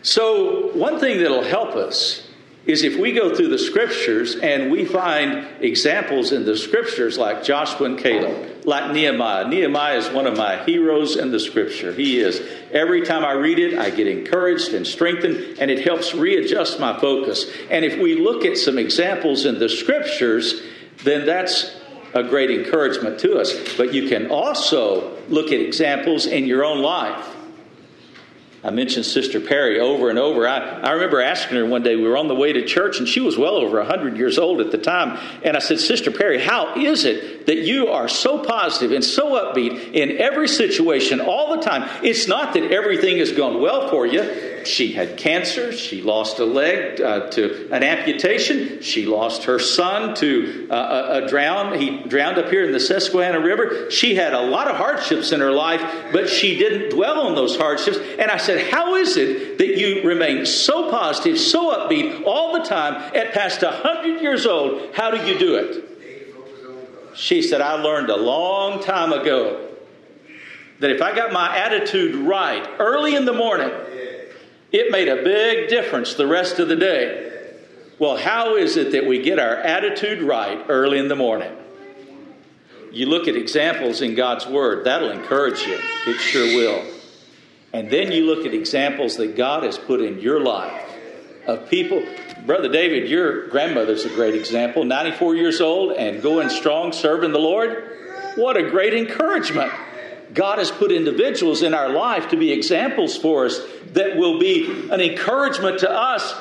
So, 0.04 0.72
one 0.74 1.00
thing 1.00 1.20
that'll 1.20 1.44
help 1.44 1.76
us 1.76 2.28
is 2.66 2.84
if 2.84 3.00
we 3.00 3.12
go 3.12 3.36
through 3.36 3.48
the 3.48 3.58
scriptures 3.58 4.36
and 4.36 4.72
we 4.72 4.86
find 4.86 5.48
examples 5.62 6.32
in 6.32 6.46
the 6.46 6.56
scriptures 6.56 7.18
like 7.18 7.44
Joshua 7.44 7.88
and 7.88 7.98
Caleb, 7.98 8.66
like 8.66 8.92
Nehemiah. 8.92 9.48
Nehemiah 9.48 9.98
is 9.98 10.10
one 10.10 10.28
of 10.28 10.38
my 10.38 10.64
heroes 10.64 11.16
in 11.16 11.32
the 11.32 11.40
scripture. 11.40 11.92
He 11.92 12.20
is. 12.20 12.40
Every 12.72 13.02
time 13.02 13.26
I 13.26 13.32
read 13.32 13.58
it, 13.58 13.80
I 13.80 13.90
get 13.90 14.08
encouraged 14.08 14.74
and 14.74 14.86
strengthened, 14.86 15.58
and 15.60 15.72
it 15.72 15.84
helps 15.84 16.14
readjust 16.14 16.80
my 16.80 17.00
focus. 17.00 17.48
And 17.72 17.84
if 17.84 18.00
we 18.00 18.16
look 18.16 18.46
at 18.46 18.58
some 18.58 18.78
examples 18.78 19.46
in 19.46 19.58
the 19.58 19.68
scriptures, 19.68 20.62
then 21.04 21.26
that's 21.26 21.76
a 22.14 22.24
great 22.24 22.52
encouragement 22.52 23.20
to 23.22 23.40
us. 23.40 23.76
But 23.76 23.94
you 23.94 24.08
can 24.08 24.30
also 24.30 25.18
look 25.30 25.48
at 25.48 25.60
examples 25.60 26.28
in 26.28 26.46
your 26.46 26.64
own 26.64 26.82
life. 26.84 27.38
I 28.64 28.70
mentioned 28.70 29.06
Sister 29.06 29.40
Perry 29.40 29.80
over 29.80 30.12
and 30.12 30.20
over. 30.20 30.48
I, 30.48 30.60
I 30.82 30.92
remember 30.92 31.20
asking 31.20 31.58
her 31.58 31.66
one 31.66 31.82
day, 31.82 31.96
we 31.96 32.08
were 32.08 32.18
on 32.18 32.28
the 32.28 32.36
way 32.36 32.54
to 32.54 32.64
church, 32.64 33.00
and 33.00 33.08
she 33.08 33.20
was 33.20 33.36
well 33.36 33.56
over 33.56 33.78
100 33.80 34.18
years 34.18 34.38
old 34.38 34.62
at 34.62 34.70
the 34.70 34.78
time. 34.78 35.18
And 35.44 35.58
I 35.58 35.60
said, 35.60 35.80
Sister 35.80 36.12
Perry, 36.12 36.40
how 36.40 36.76
is 36.76 37.06
it 37.06 37.48
that 37.48 37.58
you 37.58 37.88
are 37.88 38.08
so 38.08 38.44
positive 38.44 38.92
and 38.92 39.04
so 39.04 39.32
upbeat 39.32 39.94
in 39.94 40.18
every 40.20 40.48
situation 40.48 41.22
all 41.22 41.56
the 41.56 41.64
time? 41.64 41.90
It's 42.04 42.28
not 42.28 42.54
that 42.54 42.72
everything 42.72 43.18
has 43.18 43.32
gone 43.32 43.62
well 43.62 43.90
for 43.90 44.06
you. 44.06 44.22
She 44.66 44.94
had 44.94 45.18
cancer. 45.18 45.72
She 45.72 46.02
lost 46.02 46.40
a 46.40 46.46
leg 46.46 47.02
uh, 47.02 47.30
to 47.32 47.70
an 47.72 47.84
amputation. 47.84 48.82
She 48.82 49.06
lost 49.06 49.46
her 49.46 49.60
son 49.60 50.16
to 50.16 50.68
uh, 50.70 50.76
a, 50.76 51.26
a 51.26 51.28
drown. 51.28 51.80
He 51.80 52.04
drowned 52.04 52.38
up 52.38 52.50
here 52.50 52.64
in 52.64 52.72
the 52.72 52.80
Susquehanna 52.80 53.40
River. 53.40 53.90
She 53.92 54.16
had 54.16 54.34
a 54.34 54.42
lot 54.42 54.68
of 54.68 54.78
hardships 54.78 55.32
in 55.32 55.40
her 55.40 55.52
life, 55.52 55.82
but 56.12 56.30
she 56.30 56.58
didn't 56.58 56.90
dwell 56.90 57.22
on 57.22 57.36
those 57.36 57.58
hardships. 57.58 57.98
And 57.98 58.32
I 58.32 58.38
said, 58.38 58.72
How 58.72 58.96
is 58.96 59.18
it 59.18 59.58
that 59.58 59.78
you 59.78 60.04
remain 60.04 60.46
so 60.46 60.90
positive, 60.90 61.40
so 61.40 61.72
upbeat 61.72 62.24
all 62.26 62.54
the 62.54 62.64
time 62.64 62.96
at 63.16 63.34
past 63.34 63.62
100 63.62 64.22
years 64.22 64.46
old? 64.46 64.94
How 64.94 65.12
do 65.12 65.26
you 65.26 65.38
do 65.38 65.56
it? 65.56 65.88
She 67.16 67.42
said, 67.42 67.62
I 67.62 67.74
learned 67.74 68.10
a 68.10 68.18
long 68.18 68.82
time 68.82 69.14
ago 69.14 69.68
that 70.80 70.90
if 70.90 71.02
I 71.02 71.16
got 71.16 71.32
my 71.32 71.56
attitude 71.56 72.16
right 72.16 72.68
early 72.80 73.16
in 73.16 73.26
the 73.26 73.34
morning, 73.34 73.70
it 74.72 74.92
made 74.92 75.08
a 75.08 75.24
big 75.24 75.70
difference 75.70 76.14
the 76.14 76.28
rest 76.28 76.60
of 76.60 76.68
the 76.68 76.76
day. 76.76 77.28
Well, 78.00 78.18
how 78.18 78.56
is 78.56 78.78
it 78.78 78.94
that 78.94 79.06
we 79.06 79.22
get 79.22 79.38
our 79.38 79.56
attitude 79.56 80.24
right 80.24 80.66
early 80.70 80.98
in 80.98 81.08
the 81.08 81.16
morning? 81.16 81.56
You 82.92 83.06
look 83.06 83.28
at 83.28 83.36
examples 83.36 84.02
in 84.02 84.16
God's 84.16 84.46
Word, 84.48 84.86
that'll 84.86 85.12
encourage 85.12 85.62
you. 85.62 85.80
It 86.08 86.20
sure 86.20 86.46
will. 86.46 86.84
And 87.74 87.90
then 87.90 88.12
you 88.12 88.26
look 88.26 88.46
at 88.46 88.54
examples 88.54 89.18
that 89.18 89.38
God 89.38 89.64
has 89.64 89.78
put 89.78 90.02
in 90.02 90.20
your 90.20 90.42
life 90.42 90.90
of 91.46 91.70
people. 91.70 92.04
Brother 92.46 92.70
David, 92.70 93.10
your 93.10 93.48
grandmother's 93.48 94.04
a 94.06 94.10
great 94.10 94.36
example, 94.36 94.84
94 94.84 95.36
years 95.36 95.62
old 95.62 95.94
and 95.94 96.22
going 96.22 96.50
strong, 96.50 96.92
serving 96.92 97.32
the 97.32 97.40
Lord. 97.40 97.88
What 98.36 98.58
a 98.58 98.70
great 98.70 98.94
encouragement. 98.94 99.72
God 100.34 100.60
has 100.60 100.72
put 100.72 100.92
individuals 100.92 101.62
in 101.62 101.74
our 101.74 101.90
life 101.90 102.30
to 102.30 102.38
be 102.38 102.52
examples 102.52 103.18
for 103.18 103.46
us 103.46 103.60
that 103.94 104.18
will 104.18 104.40
be 104.40 104.90
an 104.90 105.02
encouragement 105.02 105.80
to 105.80 105.92
us, 105.92 106.34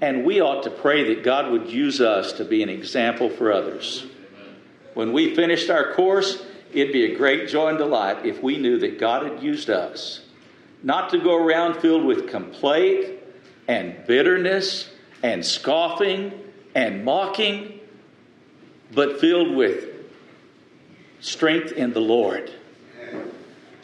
and 0.00 0.24
we 0.24 0.40
ought 0.40 0.64
to 0.64 0.70
pray 0.70 1.14
that 1.14 1.22
God 1.22 1.52
would 1.52 1.70
use 1.70 2.00
us 2.00 2.32
to 2.34 2.44
be 2.44 2.62
an 2.62 2.68
example 2.68 3.30
for 3.30 3.52
others. 3.52 4.06
When 4.94 5.12
we 5.12 5.34
finished 5.34 5.70
our 5.70 5.92
course, 5.94 6.42
it'd 6.72 6.92
be 6.92 7.12
a 7.12 7.16
great 7.16 7.48
joy 7.48 7.68
and 7.68 7.78
delight 7.78 8.24
if 8.24 8.42
we 8.42 8.58
knew 8.58 8.78
that 8.78 8.98
God 8.98 9.30
had 9.30 9.42
used 9.42 9.70
us 9.70 10.22
not 10.82 11.10
to 11.10 11.18
go 11.18 11.36
around 11.36 11.80
filled 11.80 12.04
with 12.04 12.28
complaint 12.28 13.18
and 13.66 14.06
bitterness 14.06 14.88
and 15.22 15.44
scoffing 15.44 16.32
and 16.74 17.04
mocking, 17.04 17.80
but 18.92 19.18
filled 19.20 19.56
with 19.56 19.88
strength 21.20 21.72
in 21.72 21.92
the 21.92 22.00
Lord. 22.00 22.52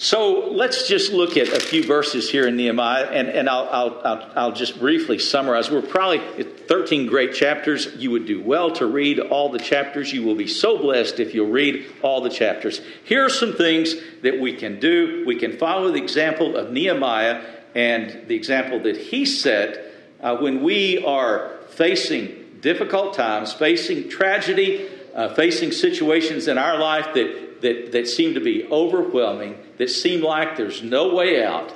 So 0.03 0.49
let's 0.51 0.89
just 0.89 1.13
look 1.13 1.37
at 1.37 1.47
a 1.47 1.61
few 1.61 1.85
verses 1.85 2.29
here 2.29 2.49
in 2.49 2.57
Nehemiah, 2.57 3.05
and, 3.05 3.29
and 3.29 3.49
I'll, 3.49 3.69
I'll, 3.71 4.01
I'll, 4.05 4.33
I'll, 4.35 4.53
just 4.53 4.81
briefly 4.81 5.21
summarize. 5.21 5.71
We're 5.71 5.81
probably 5.81 6.43
13 6.43 7.07
great 7.07 7.35
chapters. 7.35 7.87
You 7.95 8.11
would 8.11 8.27
do 8.27 8.43
well 8.43 8.73
to 8.73 8.87
read 8.87 9.21
all 9.21 9.51
the 9.51 9.61
chapters. 9.61 10.13
You 10.13 10.25
will 10.25 10.35
be 10.35 10.49
so 10.49 10.77
blessed 10.77 11.21
if 11.21 11.35
you'll 11.35 11.53
read 11.53 11.87
all 12.03 12.21
the 12.21 12.31
chapters. 12.31 12.81
Here 13.05 13.25
are 13.25 13.31
some 13.31 13.53
things 13.53 13.95
that 14.23 14.41
we 14.41 14.57
can 14.57 14.81
do. 14.81 15.23
We 15.25 15.39
can 15.39 15.57
follow 15.57 15.93
the 15.93 16.03
example 16.03 16.57
of 16.57 16.73
Nehemiah 16.73 17.41
and 17.77 18.27
the 18.27 18.35
example 18.35 18.81
that 18.81 18.97
he 18.97 19.25
set 19.25 19.95
uh, 20.21 20.37
when 20.39 20.65
we 20.65 21.05
are 21.05 21.61
facing 21.69 22.59
difficult 22.61 23.15
times, 23.15 23.53
facing 23.53 24.09
tragedy, 24.09 24.89
uh, 25.15 25.33
facing 25.35 25.71
situations 25.71 26.49
in 26.49 26.59
our 26.59 26.77
life 26.77 27.15
that 27.15 27.42
that, 27.63 27.93
that 27.93 28.07
seem 28.07 28.35
to 28.35 28.41
be 28.41 28.67
overwhelming, 28.71 29.57
that 29.79 29.89
seem 29.89 30.23
like 30.23 30.57
there's 30.57 30.83
no 30.83 31.15
way 31.15 31.45
out, 31.45 31.75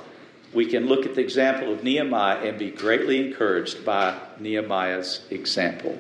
we 0.53 0.67
can 0.67 0.87
look 0.87 1.07
at 1.07 1.15
the 1.15 1.21
example 1.21 1.73
of 1.73 1.83
Nehemiah 1.83 2.39
and 2.39 2.59
be 2.59 2.71
greatly 2.71 3.27
encouraged 3.27 3.85
by 3.85 4.19
Nehemiah's 4.39 5.21
example. 5.31 5.99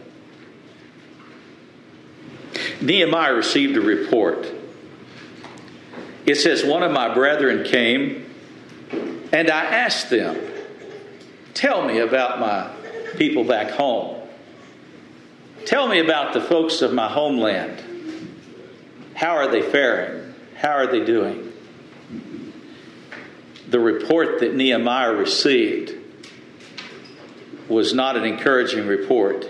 Nehemiah 2.80 3.34
received 3.34 3.76
a 3.76 3.80
report. 3.80 4.46
It 6.24 6.36
says, 6.36 6.64
One 6.64 6.82
of 6.82 6.92
my 6.92 7.12
brethren 7.12 7.64
came, 7.64 8.30
and 9.32 9.50
I 9.50 9.64
asked 9.64 10.10
them, 10.10 10.38
Tell 11.54 11.86
me 11.86 11.98
about 11.98 12.40
my 12.40 12.70
people 13.16 13.44
back 13.44 13.70
home. 13.70 14.22
Tell 15.64 15.88
me 15.88 16.00
about 16.00 16.32
the 16.32 16.40
folks 16.40 16.82
of 16.82 16.92
my 16.92 17.08
homeland. 17.08 17.82
How 19.16 19.34
are 19.34 19.48
they 19.48 19.62
faring? 19.62 20.34
How 20.56 20.72
are 20.72 20.86
they 20.86 21.02
doing? 21.02 21.50
The 23.68 23.80
report 23.80 24.40
that 24.40 24.54
Nehemiah 24.54 25.14
received 25.14 25.94
was 27.66 27.94
not 27.94 28.16
an 28.16 28.24
encouraging 28.24 28.86
report. 28.86 29.46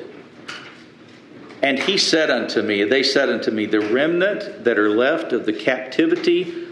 And 1.62 1.80
he 1.80 1.98
said 1.98 2.30
unto 2.30 2.62
me, 2.62 2.84
they 2.84 3.02
said 3.02 3.28
unto 3.28 3.50
me, 3.50 3.66
the 3.66 3.80
remnant 3.80 4.62
that 4.62 4.78
are 4.78 4.88
left 4.88 5.32
of 5.32 5.46
the 5.46 5.52
captivity 5.52 6.68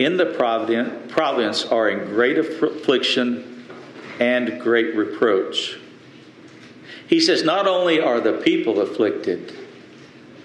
in 0.00 0.16
the 0.16 0.26
province 0.26 1.64
are 1.64 1.88
in 1.88 2.08
great 2.08 2.38
affliction 2.38 3.64
and 4.18 4.60
great 4.60 4.96
reproach. 4.96 5.78
He 7.06 7.20
says, 7.20 7.44
not 7.44 7.68
only 7.68 8.00
are 8.00 8.20
the 8.20 8.38
people 8.38 8.80
afflicted, 8.80 9.56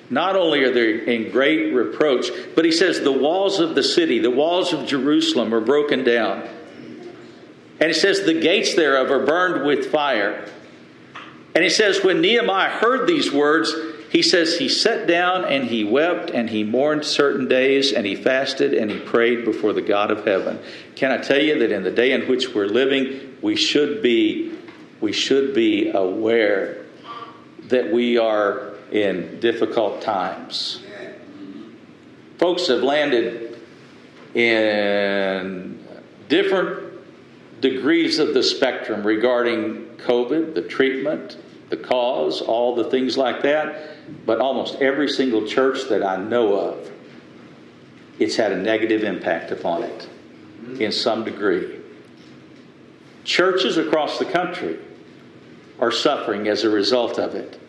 not 0.10 0.36
only 0.36 0.64
are 0.64 0.72
they 0.72 1.16
in 1.16 1.32
great 1.32 1.74
reproach, 1.74 2.30
but 2.56 2.66
he 2.66 2.72
says 2.72 3.02
the 3.02 3.12
walls 3.12 3.60
of 3.60 3.76
the 3.76 3.84
city, 3.84 4.20
the 4.20 4.32
walls 4.32 4.74
of 4.74 4.88
Jerusalem 4.88 5.54
are 5.54 5.62
broken 5.62 6.04
down. 6.04 6.48
And 7.80 7.90
he 7.90 7.94
says 7.94 8.24
the 8.24 8.40
gates 8.40 8.76
thereof 8.76 9.12
are 9.12 9.26
burned 9.26 9.66
with 9.66 9.92
fire. 9.92 10.50
And 11.54 11.64
he 11.64 11.70
says, 11.70 12.04
when 12.04 12.22
Nehemiah 12.22 12.70
heard 12.70 13.08
these 13.08 13.32
words, 13.32 13.74
he 14.10 14.22
says 14.22 14.58
he 14.58 14.70
sat 14.70 15.08
down 15.08 15.46
and 15.46 15.66
he 15.66 15.84
wept 15.84 16.30
and 16.30 16.50
he 16.50 16.64
mourned 16.64 17.04
certain 17.04 17.48
days 17.48 17.92
and 17.92 18.06
he 18.06 18.16
fasted 18.16 18.74
and 18.74 18.90
he 18.90 19.00
prayed 19.00 19.44
before 19.44 19.74
the 19.74 19.82
God 19.82 20.12
of 20.12 20.26
heaven. 20.26 20.60
Can 20.96 21.12
I 21.12 21.18
tell 21.18 21.42
you 21.42 21.60
that 21.60 21.72
in 21.72 21.84
the 21.84 21.92
day 21.92 22.14
in 22.14 22.22
which 22.28 22.54
we're 22.54 22.68
living, 22.68 23.38
we 23.42 23.56
should 23.56 24.02
be 24.02 24.54
we 25.00 25.12
should 25.12 25.54
be 25.54 25.90
aware 25.90 26.86
that 27.66 27.92
we 27.92 28.18
are 28.18 28.74
in 28.92 29.40
difficult 29.40 30.02
times. 30.02 30.84
Folks 32.38 32.68
have 32.68 32.84
landed 32.84 33.60
in 34.34 35.84
different 36.30 36.94
degrees 37.62 38.20
of 38.20 38.34
the 38.34 38.44
spectrum 38.44 39.06
regarding 39.06 39.86
COVID, 39.98 40.54
the 40.54 40.62
treatment, 40.62 41.38
the 41.70 41.78
cause, 41.78 42.42
all 42.42 42.76
the 42.76 42.86
things 42.86 43.18
like 43.18 43.42
that. 43.42 43.98
But 44.26 44.40
almost 44.40 44.76
every 44.76 45.10
single 45.10 45.48
church 45.48 45.90
that 45.90 46.04
I 46.04 46.18
know 46.18 46.56
of, 46.56 46.92
it's 48.20 48.36
had 48.36 48.52
a 48.52 48.58
negative 48.58 49.04
impact 49.04 49.52
upon 49.52 49.84
it 49.84 50.10
in 50.80 50.92
some 50.92 51.24
degree. 51.24 51.80
Churches 53.24 53.78
across 53.78 54.20
the 54.20 54.26
country 54.26 54.80
are 55.80 55.92
suffering 55.92 56.48
as 56.48 56.64
a 56.64 56.70
result 56.70 57.20
of 57.20 57.36
it. 57.36 57.60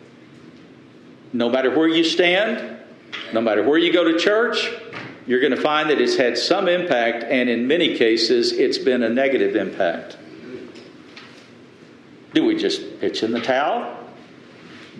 No 1.31 1.49
matter 1.49 1.75
where 1.75 1.87
you 1.87 2.03
stand, 2.03 2.77
no 3.33 3.41
matter 3.41 3.63
where 3.63 3.77
you 3.77 3.93
go 3.93 4.03
to 4.03 4.17
church, 4.17 4.71
you're 5.27 5.41
going 5.41 5.55
to 5.55 5.61
find 5.61 5.89
that 5.89 6.01
it's 6.01 6.17
had 6.17 6.37
some 6.37 6.67
impact, 6.67 7.23
and 7.23 7.49
in 7.49 7.67
many 7.67 7.97
cases, 7.97 8.51
it's 8.51 8.79
been 8.79 9.03
a 9.03 9.09
negative 9.09 9.55
impact. 9.55 10.17
Do 12.33 12.45
we 12.45 12.55
just 12.55 12.99
pitch 12.99 13.21
in 13.21 13.31
the 13.31 13.39
towel? 13.39 13.95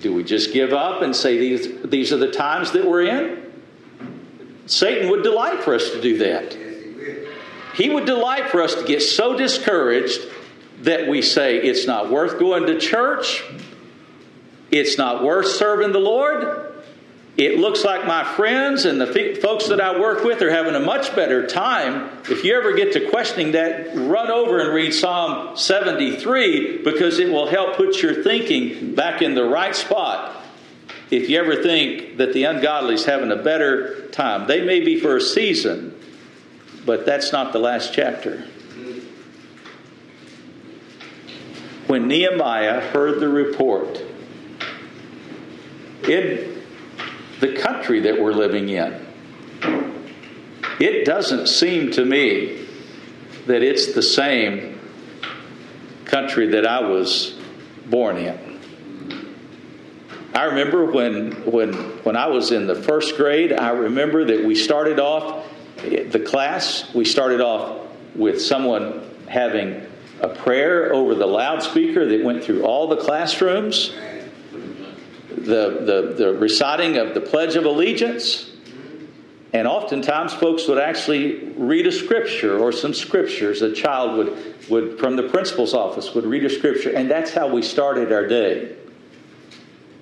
Do 0.01 0.13
we 0.13 0.23
just 0.23 0.53
give 0.53 0.71
up 0.71 1.01
and 1.01 1.15
say 1.15 1.37
these, 1.37 1.81
these 1.83 2.13
are 2.13 2.17
the 2.17 2.31
times 2.31 2.71
that 2.71 2.87
we're 2.87 3.03
in? 3.03 3.51
Satan 4.65 5.09
would 5.09 5.23
delight 5.23 5.63
for 5.63 5.73
us 5.73 5.89
to 5.91 6.01
do 6.01 6.17
that. 6.19 6.55
He 7.73 7.89
would 7.89 8.05
delight 8.05 8.49
for 8.49 8.61
us 8.61 8.75
to 8.75 8.83
get 8.83 9.01
so 9.01 9.35
discouraged 9.35 10.21
that 10.81 11.07
we 11.07 11.21
say 11.21 11.57
it's 11.57 11.87
not 11.87 12.11
worth 12.11 12.39
going 12.39 12.67
to 12.67 12.79
church. 12.79 13.43
It's 14.71 14.97
not 14.97 15.23
worth 15.23 15.47
serving 15.47 15.91
the 15.91 15.99
Lord. 15.99 16.69
It 17.39 17.57
looks 17.57 17.85
like 17.85 18.05
my 18.05 18.25
friends 18.25 18.83
and 18.83 18.99
the 18.99 19.39
folks 19.41 19.67
that 19.67 19.79
I 19.79 19.97
work 19.97 20.25
with 20.25 20.41
are 20.41 20.49
having 20.51 20.75
a 20.75 20.79
much 20.81 21.15
better 21.15 21.47
time. 21.47 22.09
If 22.29 22.43
you 22.43 22.53
ever 22.57 22.73
get 22.73 22.91
to 22.93 23.09
questioning 23.09 23.53
that, 23.53 23.95
run 23.95 24.29
over 24.29 24.59
and 24.59 24.73
read 24.73 24.93
Psalm 24.93 25.55
73 25.55 26.79
because 26.83 27.17
it 27.17 27.29
will 27.29 27.47
help 27.47 27.77
put 27.77 28.01
your 28.01 28.23
thinking 28.23 28.93
back 28.93 29.21
in 29.21 29.35
the 29.35 29.45
right 29.45 29.73
spot. 29.73 30.35
If 31.11 31.29
you 31.29 31.39
ever 31.39 31.63
think 31.63 32.17
that 32.17 32.33
the 32.33 32.43
ungodly 32.43 32.95
is 32.95 33.05
having 33.05 33.31
a 33.31 33.37
better 33.37 34.07
time, 34.09 34.47
they 34.47 34.61
may 34.61 34.81
be 34.81 34.99
for 34.99 35.15
a 35.15 35.21
season, 35.21 35.97
but 36.85 37.05
that's 37.05 37.31
not 37.31 37.53
the 37.53 37.59
last 37.59 37.93
chapter. 37.93 38.45
When 41.87 42.09
Nehemiah 42.09 42.81
heard 42.81 43.21
the 43.21 43.29
report, 43.29 44.03
in 46.07 46.61
the 47.39 47.55
country 47.55 48.01
that 48.01 48.19
we're 48.19 48.33
living 48.33 48.69
in. 48.69 49.05
It 50.79 51.05
doesn't 51.05 51.47
seem 51.47 51.91
to 51.91 52.05
me 52.05 52.65
that 53.47 53.61
it's 53.61 53.93
the 53.93 54.01
same 54.01 54.79
country 56.05 56.47
that 56.47 56.65
I 56.65 56.81
was 56.81 57.37
born 57.87 58.17
in. 58.17 58.49
I 60.33 60.43
remember 60.45 60.85
when, 60.85 61.31
when, 61.51 61.73
when 62.03 62.15
I 62.15 62.27
was 62.27 62.51
in 62.51 62.67
the 62.67 62.75
first 62.75 63.17
grade, 63.17 63.51
I 63.51 63.71
remember 63.71 64.23
that 64.25 64.45
we 64.45 64.55
started 64.55 64.99
off 64.99 65.47
the 65.77 66.23
class, 66.25 66.93
we 66.93 67.05
started 67.05 67.41
off 67.41 67.87
with 68.15 68.41
someone 68.41 69.09
having 69.27 69.85
a 70.21 70.29
prayer 70.29 70.93
over 70.93 71.15
the 71.15 71.25
loudspeaker 71.25 72.05
that 72.05 72.23
went 72.23 72.43
through 72.43 72.63
all 72.63 72.87
the 72.87 72.97
classrooms 72.97 73.93
the, 75.49 76.13
the, 76.15 76.25
the 76.25 76.33
reciting 76.33 76.97
of 76.97 77.13
the 77.13 77.21
Pledge 77.21 77.55
of 77.55 77.65
Allegiance. 77.65 78.45
And 79.51 79.67
oftentimes, 79.67 80.33
folks 80.33 80.67
would 80.67 80.77
actually 80.77 81.49
read 81.57 81.87
a 81.87 81.91
scripture 81.91 82.59
or 82.59 82.71
some 82.71 82.93
scriptures. 82.93 83.63
A 83.63 83.73
child 83.73 84.17
would, 84.17 84.69
would, 84.69 84.99
from 84.99 85.15
the 85.15 85.23
principal's 85.23 85.73
office, 85.73 86.13
would 86.13 86.25
read 86.25 86.45
a 86.45 86.49
scripture, 86.51 86.91
and 86.91 87.09
that's 87.09 87.33
how 87.33 87.47
we 87.47 87.63
started 87.63 88.11
our 88.11 88.27
day. 88.27 88.75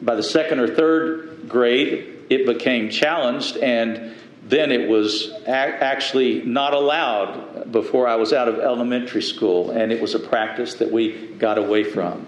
By 0.01 0.15
the 0.15 0.23
second 0.23 0.60
or 0.60 0.75
third 0.75 1.47
grade, 1.47 2.25
it 2.29 2.45
became 2.45 2.89
challenged, 2.89 3.55
and 3.57 4.15
then 4.43 4.69
it 4.69 4.89
was 4.89 5.31
actually 5.47 6.41
not 6.41 6.73
allowed 6.73 7.71
before 7.71 8.05
I 8.05 8.15
was 8.15 8.33
out 8.33 8.49
of 8.49 8.60
elementary 8.60 9.21
school, 9.21 9.71
and 9.71 9.93
it 9.93 10.01
was 10.01 10.13
a 10.13 10.19
practice 10.19 10.75
that 10.75 10.91
we 10.91 11.27
got 11.38 11.57
away 11.57 11.86
from 11.86 12.27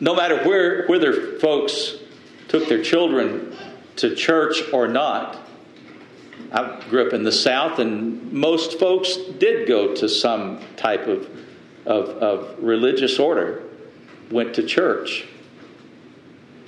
no 0.00 0.14
matter 0.14 0.44
where, 0.44 0.86
whether 0.86 1.38
folks 1.38 1.94
took 2.48 2.68
their 2.68 2.82
children 2.82 3.54
to 3.96 4.14
church 4.14 4.62
or 4.72 4.88
not. 4.88 5.38
I 6.52 6.82
grew 6.88 7.06
up 7.06 7.12
in 7.12 7.24
the 7.24 7.32
South, 7.32 7.78
and 7.78 8.32
most 8.32 8.78
folks 8.78 9.16
did 9.16 9.68
go 9.68 9.94
to 9.96 10.08
some 10.08 10.60
type 10.76 11.06
of, 11.06 11.28
of, 11.84 12.08
of 12.08 12.62
religious 12.62 13.18
order, 13.18 13.62
went 14.30 14.54
to 14.54 14.62
church. 14.62 15.26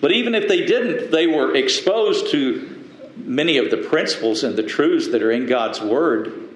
But 0.00 0.12
even 0.12 0.34
if 0.34 0.48
they 0.48 0.66
didn't, 0.66 1.10
they 1.10 1.26
were 1.26 1.54
exposed 1.54 2.30
to 2.32 2.84
many 3.16 3.58
of 3.58 3.70
the 3.70 3.76
principles 3.76 4.42
and 4.44 4.56
the 4.56 4.62
truths 4.62 5.08
that 5.08 5.22
are 5.22 5.30
in 5.30 5.46
God's 5.46 5.80
Word 5.80 6.48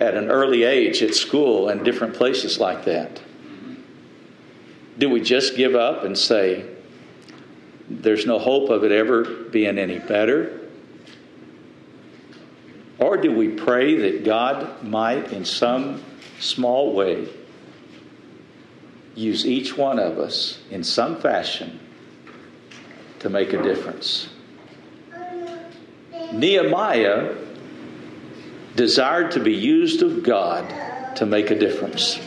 at 0.00 0.14
an 0.14 0.30
early 0.30 0.64
age 0.64 1.02
at 1.02 1.14
school 1.14 1.68
and 1.68 1.84
different 1.84 2.14
places 2.14 2.58
like 2.58 2.86
that. 2.86 3.20
Do 5.00 5.08
we 5.08 5.22
just 5.22 5.56
give 5.56 5.74
up 5.74 6.04
and 6.04 6.16
say, 6.16 6.66
there's 7.88 8.26
no 8.26 8.38
hope 8.38 8.68
of 8.68 8.84
it 8.84 8.92
ever 8.92 9.24
being 9.24 9.78
any 9.78 9.98
better? 9.98 10.60
Or 12.98 13.16
do 13.16 13.32
we 13.32 13.48
pray 13.48 13.96
that 13.96 14.24
God 14.24 14.82
might, 14.82 15.32
in 15.32 15.46
some 15.46 16.04
small 16.38 16.92
way, 16.92 17.26
use 19.14 19.46
each 19.46 19.74
one 19.74 19.98
of 19.98 20.18
us 20.18 20.58
in 20.70 20.84
some 20.84 21.18
fashion 21.18 21.80
to 23.20 23.30
make 23.30 23.54
a 23.54 23.62
difference? 23.62 24.28
Nehemiah 26.30 27.36
desired 28.76 29.30
to 29.30 29.40
be 29.40 29.54
used 29.54 30.02
of 30.02 30.22
God 30.22 31.16
to 31.16 31.24
make 31.24 31.50
a 31.50 31.58
difference. 31.58 32.20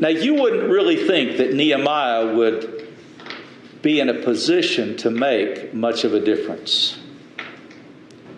Now, 0.00 0.08
you 0.08 0.34
wouldn't 0.34 0.70
really 0.70 0.96
think 1.08 1.38
that 1.38 1.54
Nehemiah 1.54 2.34
would 2.34 2.88
be 3.82 4.00
in 4.00 4.08
a 4.08 4.14
position 4.14 4.96
to 4.98 5.10
make 5.10 5.74
much 5.74 6.04
of 6.04 6.14
a 6.14 6.20
difference. 6.20 6.98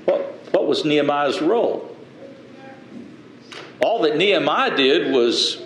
What, 0.05 0.21
what 0.53 0.67
was 0.67 0.85
Nehemiah's 0.85 1.41
role? 1.41 1.97
All 3.81 4.03
that 4.03 4.17
Nehemiah 4.17 4.77
did 4.77 5.13
was, 5.13 5.63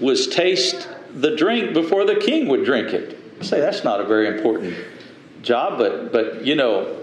was 0.00 0.26
taste 0.26 0.88
the 1.14 1.36
drink 1.36 1.74
before 1.74 2.04
the 2.04 2.16
king 2.16 2.48
would 2.48 2.64
drink 2.64 2.88
it. 2.88 3.18
I 3.40 3.44
say 3.44 3.60
that's 3.60 3.84
not 3.84 4.00
a 4.00 4.04
very 4.04 4.28
important 4.28 4.74
job, 5.42 5.78
but, 5.78 6.12
but 6.12 6.44
you 6.44 6.54
know, 6.54 7.02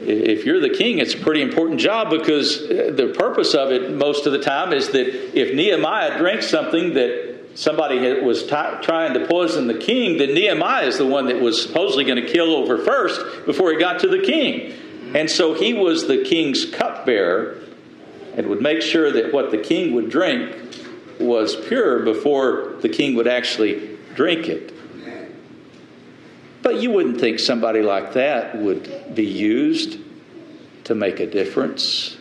if 0.00 0.46
you're 0.46 0.60
the 0.60 0.70
king, 0.70 0.98
it's 0.98 1.14
a 1.14 1.18
pretty 1.18 1.42
important 1.42 1.80
job 1.80 2.10
because 2.10 2.62
uh, 2.62 2.92
the 2.94 3.14
purpose 3.18 3.54
of 3.54 3.70
it 3.70 3.90
most 3.90 4.26
of 4.26 4.32
the 4.32 4.38
time 4.38 4.72
is 4.72 4.90
that 4.90 5.38
if 5.38 5.54
Nehemiah 5.54 6.16
drinks 6.18 6.48
something 6.48 6.94
that 6.94 7.27
somebody 7.58 8.20
was 8.20 8.44
t- 8.44 8.48
trying 8.82 9.14
to 9.14 9.26
poison 9.26 9.66
the 9.66 9.76
king, 9.76 10.16
then 10.18 10.32
Nehemiah 10.32 10.86
is 10.86 10.96
the 10.96 11.06
one 11.06 11.26
that 11.26 11.40
was 11.40 11.60
supposedly 11.60 12.04
going 12.04 12.24
to 12.24 12.30
kill 12.30 12.54
over 12.54 12.78
first 12.78 13.20
before 13.46 13.72
he 13.72 13.78
got 13.78 13.98
to 14.00 14.08
the 14.08 14.20
king. 14.20 14.72
And 15.12 15.28
so 15.28 15.54
he 15.54 15.74
was 15.74 16.06
the 16.06 16.22
king's 16.22 16.64
cupbearer 16.64 17.58
and 18.36 18.46
would 18.46 18.62
make 18.62 18.80
sure 18.80 19.10
that 19.10 19.32
what 19.32 19.50
the 19.50 19.58
king 19.58 19.92
would 19.94 20.08
drink 20.08 20.54
was 21.18 21.56
pure 21.66 22.04
before 22.04 22.76
the 22.80 22.88
king 22.88 23.16
would 23.16 23.26
actually 23.26 23.98
drink 24.14 24.48
it. 24.48 24.72
But 26.62 26.80
you 26.80 26.92
wouldn't 26.92 27.18
think 27.18 27.40
somebody 27.40 27.82
like 27.82 28.12
that 28.12 28.56
would 28.56 29.16
be 29.16 29.26
used 29.26 29.98
to 30.84 30.94
make 30.94 31.18
a 31.18 31.26
difference. 31.26 32.16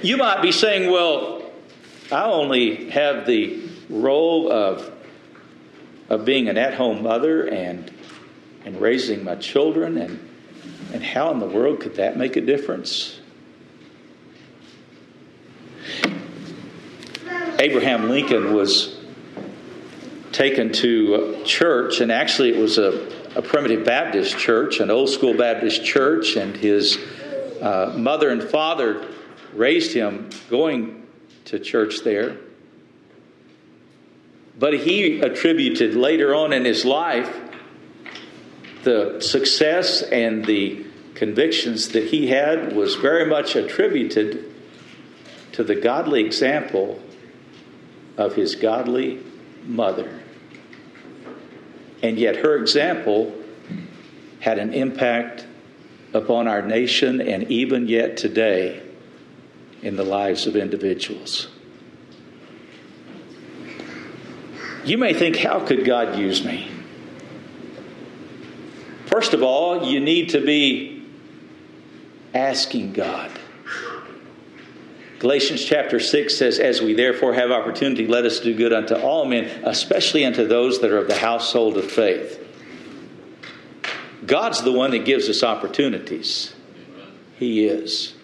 You 0.00 0.16
might 0.16 0.40
be 0.40 0.52
saying, 0.52 0.90
well, 0.90 1.45
I 2.10 2.24
only 2.24 2.90
have 2.90 3.26
the 3.26 3.68
role 3.88 4.50
of, 4.50 4.92
of 6.08 6.24
being 6.24 6.48
an 6.48 6.56
at 6.56 6.74
home 6.74 7.02
mother 7.02 7.48
and, 7.48 7.90
and 8.64 8.80
raising 8.80 9.24
my 9.24 9.34
children, 9.36 9.98
and, 9.98 10.28
and 10.92 11.02
how 11.02 11.32
in 11.32 11.40
the 11.40 11.46
world 11.46 11.80
could 11.80 11.96
that 11.96 12.16
make 12.16 12.36
a 12.36 12.40
difference? 12.40 13.20
Abraham 17.58 18.08
Lincoln 18.08 18.54
was 18.54 18.98
taken 20.30 20.72
to 20.74 21.42
church, 21.44 22.00
and 22.00 22.12
actually, 22.12 22.50
it 22.50 22.60
was 22.60 22.78
a, 22.78 23.10
a 23.34 23.42
primitive 23.42 23.84
Baptist 23.84 24.38
church, 24.38 24.78
an 24.78 24.90
old 24.90 25.08
school 25.08 25.34
Baptist 25.34 25.84
church, 25.84 26.36
and 26.36 26.56
his 26.56 26.98
uh, 27.60 27.94
mother 27.96 28.28
and 28.28 28.44
father 28.44 29.08
raised 29.54 29.92
him 29.92 30.28
going 30.50 31.05
to 31.46 31.58
church 31.58 32.02
there. 32.04 32.36
But 34.58 34.74
he 34.74 35.20
attributed 35.20 35.94
later 35.94 36.34
on 36.34 36.52
in 36.52 36.64
his 36.64 36.84
life 36.84 37.34
the 38.84 39.20
success 39.20 40.02
and 40.02 40.44
the 40.44 40.84
convictions 41.14 41.88
that 41.88 42.04
he 42.04 42.28
had 42.28 42.74
was 42.74 42.94
very 42.94 43.26
much 43.26 43.56
attributed 43.56 44.54
to 45.52 45.64
the 45.64 45.74
godly 45.74 46.24
example 46.24 47.00
of 48.16 48.34
his 48.34 48.54
godly 48.54 49.20
mother. 49.64 50.20
And 52.02 52.18
yet, 52.18 52.36
her 52.36 52.56
example 52.56 53.34
had 54.40 54.58
an 54.58 54.72
impact 54.72 55.46
upon 56.12 56.46
our 56.46 56.62
nation 56.62 57.20
and 57.20 57.50
even 57.50 57.88
yet 57.88 58.16
today 58.16 58.85
in 59.86 59.94
the 59.94 60.02
lives 60.02 60.48
of 60.48 60.56
individuals. 60.56 61.46
You 64.84 64.98
may 64.98 65.14
think, 65.14 65.36
how 65.36 65.60
could 65.60 65.84
God 65.84 66.18
use 66.18 66.44
me? 66.44 66.68
First 69.06 69.32
of 69.32 69.44
all, 69.44 69.88
you 69.88 70.00
need 70.00 70.30
to 70.30 70.44
be 70.44 71.06
asking 72.34 72.94
God. 72.94 73.30
Galatians 75.20 75.64
chapter 75.64 76.00
6 76.00 76.36
says, 76.36 76.58
As 76.58 76.82
we 76.82 76.92
therefore 76.92 77.34
have 77.34 77.52
opportunity, 77.52 78.08
let 78.08 78.24
us 78.24 78.40
do 78.40 78.56
good 78.56 78.72
unto 78.72 78.96
all 78.96 79.24
men, 79.24 79.44
especially 79.64 80.24
unto 80.24 80.48
those 80.48 80.80
that 80.80 80.90
are 80.90 80.98
of 80.98 81.06
the 81.06 81.16
household 81.16 81.76
of 81.76 81.88
faith. 81.88 82.42
God's 84.26 84.62
the 84.62 84.72
one 84.72 84.90
that 84.90 85.04
gives 85.04 85.28
us 85.28 85.44
opportunities. 85.44 86.52
He 87.38 87.66
is. 87.66 88.15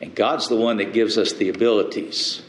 And 0.00 0.14
God's 0.14 0.48
the 0.48 0.56
one 0.56 0.76
that 0.78 0.92
gives 0.92 1.18
us 1.18 1.32
the 1.32 1.48
abilities. 1.48 2.42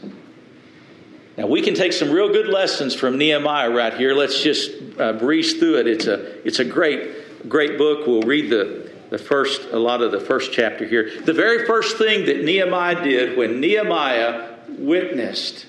Now, 1.36 1.46
we 1.46 1.62
can 1.62 1.74
take 1.74 1.92
some 1.92 2.10
real 2.10 2.28
good 2.28 2.48
lessons 2.48 2.94
from 2.94 3.16
Nehemiah 3.16 3.70
right 3.70 3.94
here. 3.94 4.14
Let's 4.14 4.42
just 4.42 4.70
uh, 4.98 5.14
breeze 5.14 5.58
through 5.58 5.78
it. 5.78 5.86
It's 5.86 6.06
a, 6.06 6.46
it's 6.46 6.58
a 6.58 6.64
great, 6.64 7.48
great 7.48 7.78
book. 7.78 8.06
We'll 8.06 8.22
read 8.22 8.50
the, 8.50 8.90
the 9.08 9.18
first, 9.18 9.62
a 9.70 9.78
lot 9.78 10.02
of 10.02 10.12
the 10.12 10.20
first 10.20 10.52
chapter 10.52 10.84
here. 10.84 11.22
The 11.22 11.32
very 11.32 11.66
first 11.66 11.96
thing 11.96 12.26
that 12.26 12.44
Nehemiah 12.44 13.02
did 13.02 13.38
when 13.38 13.60
Nehemiah 13.60 14.56
witnessed 14.68 15.66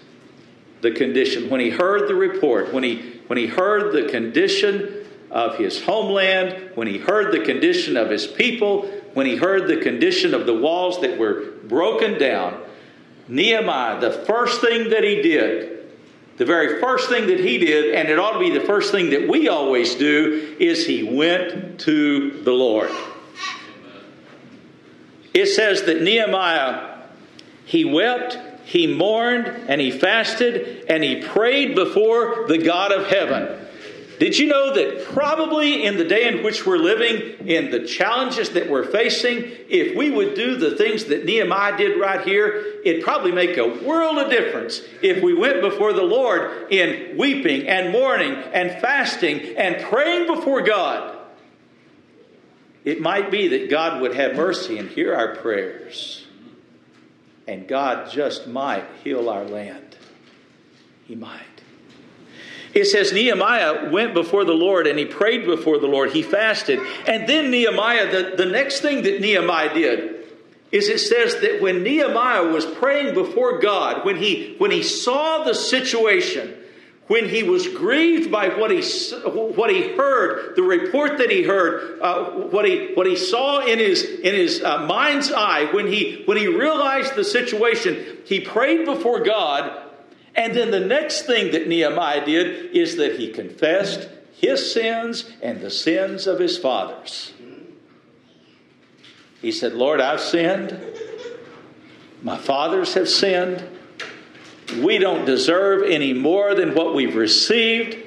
the 0.81 0.91
condition, 0.91 1.49
when 1.49 1.61
he 1.61 1.69
heard 1.69 2.09
the 2.09 2.15
report, 2.15 2.73
when 2.73 2.83
he, 2.83 3.21
when 3.27 3.37
he 3.37 3.47
heard 3.47 3.93
the 3.93 4.09
condition 4.09 5.05
of 5.29 5.57
his 5.57 5.81
homeland, 5.81 6.71
when 6.75 6.87
he 6.87 6.97
heard 6.97 7.31
the 7.31 7.39
condition 7.45 7.95
of 7.95 8.09
his 8.09 8.27
people, 8.27 8.91
when 9.13 9.25
he 9.25 9.35
heard 9.35 9.67
the 9.67 9.77
condition 9.77 10.33
of 10.33 10.45
the 10.45 10.53
walls 10.53 11.01
that 11.01 11.17
were 11.17 11.51
broken 11.63 12.17
down, 12.17 12.61
Nehemiah, 13.27 13.99
the 13.99 14.11
first 14.11 14.61
thing 14.61 14.89
that 14.89 15.03
he 15.03 15.21
did, 15.21 15.89
the 16.37 16.45
very 16.45 16.81
first 16.81 17.09
thing 17.09 17.27
that 17.27 17.39
he 17.39 17.57
did, 17.57 17.93
and 17.93 18.09
it 18.09 18.17
ought 18.17 18.33
to 18.33 18.39
be 18.39 18.49
the 18.49 18.65
first 18.65 18.91
thing 18.91 19.11
that 19.11 19.27
we 19.27 19.47
always 19.47 19.95
do, 19.95 20.55
is 20.59 20.85
he 20.85 21.03
went 21.03 21.79
to 21.81 22.41
the 22.43 22.51
Lord. 22.51 22.89
It 25.33 25.47
says 25.47 25.83
that 25.83 26.01
Nehemiah, 26.01 26.97
he 27.65 27.85
wept, 27.85 28.37
he 28.65 28.87
mourned, 28.87 29.47
and 29.47 29.79
he 29.79 29.91
fasted, 29.91 30.85
and 30.89 31.03
he 31.03 31.21
prayed 31.21 31.75
before 31.75 32.45
the 32.47 32.57
God 32.57 32.91
of 32.91 33.07
heaven. 33.07 33.60
Did 34.21 34.37
you 34.37 34.45
know 34.45 34.71
that 34.75 35.03
probably 35.15 35.83
in 35.83 35.97
the 35.97 36.03
day 36.03 36.27
in 36.27 36.43
which 36.43 36.63
we're 36.63 36.77
living, 36.77 37.47
in 37.47 37.71
the 37.71 37.87
challenges 37.87 38.51
that 38.51 38.69
we're 38.69 38.85
facing, 38.85 39.37
if 39.67 39.97
we 39.97 40.11
would 40.11 40.35
do 40.35 40.57
the 40.57 40.75
things 40.75 41.05
that 41.05 41.25
Nehemiah 41.25 41.75
did 41.75 41.99
right 41.99 42.21
here, 42.21 42.81
it'd 42.85 43.03
probably 43.03 43.31
make 43.31 43.57
a 43.57 43.83
world 43.83 44.19
of 44.19 44.29
difference 44.29 44.81
if 45.01 45.23
we 45.23 45.33
went 45.33 45.61
before 45.61 45.93
the 45.93 46.03
Lord 46.03 46.71
in 46.71 47.17
weeping 47.17 47.67
and 47.67 47.91
mourning 47.91 48.33
and 48.53 48.79
fasting 48.79 49.57
and 49.57 49.83
praying 49.85 50.27
before 50.27 50.61
God. 50.61 51.17
It 52.85 53.01
might 53.01 53.31
be 53.31 53.47
that 53.47 53.71
God 53.71 54.03
would 54.03 54.13
have 54.13 54.35
mercy 54.35 54.77
and 54.77 54.87
hear 54.87 55.15
our 55.15 55.35
prayers, 55.37 56.27
and 57.47 57.67
God 57.67 58.11
just 58.11 58.45
might 58.45 58.85
heal 59.03 59.29
our 59.29 59.45
land. 59.45 59.97
He 61.05 61.15
might. 61.15 61.50
It 62.73 62.85
says 62.85 63.11
Nehemiah 63.11 63.89
went 63.91 64.13
before 64.13 64.45
the 64.45 64.53
Lord 64.53 64.87
and 64.87 64.97
he 64.97 65.05
prayed 65.05 65.45
before 65.45 65.77
the 65.77 65.87
Lord. 65.87 66.11
He 66.11 66.23
fasted. 66.23 66.79
And 67.05 67.27
then 67.27 67.51
Nehemiah, 67.51 68.11
the, 68.11 68.35
the 68.37 68.45
next 68.45 68.79
thing 68.79 69.03
that 69.03 69.19
Nehemiah 69.19 69.73
did 69.73 70.21
is 70.71 70.87
it 70.87 70.99
says 70.99 71.41
that 71.41 71.61
when 71.61 71.83
Nehemiah 71.83 72.45
was 72.45 72.65
praying 72.65 73.13
before 73.13 73.59
God, 73.59 74.05
when 74.05 74.15
he, 74.15 74.55
when 74.57 74.71
he 74.71 74.83
saw 74.83 75.43
the 75.43 75.53
situation, 75.53 76.57
when 77.07 77.27
he 77.27 77.43
was 77.43 77.67
grieved 77.67 78.31
by 78.31 78.47
what 78.47 78.71
he, 78.71 78.81
what 79.27 79.69
he 79.69 79.89
heard, 79.97 80.55
the 80.55 80.63
report 80.63 81.17
that 81.17 81.29
he 81.29 81.43
heard, 81.43 81.99
uh, 82.01 82.23
what, 82.23 82.63
he, 82.63 82.93
what 82.93 83.05
he 83.05 83.17
saw 83.17 83.59
in 83.65 83.79
his, 83.79 84.01
in 84.01 84.33
his 84.33 84.63
uh, 84.63 84.85
mind's 84.85 85.29
eye, 85.29 85.65
when 85.73 85.87
he, 85.87 86.23
when 86.23 86.37
he 86.37 86.47
realized 86.47 87.15
the 87.15 87.25
situation, 87.25 88.19
he 88.23 88.39
prayed 88.39 88.85
before 88.85 89.19
God 89.19 89.90
and 90.35 90.55
then 90.55 90.71
the 90.71 90.79
next 90.79 91.23
thing 91.23 91.51
that 91.51 91.67
Nehemiah 91.67 92.25
did 92.25 92.75
is 92.75 92.95
that 92.97 93.19
he 93.19 93.31
confessed 93.31 94.07
his 94.33 94.73
sins 94.73 95.29
and 95.41 95.61
the 95.61 95.69
sins 95.69 96.25
of 96.25 96.39
his 96.39 96.57
fathers. 96.57 97.33
He 99.41 99.51
said, 99.51 99.73
Lord, 99.73 99.99
I've 99.99 100.21
sinned. 100.21 100.79
My 102.21 102.37
fathers 102.37 102.93
have 102.93 103.09
sinned. 103.09 103.67
We 104.81 104.99
don't 104.99 105.25
deserve 105.25 105.83
any 105.83 106.13
more 106.13 106.55
than 106.55 106.75
what 106.75 106.95
we've 106.95 107.15
received. 107.15 107.97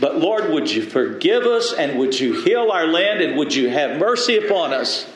But 0.00 0.18
Lord, 0.18 0.50
would 0.50 0.70
you 0.70 0.82
forgive 0.82 1.44
us 1.44 1.72
and 1.72 1.98
would 1.98 2.18
you 2.18 2.42
heal 2.42 2.70
our 2.70 2.86
land 2.86 3.20
and 3.20 3.36
would 3.36 3.54
you 3.54 3.68
have 3.68 3.98
mercy 3.98 4.38
upon 4.38 4.72
us? 4.72 5.06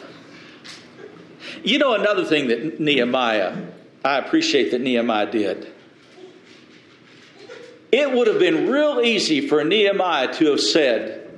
You 1.65 1.79
know, 1.79 1.95
another 1.95 2.25
thing 2.25 2.49
that 2.49 2.79
Nehemiah, 2.79 3.57
I 4.05 4.19
appreciate 4.19 4.71
that 4.71 4.81
Nehemiah 4.81 5.31
did. 5.31 5.73
It 7.91 8.13
would 8.13 8.27
have 8.27 8.39
been 8.39 8.69
real 8.69 9.01
easy 9.01 9.49
for 9.49 9.65
Nehemiah 9.65 10.35
to 10.35 10.51
have 10.51 10.61
said, 10.61 11.31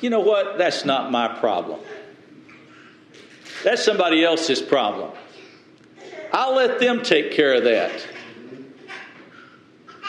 you 0.00 0.10
know 0.10 0.20
what, 0.20 0.58
that's 0.58 0.84
not 0.84 1.12
my 1.12 1.28
problem. 1.38 1.80
That's 3.62 3.84
somebody 3.84 4.24
else's 4.24 4.62
problem. 4.62 5.12
I'll 6.32 6.54
let 6.54 6.80
them 6.80 7.02
take 7.02 7.32
care 7.32 7.54
of 7.54 7.64
that. 7.64 8.06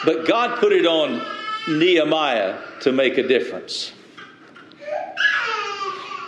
But 0.04 0.26
God 0.26 0.58
put 0.58 0.72
it 0.72 0.86
on 0.86 1.24
Nehemiah 1.68 2.58
to 2.80 2.92
make 2.92 3.18
a 3.18 3.26
difference. 3.26 3.92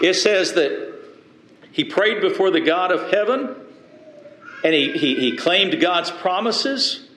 It 0.01 0.14
says 0.14 0.53
that 0.53 0.95
he 1.72 1.85
prayed 1.85 2.20
before 2.20 2.51
the 2.51 2.61
God 2.61 2.93
of 2.93 3.11
heaven 3.11 3.57
and 4.62 4.74
he, 4.74 4.93
he, 4.93 5.14
he 5.16 5.37
claimed 5.37 5.80
God's 5.80 6.11
promises. 6.11 7.09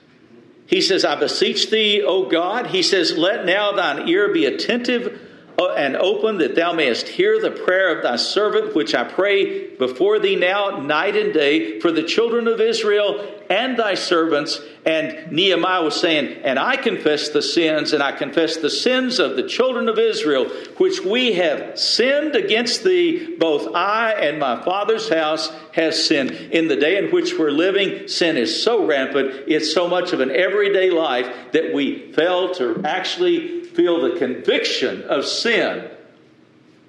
He 0.68 0.82
says, 0.82 1.02
I 1.02 1.18
beseech 1.18 1.70
thee, 1.70 2.02
O 2.02 2.28
God. 2.28 2.68
He 2.68 2.82
says, 2.82 3.16
Let 3.16 3.46
now 3.46 3.72
thine 3.72 4.06
ear 4.06 4.32
be 4.32 4.44
attentive 4.44 5.18
Uh, 5.60 5.72
and 5.72 5.96
open 5.96 6.38
that 6.38 6.54
thou 6.54 6.72
mayest 6.72 7.08
hear 7.08 7.40
the 7.40 7.50
prayer 7.50 7.96
of 7.96 8.04
thy 8.04 8.14
servant, 8.14 8.76
which 8.76 8.94
I 8.94 9.02
pray 9.02 9.74
before 9.74 10.20
thee 10.20 10.36
now, 10.36 10.78
night 10.78 11.16
and 11.16 11.34
day, 11.34 11.80
for 11.80 11.90
the 11.90 12.04
children 12.04 12.46
of 12.46 12.60
Israel 12.60 13.38
and 13.50 13.76
thy 13.76 13.94
servants. 13.94 14.60
And 14.86 15.32
Nehemiah 15.32 15.82
was 15.82 16.00
saying, 16.00 16.42
And 16.44 16.60
I 16.60 16.76
confess 16.76 17.30
the 17.30 17.42
sins, 17.42 17.92
and 17.92 18.04
I 18.04 18.12
confess 18.12 18.56
the 18.56 18.70
sins 18.70 19.18
of 19.18 19.34
the 19.34 19.48
children 19.48 19.88
of 19.88 19.98
Israel, 19.98 20.48
which 20.76 21.00
we 21.00 21.32
have 21.32 21.76
sinned 21.76 22.36
against 22.36 22.84
thee. 22.84 23.34
Both 23.36 23.74
I 23.74 24.12
and 24.12 24.38
my 24.38 24.62
father's 24.62 25.08
house 25.08 25.50
has 25.72 26.06
sinned. 26.06 26.30
In 26.30 26.68
the 26.68 26.76
day 26.76 26.98
in 26.98 27.10
which 27.10 27.36
we're 27.36 27.50
living, 27.50 28.06
sin 28.06 28.36
is 28.36 28.62
so 28.62 28.86
rampant, 28.86 29.44
it's 29.48 29.74
so 29.74 29.88
much 29.88 30.12
of 30.12 30.20
an 30.20 30.30
everyday 30.30 30.90
life 30.90 31.28
that 31.52 31.74
we 31.74 32.12
fail 32.12 32.54
to 32.54 32.80
actually 32.84 33.57
feel 33.78 34.00
the 34.00 34.18
conviction 34.18 35.04
of 35.04 35.24
sin 35.24 35.88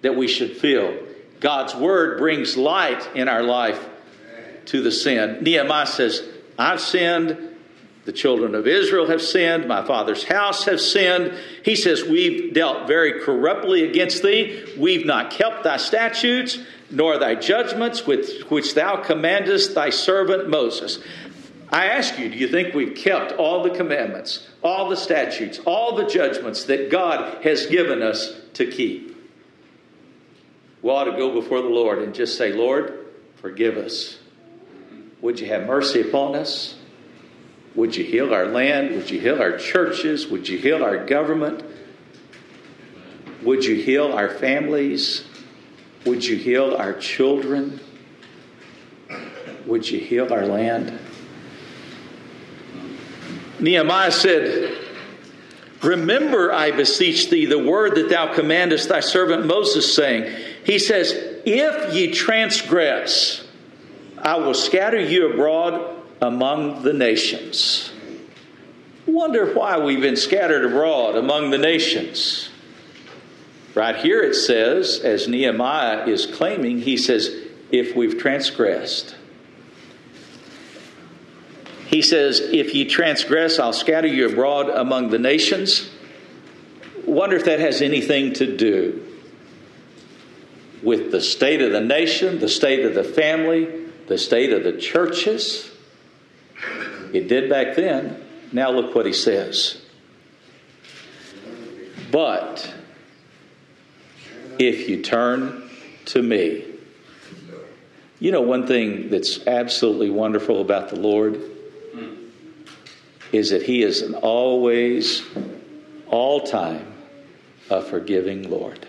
that 0.02 0.16
we 0.16 0.28
should 0.28 0.58
feel. 0.58 0.98
God's 1.40 1.76
word 1.76 2.18
brings 2.18 2.58
light 2.58 3.08
in 3.14 3.28
our 3.28 3.44
life 3.44 3.88
to 4.66 4.82
the 4.82 4.92
sin. 4.92 5.44
Nehemiah 5.44 5.86
says, 5.86 6.28
I've 6.58 6.82
sinned. 6.82 7.38
The 8.06 8.12
children 8.12 8.56
of 8.56 8.66
Israel 8.66 9.06
have 9.06 9.22
sinned. 9.22 9.68
My 9.68 9.86
father's 9.86 10.24
house 10.24 10.66
have 10.66 10.82
sinned. 10.82 11.38
He 11.64 11.76
says, 11.76 12.04
We've 12.04 12.56
dealt 12.56 12.88
very 12.88 13.22
corruptly 13.22 13.84
against 13.84 14.24
thee. 14.24 14.66
We've 14.76 15.06
not 15.06 15.30
kept 15.30 15.64
thy 15.66 15.78
statutes, 15.78 16.58
nor 16.90 17.20
thy 17.20 17.36
judgments, 17.36 18.08
which, 18.08 18.42
which 18.50 18.74
thou 18.74 18.96
commandest 19.04 19.76
thy 19.76 19.92
servant 19.92 20.50
Moses. 20.50 20.98
I 21.72 21.88
ask 21.88 22.17
you, 22.17 22.30
do 22.30 22.38
you 22.38 22.47
think 22.47 22.74
we've 22.74 22.95
kept 22.95 23.34
all 23.34 23.61
the 23.61 23.70
commandments, 23.70 24.47
all 24.63 24.89
the 24.89 24.95
statutes, 24.95 25.59
all 25.65 25.95
the 25.95 26.05
judgments 26.05 26.63
that 26.65 26.89
God 26.89 27.43
has 27.43 27.67
given 27.67 28.01
us 28.01 28.34
to 28.55 28.65
keep? 28.65 29.15
We 30.82 30.89
ought 30.89 31.03
to 31.03 31.11
go 31.11 31.32
before 31.39 31.61
the 31.61 31.70
Lord 31.70 31.99
and 31.99 32.15
just 32.15 32.38
say, 32.38 32.53
Lord, 32.53 33.05
forgive 33.36 33.78
us. 33.78 34.17
Would 35.22 35.39
you 35.39 35.47
have 35.47 35.67
mercy 35.67 36.01
upon 36.01 36.36
us? 36.36 36.76
Would 37.76 37.95
you 37.95 38.03
heal 38.03 38.34
our 38.34 38.45
land? 38.45 38.95
Would 38.95 39.11
you 39.11 39.20
heal 39.20 39.39
our 39.39 39.57
churches? 39.57 40.28
Would 40.28 40.49
you 40.49 40.57
heal 40.57 40.84
our 40.84 41.05
government? 41.05 41.63
Would 43.43 43.63
you 43.63 43.76
heal 43.76 44.11
our 44.13 44.30
families? 44.30 45.24
Would 46.05 46.26
you 46.26 46.38
heal 46.38 46.76
our 46.76 46.93
children? 46.93 47.80
Would 49.65 49.89
you 49.89 49.99
heal 49.99 50.34
our 50.34 50.45
land? 50.45 50.97
Nehemiah 53.60 54.12
said, 54.12 54.78
Remember, 55.82 56.51
I 56.51 56.72
beseech 56.72 57.30
thee, 57.30 57.45
the 57.45 57.60
word 57.60 57.95
that 57.95 58.10
thou 58.10 58.34
commandest 58.34 58.89
thy 58.89 58.99
servant 58.99 59.45
Moses, 59.45 59.93
saying, 59.93 60.36
He 60.64 60.78
says, 60.78 61.14
If 61.45 61.93
ye 61.93 62.12
transgress, 62.12 63.47
I 64.18 64.36
will 64.38 64.53
scatter 64.53 64.99
you 64.99 65.32
abroad 65.32 65.95
among 66.22 66.84
the 66.84 66.93
nations. 66.93 67.91
Wonder 69.05 69.53
why 69.53 69.80
we've 69.80 70.01
been 70.01 70.18
scattered 70.18 70.66
abroad 70.66 71.16
among 71.16 71.49
the 71.49 71.57
nations. 71.57 72.49
Right 73.74 73.95
here 73.95 74.22
it 74.22 74.36
says, 74.36 74.99
as 74.99 75.28
Nehemiah 75.28 76.05
is 76.05 76.26
claiming, 76.26 76.82
he 76.82 76.97
says, 76.97 77.34
If 77.72 77.95
we've 77.95 78.18
transgressed. 78.18 79.16
He 81.90 82.04
says, 82.04 82.40
If 82.40 82.76
ye 82.76 82.86
transgress, 82.86 83.58
I'll 83.58 83.74
scatter 83.74 84.08
you 84.08 84.30
abroad 84.30 84.70
among 84.70 85.10
the 85.10 85.18
nations. 85.18 85.90
Wonder 87.04 87.36
if 87.36 87.46
that 87.46 87.60
has 87.60 87.82
anything 87.82 88.34
to 88.34 88.56
do 88.56 89.04
with 90.84 91.12
the 91.12 91.20
state 91.20 91.64
of 91.64 91.72
the 91.72 91.82
nation, 91.82 92.38
the 92.38 92.48
state 92.48 92.86
of 92.86 92.94
the 92.94 93.04
family, 93.04 93.88
the 94.06 94.20
state 94.20 94.54
of 94.54 94.64
the 94.64 94.74
churches. 94.74 95.72
It 97.12 97.28
did 97.28 97.50
back 97.50 97.76
then. 97.76 98.24
Now 98.52 98.70
look 98.70 98.94
what 98.94 99.08
he 99.08 99.14
says. 99.14 99.82
But 102.12 102.72
if 104.60 104.88
you 104.88 105.02
turn 105.02 105.72
to 106.06 106.22
me, 106.22 106.66
you 108.20 108.32
know, 108.32 108.42
one 108.42 108.68
thing 108.68 109.10
that's 109.10 109.48
absolutely 109.48 110.12
wonderful 110.12 110.62
about 110.62 110.90
the 110.90 110.96
Lord 110.96 111.42
is 113.32 113.52
that 113.52 113.64
He 113.64 113.84
is 113.84 114.02
an 114.02 114.16
always, 114.16 115.24
all 116.08 116.42
time, 116.42 116.94
a 117.70 117.82
forgiving 117.82 118.50
Lord. 118.50 118.88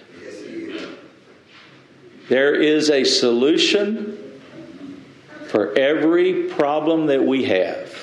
There 2.28 2.54
is 2.54 2.90
a 2.90 3.02
solution 3.04 4.16
for 5.48 5.76
every 5.76 6.44
problem 6.44 7.06
that 7.06 7.24
we 7.24 7.44
have. 7.44 7.96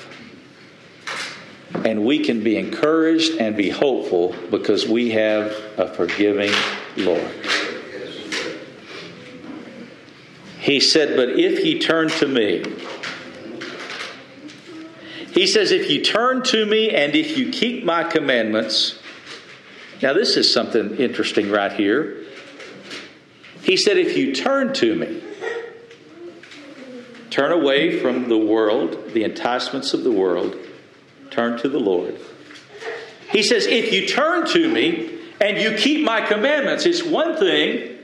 And 1.84 2.04
we 2.04 2.18
can 2.18 2.44
be 2.44 2.56
encouraged 2.56 3.38
and 3.38 3.56
be 3.56 3.70
hopeful 3.70 4.34
because 4.50 4.86
we 4.86 5.10
have 5.12 5.56
a 5.78 5.94
forgiving 5.94 6.52
Lord. 6.98 7.32
He 10.58 10.80
said, 10.80 11.16
But 11.16 11.30
if 11.30 11.64
ye 11.64 11.78
turn 11.78 12.08
to 12.10 12.28
me, 12.28 12.64
he 15.32 15.46
says, 15.46 15.70
If 15.70 15.90
you 15.90 16.02
turn 16.02 16.42
to 16.44 16.64
me 16.66 16.90
and 16.90 17.14
if 17.14 17.36
you 17.36 17.50
keep 17.50 17.84
my 17.84 18.04
commandments, 18.04 18.98
now 20.02 20.12
this 20.12 20.36
is 20.36 20.52
something 20.52 20.96
interesting 20.96 21.50
right 21.50 21.72
here. 21.72 22.24
He 23.62 23.76
said, 23.76 23.98
If 23.98 24.16
you 24.16 24.34
turn 24.34 24.72
to 24.74 24.94
me, 24.94 25.22
turn 27.30 27.52
away 27.52 28.00
from 28.00 28.28
the 28.28 28.38
world, 28.38 29.12
the 29.12 29.24
enticements 29.24 29.92
of 29.92 30.04
the 30.04 30.12
world, 30.12 30.56
turn 31.30 31.58
to 31.58 31.68
the 31.68 31.80
Lord. 31.80 32.18
He 33.30 33.42
says, 33.42 33.66
If 33.66 33.92
you 33.92 34.08
turn 34.08 34.46
to 34.48 34.68
me 34.72 35.18
and 35.40 35.58
you 35.58 35.76
keep 35.76 36.04
my 36.04 36.22
commandments, 36.22 36.86
it's 36.86 37.02
one 37.02 37.36
thing 37.36 37.98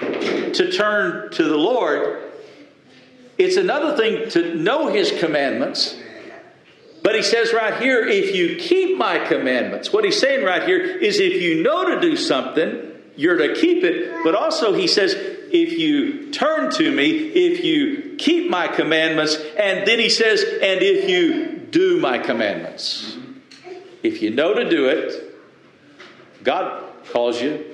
to 0.00 0.72
turn 0.72 1.30
to 1.32 1.44
the 1.44 1.56
Lord, 1.56 2.22
it's 3.36 3.56
another 3.56 3.96
thing 3.96 4.28
to 4.30 4.54
know 4.56 4.88
his 4.88 5.12
commandments 5.12 5.96
but 7.08 7.14
he 7.14 7.22
says 7.22 7.54
right 7.54 7.80
here, 7.80 8.06
if 8.06 8.34
you 8.34 8.56
keep 8.56 8.98
my 8.98 9.18
commandments, 9.18 9.90
what 9.90 10.04
he's 10.04 10.20
saying 10.20 10.44
right 10.44 10.68
here 10.68 10.78
is 10.78 11.18
if 11.18 11.40
you 11.40 11.62
know 11.62 11.94
to 11.94 12.02
do 12.02 12.16
something, 12.16 12.92
you're 13.16 13.38
to 13.38 13.54
keep 13.54 13.82
it. 13.82 14.22
But 14.22 14.34
also, 14.34 14.74
he 14.74 14.86
says, 14.86 15.14
if 15.14 15.78
you 15.78 16.30
turn 16.32 16.70
to 16.72 16.92
me, 16.92 17.08
if 17.08 17.64
you 17.64 18.16
keep 18.18 18.50
my 18.50 18.68
commandments, 18.68 19.36
and 19.58 19.88
then 19.88 19.98
he 19.98 20.10
says, 20.10 20.42
and 20.42 20.82
if 20.82 21.08
you 21.08 21.56
do 21.70 21.98
my 21.98 22.18
commandments. 22.18 23.16
If 24.02 24.20
you 24.20 24.28
know 24.28 24.52
to 24.52 24.68
do 24.68 24.90
it, 24.90 25.34
God 26.42 26.92
calls 27.10 27.40
you 27.40 27.64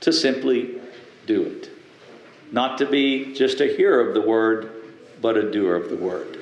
to 0.00 0.12
simply 0.12 0.82
do 1.26 1.44
it. 1.44 1.70
Not 2.50 2.76
to 2.76 2.84
be 2.84 3.32
just 3.32 3.62
a 3.62 3.74
hearer 3.74 4.06
of 4.06 4.12
the 4.12 4.20
word, 4.20 4.70
but 5.22 5.38
a 5.38 5.50
doer 5.50 5.76
of 5.76 5.88
the 5.88 5.96
word. 5.96 6.41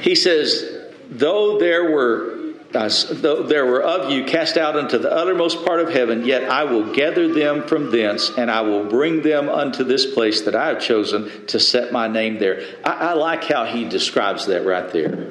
He 0.00 0.14
says, 0.14 0.88
Though 1.10 1.58
there 1.58 1.90
were 1.90 2.40
uh, 2.72 2.88
though 3.14 3.42
there 3.42 3.66
were 3.66 3.82
of 3.82 4.12
you 4.12 4.24
cast 4.24 4.56
out 4.56 4.76
into 4.76 4.96
the 4.96 5.10
uttermost 5.12 5.64
part 5.64 5.80
of 5.80 5.92
heaven, 5.92 6.24
yet 6.24 6.48
I 6.48 6.64
will 6.64 6.92
gather 6.94 7.32
them 7.32 7.66
from 7.66 7.90
thence, 7.90 8.30
and 8.30 8.48
I 8.48 8.60
will 8.60 8.84
bring 8.84 9.22
them 9.22 9.48
unto 9.48 9.82
this 9.82 10.06
place 10.14 10.42
that 10.42 10.54
I 10.54 10.68
have 10.68 10.80
chosen 10.80 11.46
to 11.46 11.58
set 11.58 11.92
my 11.92 12.06
name 12.06 12.38
there. 12.38 12.62
I, 12.84 12.90
I 12.90 13.12
like 13.14 13.42
how 13.44 13.64
he 13.64 13.88
describes 13.88 14.46
that 14.46 14.64
right 14.64 14.88
there. 14.92 15.30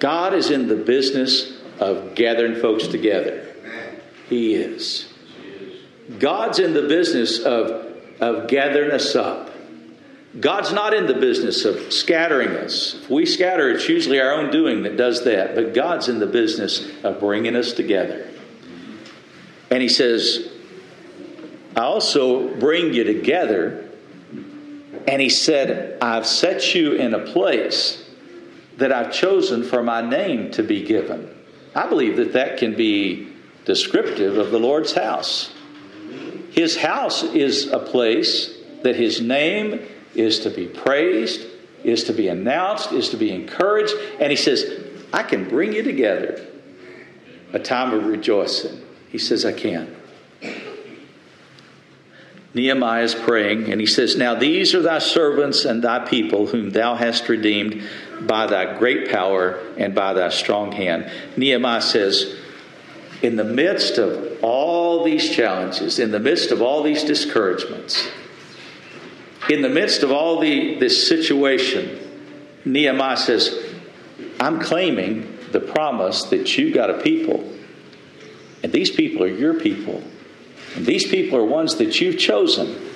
God 0.00 0.34
is 0.34 0.50
in 0.50 0.66
the 0.66 0.76
business 0.76 1.52
of 1.78 2.16
gathering 2.16 2.60
folks 2.60 2.88
together. 2.88 3.54
He 4.28 4.54
is. 4.54 5.12
God's 6.18 6.58
in 6.58 6.74
the 6.74 6.88
business 6.88 7.38
of, 7.38 8.00
of 8.20 8.48
gathering 8.48 8.90
us 8.90 9.14
up. 9.14 9.43
God's 10.38 10.72
not 10.72 10.94
in 10.94 11.06
the 11.06 11.14
business 11.14 11.64
of 11.64 11.92
scattering 11.92 12.50
us. 12.50 12.94
If 12.94 13.10
we 13.10 13.24
scatter, 13.24 13.70
it's 13.70 13.88
usually 13.88 14.20
our 14.20 14.32
own 14.32 14.50
doing 14.50 14.82
that 14.82 14.96
does 14.96 15.24
that. 15.24 15.54
But 15.54 15.74
God's 15.74 16.08
in 16.08 16.18
the 16.18 16.26
business 16.26 16.90
of 17.04 17.20
bringing 17.20 17.54
us 17.54 17.72
together. 17.72 18.28
And 19.70 19.80
He 19.80 19.88
says, 19.88 20.50
I 21.76 21.82
also 21.82 22.52
bring 22.56 22.94
you 22.94 23.04
together. 23.04 23.88
And 25.06 25.22
He 25.22 25.28
said, 25.28 25.98
I've 26.02 26.26
set 26.26 26.74
you 26.74 26.94
in 26.94 27.14
a 27.14 27.20
place 27.20 28.04
that 28.78 28.90
I've 28.90 29.12
chosen 29.12 29.62
for 29.62 29.84
my 29.84 30.00
name 30.00 30.50
to 30.52 30.64
be 30.64 30.82
given. 30.84 31.32
I 31.76 31.88
believe 31.88 32.16
that 32.16 32.32
that 32.32 32.58
can 32.58 32.74
be 32.74 33.28
descriptive 33.64 34.36
of 34.36 34.50
the 34.50 34.58
Lord's 34.58 34.94
house. 34.94 35.52
His 36.50 36.76
house 36.76 37.22
is 37.22 37.68
a 37.68 37.78
place 37.78 38.52
that 38.82 38.96
His 38.96 39.20
name 39.20 39.86
is 40.14 40.40
to 40.40 40.50
be 40.50 40.66
praised, 40.66 41.46
is 41.82 42.04
to 42.04 42.12
be 42.12 42.28
announced, 42.28 42.92
is 42.92 43.10
to 43.10 43.16
be 43.16 43.30
encouraged. 43.30 43.92
And 44.20 44.30
he 44.30 44.36
says, 44.36 44.84
I 45.12 45.22
can 45.22 45.48
bring 45.48 45.72
you 45.72 45.82
together 45.82 46.44
a 47.52 47.58
time 47.58 47.92
of 47.92 48.06
rejoicing. 48.06 48.82
He 49.10 49.18
says, 49.18 49.44
I 49.44 49.52
can. 49.52 49.94
Nehemiah 52.54 53.02
is 53.02 53.14
praying, 53.16 53.70
and 53.72 53.80
he 53.80 53.86
says, 53.86 54.16
Now 54.16 54.36
these 54.36 54.74
are 54.74 54.82
thy 54.82 55.00
servants 55.00 55.64
and 55.64 55.82
thy 55.82 56.00
people, 56.06 56.46
whom 56.46 56.70
thou 56.70 56.94
hast 56.94 57.28
redeemed 57.28 57.82
by 58.22 58.46
thy 58.46 58.78
great 58.78 59.10
power 59.10 59.60
and 59.76 59.94
by 59.94 60.14
thy 60.14 60.28
strong 60.28 60.70
hand. 60.70 61.10
Nehemiah 61.36 61.80
says, 61.80 62.36
In 63.22 63.34
the 63.34 63.44
midst 63.44 63.98
of 63.98 64.38
all 64.42 65.02
these 65.02 65.30
challenges, 65.30 65.98
in 65.98 66.12
the 66.12 66.20
midst 66.20 66.52
of 66.52 66.62
all 66.62 66.84
these 66.84 67.02
discouragements, 67.02 68.08
in 69.50 69.62
the 69.62 69.68
midst 69.68 70.02
of 70.02 70.10
all 70.10 70.40
the, 70.40 70.76
this 70.78 71.08
situation, 71.08 72.00
Nehemiah 72.64 73.16
says, 73.16 73.74
I'm 74.40 74.60
claiming 74.60 75.38
the 75.52 75.60
promise 75.60 76.24
that 76.24 76.56
you've 76.56 76.74
got 76.74 76.90
a 76.90 77.00
people, 77.02 77.52
and 78.62 78.72
these 78.72 78.90
people 78.90 79.22
are 79.22 79.28
your 79.28 79.54
people, 79.54 80.02
and 80.74 80.86
these 80.86 81.06
people 81.06 81.38
are 81.38 81.44
ones 81.44 81.76
that 81.76 82.00
you've 82.00 82.18
chosen, 82.18 82.90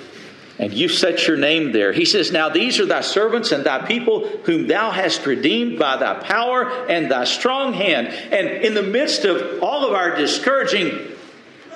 and 0.57 0.73
you've 0.73 0.91
set 0.91 1.25
your 1.27 1.37
name 1.37 1.71
there. 1.71 1.93
He 1.93 2.03
says, 2.03 2.31
Now 2.31 2.49
these 2.49 2.79
are 2.79 2.85
thy 2.85 3.01
servants 3.01 3.53
and 3.53 3.63
thy 3.63 3.85
people, 3.85 4.27
whom 4.43 4.67
thou 4.67 4.91
hast 4.91 5.25
redeemed 5.25 5.79
by 5.79 5.95
thy 5.95 6.15
power 6.15 6.69
and 6.89 7.09
thy 7.09 7.23
strong 7.23 7.71
hand. 7.73 8.07
And 8.07 8.65
in 8.65 8.73
the 8.73 8.83
midst 8.83 9.23
of 9.23 9.63
all 9.63 9.87
of 9.87 9.93
our 9.93 10.17
discouraging 10.17 11.15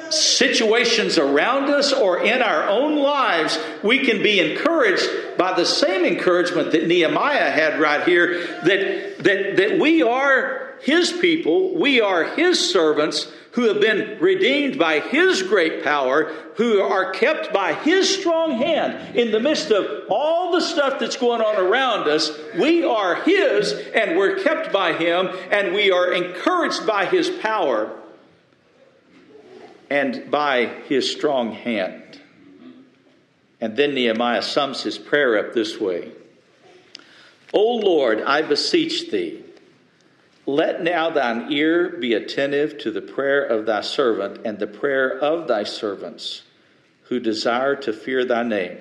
situations 0.10 1.18
around 1.18 1.70
us 1.70 1.93
or 1.93 2.24
in 2.24 2.41
our 2.41 2.68
own 2.68 2.97
lives, 2.97 3.58
we 3.84 3.99
can 3.99 4.22
be 4.22 4.39
encouraged 4.39 5.08
by 5.38 5.54
the 5.54 5.66
same 5.66 6.06
encouragement 6.06 6.72
that 6.72 6.88
Nehemiah 6.88 7.51
had 7.51 7.80
right 7.80 8.04
here 8.08 8.45
that, 8.64 9.24
that, 9.24 9.56
that 9.58 9.80
we 9.80 10.04
are 10.04 10.76
his 10.82 11.12
people, 11.12 11.76
we 11.76 12.01
are 12.01 12.24
his 12.36 12.72
servants 12.72 13.32
who 13.54 13.68
have 13.68 13.80
been 13.80 14.18
redeemed 14.20 14.80
by 14.80 14.99
his 14.99 15.43
great 15.43 15.84
power, 15.84 16.26
who 16.56 16.82
are 16.82 17.12
kept 17.12 17.54
by 17.54 17.74
his 17.74 18.14
strong 18.20 18.58
hand 18.58 19.16
in 19.16 19.32
the 19.32 19.39
midst 19.39 19.70
of 19.70 20.06
all 20.10 20.51
the 20.51 20.62
stuff 20.62 20.99
that's 20.99 21.18
going 21.18 21.41
on 21.41 21.56
around 21.58 22.08
us. 22.10 22.32
We 22.58 22.84
are 22.84 23.16
his 23.16 23.72
and 23.93 24.18
we're 24.18 24.39
kept 24.39 24.74
by 24.74 24.93
him 24.93 25.30
and 25.51 25.74
we 25.74 25.91
are 25.91 26.12
encouraged 26.12 26.86
by 26.88 27.06
his 27.06 27.30
power 27.30 27.95
and 29.94 30.32
by 30.32 30.66
his 30.88 31.12
strong 31.12 31.52
hand. 31.52 32.20
And 33.62 33.78
then 33.78 33.94
Nehemiah 33.94 34.41
sums 34.41 34.82
his 34.82 34.98
prayer 34.98 35.38
up 35.38 35.54
this 35.54 35.80
way 35.80 36.12
O 37.54 37.76
Lord, 37.76 38.20
I 38.24 38.41
beseech 38.41 39.12
thee, 39.12 39.44
let 40.48 40.82
now 40.82 41.12
thine 41.12 41.52
ear 41.52 41.89
be 41.89 42.16
attentive 42.16 42.80
to 42.80 42.89
the 42.89 43.04
prayer 43.04 43.46
of 43.46 43.68
thy 43.68 43.82
servant 43.82 44.41
and 44.46 44.58
the 44.58 44.66
prayer 44.66 45.20
of 45.20 45.48
thy 45.48 45.64
servants 45.64 46.41
who 47.04 47.20
desire 47.20 47.76
to 47.76 47.94
fear 47.94 48.26
thy 48.26 48.41
name. 48.41 48.80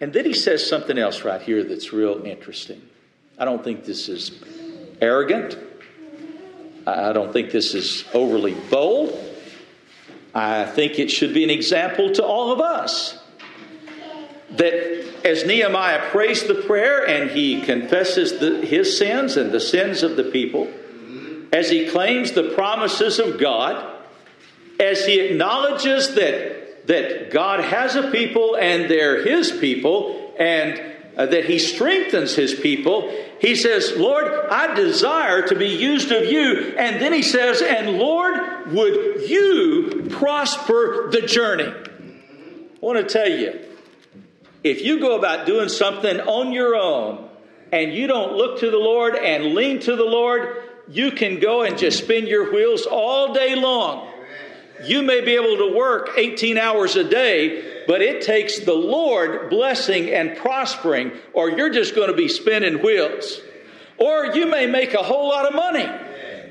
And 0.00 0.14
then 0.14 0.24
he 0.24 0.32
says 0.32 0.66
something 0.66 0.96
else 0.96 1.22
right 1.22 1.42
here 1.42 1.62
that's 1.62 1.92
real 1.92 2.24
interesting. 2.24 2.80
I 3.38 3.44
don't 3.44 3.62
think 3.62 3.84
this 3.84 4.08
is 4.08 4.42
arrogant. 5.02 5.58
I 6.86 7.12
don't 7.12 7.32
think 7.32 7.50
this 7.50 7.74
is 7.74 8.04
overly 8.14 8.54
bold. 8.70 9.34
I 10.36 10.66
think 10.66 10.98
it 10.98 11.10
should 11.10 11.32
be 11.32 11.44
an 11.44 11.50
example 11.50 12.12
to 12.12 12.22
all 12.22 12.52
of 12.52 12.60
us. 12.60 13.18
That 14.50 15.24
as 15.24 15.46
Nehemiah 15.46 16.10
prays 16.10 16.44
the 16.44 16.56
prayer 16.56 17.08
and 17.08 17.30
he 17.30 17.62
confesses 17.62 18.38
the, 18.38 18.60
his 18.60 18.98
sins 18.98 19.38
and 19.38 19.50
the 19.50 19.60
sins 19.60 20.02
of 20.02 20.16
the 20.16 20.24
people, 20.24 20.70
as 21.54 21.70
he 21.70 21.88
claims 21.88 22.32
the 22.32 22.50
promises 22.50 23.18
of 23.18 23.40
God, 23.40 23.82
as 24.78 25.06
he 25.06 25.20
acknowledges 25.20 26.14
that, 26.16 26.86
that 26.86 27.30
God 27.30 27.60
has 27.60 27.96
a 27.96 28.10
people 28.10 28.56
and 28.56 28.90
they're 28.90 29.24
his 29.24 29.50
people, 29.52 30.34
and 30.38 30.95
uh, 31.16 31.26
that 31.26 31.46
he 31.46 31.58
strengthens 31.58 32.34
his 32.34 32.54
people, 32.54 33.10
he 33.40 33.54
says, 33.54 33.94
Lord, 33.96 34.26
I 34.50 34.74
desire 34.74 35.46
to 35.48 35.54
be 35.54 35.68
used 35.68 36.12
of 36.12 36.24
you. 36.24 36.74
And 36.76 37.00
then 37.00 37.12
he 37.12 37.22
says, 37.22 37.62
and 37.62 37.98
Lord, 37.98 38.72
would 38.72 39.28
you 39.28 40.08
prosper 40.10 41.10
the 41.10 41.22
journey? 41.22 41.64
I 41.66 42.78
want 42.80 42.98
to 42.98 43.04
tell 43.04 43.28
you, 43.28 43.60
if 44.62 44.82
you 44.82 45.00
go 45.00 45.16
about 45.16 45.46
doing 45.46 45.68
something 45.68 46.20
on 46.20 46.52
your 46.52 46.74
own 46.74 47.28
and 47.72 47.92
you 47.92 48.06
don't 48.06 48.36
look 48.36 48.60
to 48.60 48.70
the 48.70 48.78
Lord 48.78 49.16
and 49.16 49.54
lean 49.54 49.80
to 49.80 49.96
the 49.96 50.04
Lord, 50.04 50.62
you 50.88 51.12
can 51.12 51.40
go 51.40 51.62
and 51.62 51.78
just 51.78 52.04
spin 52.04 52.26
your 52.26 52.52
wheels 52.52 52.86
all 52.86 53.32
day 53.32 53.54
long. 53.54 54.08
You 54.84 55.02
may 55.02 55.22
be 55.22 55.34
able 55.34 55.56
to 55.68 55.76
work 55.76 56.10
18 56.16 56.58
hours 56.58 56.96
a 56.96 57.04
day, 57.04 57.75
but 57.86 58.02
it 58.02 58.22
takes 58.22 58.60
the 58.60 58.74
Lord 58.74 59.50
blessing 59.50 60.10
and 60.10 60.36
prospering, 60.36 61.12
or 61.32 61.50
you're 61.50 61.70
just 61.70 61.94
going 61.94 62.10
to 62.10 62.16
be 62.16 62.28
spinning 62.28 62.82
wheels. 62.82 63.40
Or 63.98 64.26
you 64.34 64.46
may 64.46 64.66
make 64.66 64.94
a 64.94 65.02
whole 65.02 65.28
lot 65.28 65.46
of 65.46 65.54
money. 65.54 65.86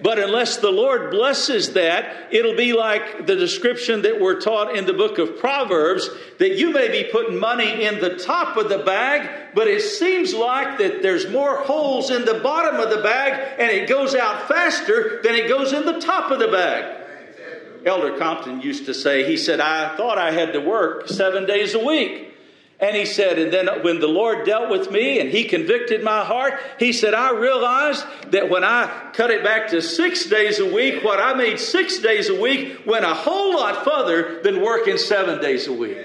But 0.02 0.20
unless 0.20 0.58
the 0.58 0.72
Lord 0.72 1.12
blesses 1.12 1.74
that, 1.74 2.28
it'll 2.32 2.56
be 2.56 2.74
like 2.74 3.26
the 3.26 3.36
description 3.36 4.04
that 4.04 4.20
we're 4.20 4.40
taught 4.40 4.76
in 4.76 4.86
the 4.86 4.94
book 4.94 5.18
of 5.18 5.40
Proverbs 5.40 6.10
that 6.38 6.58
you 6.58 6.72
may 6.72 6.90
be 6.90 7.10
putting 7.12 7.40
money 7.40 7.86
in 7.86 8.00
the 8.00 8.18
top 8.18 8.58
of 8.58 8.70
the 8.70 8.80
bag, 8.80 9.56
but 9.56 9.68
it 9.68 9.82
seems 9.82 10.34
like 10.34 10.78
that 10.80 11.02
there's 11.02 11.30
more 11.30 11.58
holes 11.58 12.12
in 12.12 12.26
the 12.26 12.40
bottom 12.42 12.80
of 12.80 12.90
the 12.90 13.02
bag 13.02 13.56
and 13.58 13.72
it 13.72 13.90
goes 13.90 14.14
out 14.14 14.48
faster 14.48 15.22
than 15.24 15.34
it 15.34 15.48
goes 15.48 15.74
in 15.74 15.86
the 15.86 16.00
top 16.00 16.30
of 16.30 16.40
the 16.40 16.50
bag. 16.50 17.05
Elder 17.86 18.18
Compton 18.18 18.62
used 18.62 18.88
to 18.88 18.94
say, 18.94 19.28
he 19.28 19.38
said, 19.38 19.60
I 19.60 19.96
thought 19.96 20.18
I 20.18 20.32
had 20.32 20.54
to 20.54 20.60
work 20.60 21.08
seven 21.08 21.46
days 21.46 21.76
a 21.76 21.84
week. 21.84 22.34
And 22.80 22.96
he 22.96 23.06
said, 23.06 23.40
and 23.40 23.54
then 23.54 23.84
when 23.84 24.00
the 24.00 24.08
Lord 24.08 24.46
dealt 24.46 24.70
with 24.70 24.92
me 24.92 25.20
and 25.20 25.30
he 25.30 25.46
convicted 25.46 26.04
my 26.04 26.26
heart, 26.26 26.60
he 26.78 26.92
said, 26.92 27.14
I 27.14 27.32
realized 27.32 28.04
that 28.32 28.50
when 28.50 28.66
I 28.66 29.12
cut 29.14 29.32
it 29.32 29.44
back 29.44 29.70
to 29.70 29.82
six 29.82 30.26
days 30.26 30.60
a 30.60 30.66
week, 30.66 31.02
what 31.02 31.20
I 31.20 31.34
made 31.36 31.58
six 31.60 32.00
days 32.00 32.30
a 32.30 32.40
week 32.40 32.86
went 32.86 33.06
a 33.06 33.14
whole 33.14 33.56
lot 33.56 33.86
further 33.86 34.42
than 34.42 34.62
working 34.62 34.98
seven 34.98 35.42
days 35.42 35.68
a 35.68 35.74
week. 35.74 35.98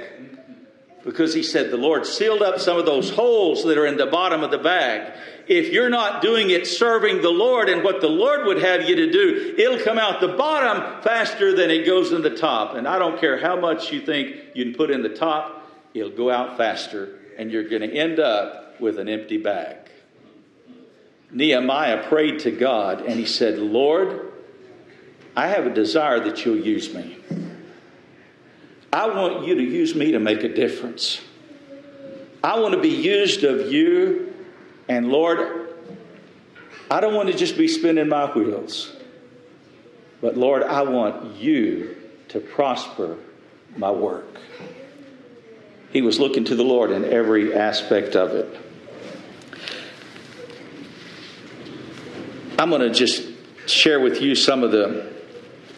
Because 1.04 1.32
he 1.32 1.42
said 1.42 1.70
the 1.70 1.78
Lord 1.78 2.04
sealed 2.04 2.42
up 2.42 2.60
some 2.60 2.78
of 2.78 2.86
those 2.86 3.10
holes 3.10 3.64
that 3.64 3.78
are 3.78 3.86
in 3.86 3.96
the 3.96 4.06
bottom 4.06 4.42
of 4.42 4.50
the 4.50 4.58
bag 4.58 5.12
if 5.50 5.72
you're 5.72 5.90
not 5.90 6.22
doing 6.22 6.50
it 6.50 6.64
serving 6.64 7.22
the 7.22 7.30
Lord 7.30 7.68
and 7.68 7.82
what 7.82 8.00
the 8.00 8.08
Lord 8.08 8.46
would 8.46 8.62
have 8.62 8.88
you 8.88 8.94
to 8.94 9.10
do, 9.10 9.56
it'll 9.58 9.84
come 9.84 9.98
out 9.98 10.20
the 10.20 10.28
bottom 10.28 11.02
faster 11.02 11.56
than 11.56 11.70
it 11.72 11.84
goes 11.84 12.12
in 12.12 12.22
the 12.22 12.36
top. 12.36 12.76
And 12.76 12.86
I 12.86 13.00
don't 13.00 13.20
care 13.20 13.36
how 13.36 13.58
much 13.58 13.90
you 13.90 14.00
think 14.00 14.36
you 14.54 14.64
can 14.64 14.74
put 14.74 14.92
in 14.92 15.02
the 15.02 15.08
top, 15.08 15.68
it'll 15.92 16.08
go 16.12 16.30
out 16.30 16.56
faster, 16.56 17.18
and 17.36 17.50
you're 17.50 17.68
going 17.68 17.82
to 17.82 17.92
end 17.92 18.20
up 18.20 18.80
with 18.80 19.00
an 19.00 19.08
empty 19.08 19.38
bag. 19.38 19.76
Nehemiah 21.32 22.08
prayed 22.08 22.38
to 22.40 22.52
God 22.52 23.00
and 23.00 23.18
he 23.18 23.26
said, 23.26 23.58
Lord, 23.58 24.32
I 25.34 25.48
have 25.48 25.66
a 25.66 25.74
desire 25.74 26.20
that 26.20 26.44
you'll 26.44 26.64
use 26.64 26.94
me. 26.94 27.18
I 28.92 29.08
want 29.08 29.46
you 29.46 29.54
to 29.54 29.62
use 29.62 29.94
me 29.94 30.12
to 30.12 30.18
make 30.18 30.42
a 30.42 30.48
difference. 30.48 31.20
I 32.42 32.58
want 32.58 32.74
to 32.74 32.80
be 32.80 32.88
used 32.88 33.44
of 33.44 33.72
you 33.72 34.30
and 34.90 35.08
Lord, 35.08 35.68
I 36.90 37.00
don't 37.00 37.14
want 37.14 37.30
to 37.30 37.36
just 37.36 37.56
be 37.56 37.68
spinning 37.68 38.08
my 38.08 38.26
wheels, 38.32 38.92
but 40.20 40.36
Lord, 40.36 40.64
I 40.64 40.82
want 40.82 41.36
you 41.36 41.96
to 42.30 42.40
prosper 42.40 43.16
my 43.76 43.92
work. 43.92 44.40
He 45.92 46.02
was 46.02 46.18
looking 46.18 46.44
to 46.46 46.56
the 46.56 46.64
Lord 46.64 46.90
in 46.90 47.04
every 47.04 47.54
aspect 47.54 48.16
of 48.16 48.30
it. 48.30 48.60
I'm 52.58 52.70
going 52.70 52.82
to 52.82 52.90
just 52.90 53.28
share 53.66 54.00
with 54.00 54.20
you 54.20 54.34
some 54.34 54.64
of 54.64 54.72
the 54.72 55.19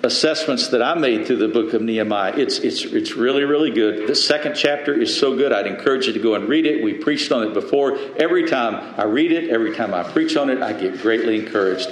assessments 0.02 0.68
that 0.68 0.82
I 0.82 0.94
made 0.94 1.26
through 1.26 1.36
the 1.36 1.48
book 1.48 1.74
of 1.74 1.82
Nehemiah. 1.82 2.34
It's, 2.36 2.58
it's, 2.58 2.84
it's 2.84 3.14
really, 3.14 3.44
really 3.44 3.70
good. 3.70 4.08
The 4.08 4.14
second 4.14 4.56
chapter 4.56 4.92
is 4.92 5.18
so 5.18 5.36
good. 5.36 5.52
I'd 5.52 5.66
encourage 5.66 6.06
you 6.06 6.12
to 6.12 6.18
go 6.18 6.34
and 6.34 6.48
read 6.48 6.66
it. 6.66 6.82
We 6.82 6.94
preached 6.94 7.30
on 7.30 7.46
it 7.46 7.54
before. 7.54 7.96
Every 8.16 8.48
time 8.48 8.94
I 8.98 9.04
read 9.04 9.30
it, 9.30 9.50
every 9.50 9.74
time 9.74 9.94
I 9.94 10.02
preach 10.02 10.36
on 10.36 10.50
it, 10.50 10.60
I 10.60 10.72
get 10.72 11.00
greatly 11.00 11.38
encouraged. 11.38 11.88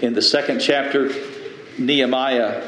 In 0.00 0.14
the 0.14 0.22
second 0.22 0.60
chapter, 0.60 1.12
Nehemiah 1.76 2.62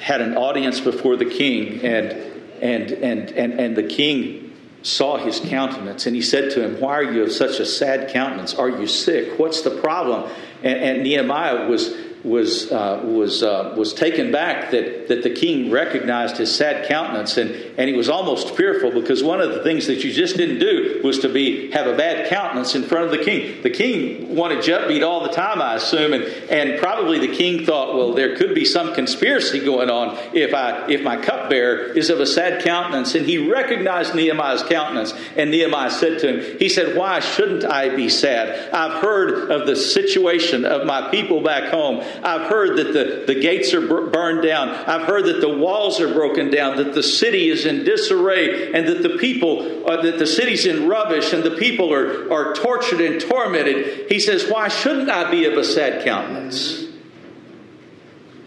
had 0.00 0.20
an 0.20 0.36
audience 0.36 0.80
before 0.80 1.16
the 1.16 1.24
king, 1.24 1.80
and, 1.82 2.12
and, 2.60 2.90
and, 2.90 3.30
and, 3.32 3.60
and 3.60 3.76
the 3.76 3.84
king 3.84 4.52
saw 4.82 5.16
his 5.16 5.40
countenance, 5.40 6.06
and 6.06 6.14
he 6.14 6.20
said 6.20 6.50
to 6.50 6.62
him, 6.62 6.80
Why 6.80 6.94
are 6.94 7.12
you 7.12 7.22
of 7.22 7.32
such 7.32 7.60
a 7.60 7.66
sad 7.66 8.12
countenance? 8.12 8.54
Are 8.54 8.68
you 8.68 8.86
sick? 8.86 9.38
What's 9.38 9.62
the 9.62 9.70
problem? 9.70 10.30
And, 10.62 10.78
and 10.78 11.02
Nehemiah 11.02 11.68
was 11.68 11.94
was, 12.24 12.70
uh, 12.70 13.00
was, 13.04 13.42
uh, 13.42 13.74
was 13.76 13.92
taken 13.94 14.30
back 14.30 14.70
that, 14.70 15.08
that 15.08 15.22
the 15.22 15.30
king 15.30 15.70
recognized 15.70 16.36
his 16.36 16.54
sad 16.54 16.88
countenance 16.88 17.36
and, 17.36 17.50
and 17.76 17.88
he 17.88 17.96
was 17.96 18.08
almost 18.08 18.54
fearful 18.54 18.90
because 18.90 19.22
one 19.22 19.40
of 19.40 19.52
the 19.52 19.62
things 19.62 19.86
that 19.86 20.04
you 20.04 20.12
just 20.12 20.36
didn't 20.36 20.58
do 20.58 21.00
was 21.02 21.18
to 21.20 21.28
be 21.28 21.70
have 21.72 21.86
a 21.86 21.96
bad 21.96 22.28
countenance 22.28 22.74
in 22.74 22.82
front 22.82 23.06
of 23.06 23.10
the 23.10 23.24
king. 23.24 23.62
The 23.62 23.70
king 23.70 24.36
wanted 24.36 24.66
you 24.66 24.74
upbeat 24.74 25.06
all 25.06 25.22
the 25.22 25.32
time, 25.32 25.60
I 25.60 25.74
assume, 25.74 26.12
and, 26.12 26.24
and 26.50 26.78
probably 26.80 27.18
the 27.18 27.34
king 27.34 27.64
thought, 27.64 27.94
well, 27.94 28.12
there 28.12 28.36
could 28.36 28.54
be 28.54 28.64
some 28.64 28.94
conspiracy 28.94 29.64
going 29.64 29.90
on 29.90 30.16
if, 30.32 30.54
I, 30.54 30.88
if 30.88 31.02
my 31.02 31.16
cupbearer 31.16 31.92
is 31.92 32.10
of 32.10 32.20
a 32.20 32.26
sad 32.26 32.62
countenance. 32.62 33.14
And 33.14 33.26
he 33.26 33.50
recognized 33.50 34.14
Nehemiah's 34.14 34.62
countenance. 34.62 35.12
And 35.36 35.50
Nehemiah 35.50 35.90
said 35.90 36.20
to 36.20 36.28
him, 36.28 36.58
he 36.58 36.68
said, 36.68 36.96
why 36.96 37.20
shouldn't 37.20 37.64
I 37.64 37.94
be 37.94 38.08
sad? 38.08 38.72
I've 38.72 39.02
heard 39.02 39.50
of 39.50 39.66
the 39.66 39.76
situation 39.76 40.64
of 40.64 40.86
my 40.86 41.10
people 41.10 41.42
back 41.42 41.70
home. 41.70 42.02
I've 42.22 42.48
heard 42.48 42.76
that 42.78 42.92
the, 42.92 43.24
the 43.32 43.40
gates 43.40 43.72
are 43.74 43.80
burned 43.80 44.42
down. 44.42 44.68
I've 44.68 45.06
heard 45.06 45.26
that 45.26 45.40
the 45.40 45.48
walls 45.48 46.00
are 46.00 46.12
broken 46.12 46.50
down, 46.50 46.76
that 46.76 46.94
the 46.94 47.02
city 47.02 47.48
is 47.48 47.66
in 47.66 47.84
disarray, 47.84 48.72
and 48.72 48.86
that 48.88 49.02
the 49.02 49.16
people, 49.18 49.88
uh, 49.88 50.02
that 50.02 50.18
the 50.18 50.26
city's 50.26 50.66
in 50.66 50.88
rubbish, 50.88 51.32
and 51.32 51.42
the 51.42 51.56
people 51.56 51.92
are, 51.92 52.32
are 52.32 52.54
tortured 52.54 53.00
and 53.00 53.20
tormented. 53.20 54.10
He 54.10 54.20
says, 54.20 54.50
Why 54.50 54.68
shouldn't 54.68 55.10
I 55.10 55.30
be 55.30 55.44
of 55.44 55.54
a 55.54 55.64
sad 55.64 56.04
countenance? 56.04 56.86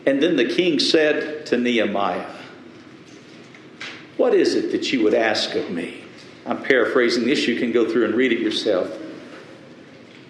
And 0.05 0.21
then 0.21 0.35
the 0.35 0.45
king 0.45 0.79
said 0.79 1.45
to 1.47 1.57
Nehemiah, 1.57 2.29
What 4.17 4.33
is 4.33 4.55
it 4.55 4.71
that 4.71 4.93
you 4.93 5.03
would 5.03 5.15
ask 5.15 5.55
of 5.55 5.69
me? 5.71 6.03
I'm 6.45 6.61
paraphrasing 6.61 7.25
this. 7.25 7.47
You 7.47 7.59
can 7.59 7.71
go 7.71 7.89
through 7.89 8.05
and 8.05 8.13
read 8.13 8.31
it 8.31 8.39
yourself. 8.39 9.01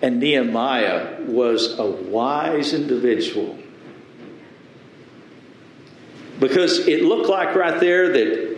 And 0.01 0.19
Nehemiah 0.19 1.21
was 1.21 1.79
a 1.79 1.85
wise 1.85 2.73
individual. 2.73 3.57
Because 6.39 6.87
it 6.87 7.03
looked 7.03 7.29
like 7.29 7.55
right 7.55 7.79
there 7.79 8.11
that 8.11 8.55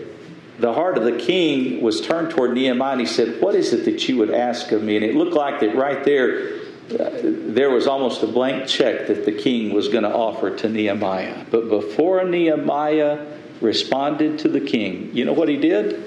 the 0.60 0.74
heart 0.74 0.98
of 0.98 1.04
the 1.04 1.18
king 1.18 1.82
was 1.82 2.02
turned 2.02 2.32
toward 2.32 2.54
Nehemiah, 2.54 2.94
and 2.94 3.02
he 3.02 3.08
said, 3.08 3.42
What 3.42 3.54
is 3.56 3.74
it 3.74 3.86
that 3.86 4.08
you 4.10 4.18
would 4.18 4.32
ask 4.32 4.72
of 4.72 4.82
me? 4.82 4.96
And 4.96 5.06
it 5.06 5.16
looked 5.16 5.34
like 5.34 5.60
that 5.60 5.76
right 5.76 6.04
there, 6.04 6.56
uh, 7.00 7.12
there 7.22 7.70
was 7.70 7.86
almost 7.86 8.24
a 8.24 8.28
blank 8.28 8.68
check 8.68 9.08
that 9.08 9.26
the 9.26 9.32
king 9.32 9.74
was 9.74 9.90
going 9.90 10.04
to 10.04 10.14
offer 10.14 10.56
to 10.56 10.70
Nehemiah. 10.70 11.46
But 11.52 11.70
before 11.70 12.24
Nehemiah 12.24 13.26
responded 13.62 14.40
to 14.40 14.48
the 14.48 14.62
king, 14.62 15.16
you 15.16 15.26
know 15.26 15.34
what 15.34 15.50
he 15.50 15.58
did? 15.58 16.04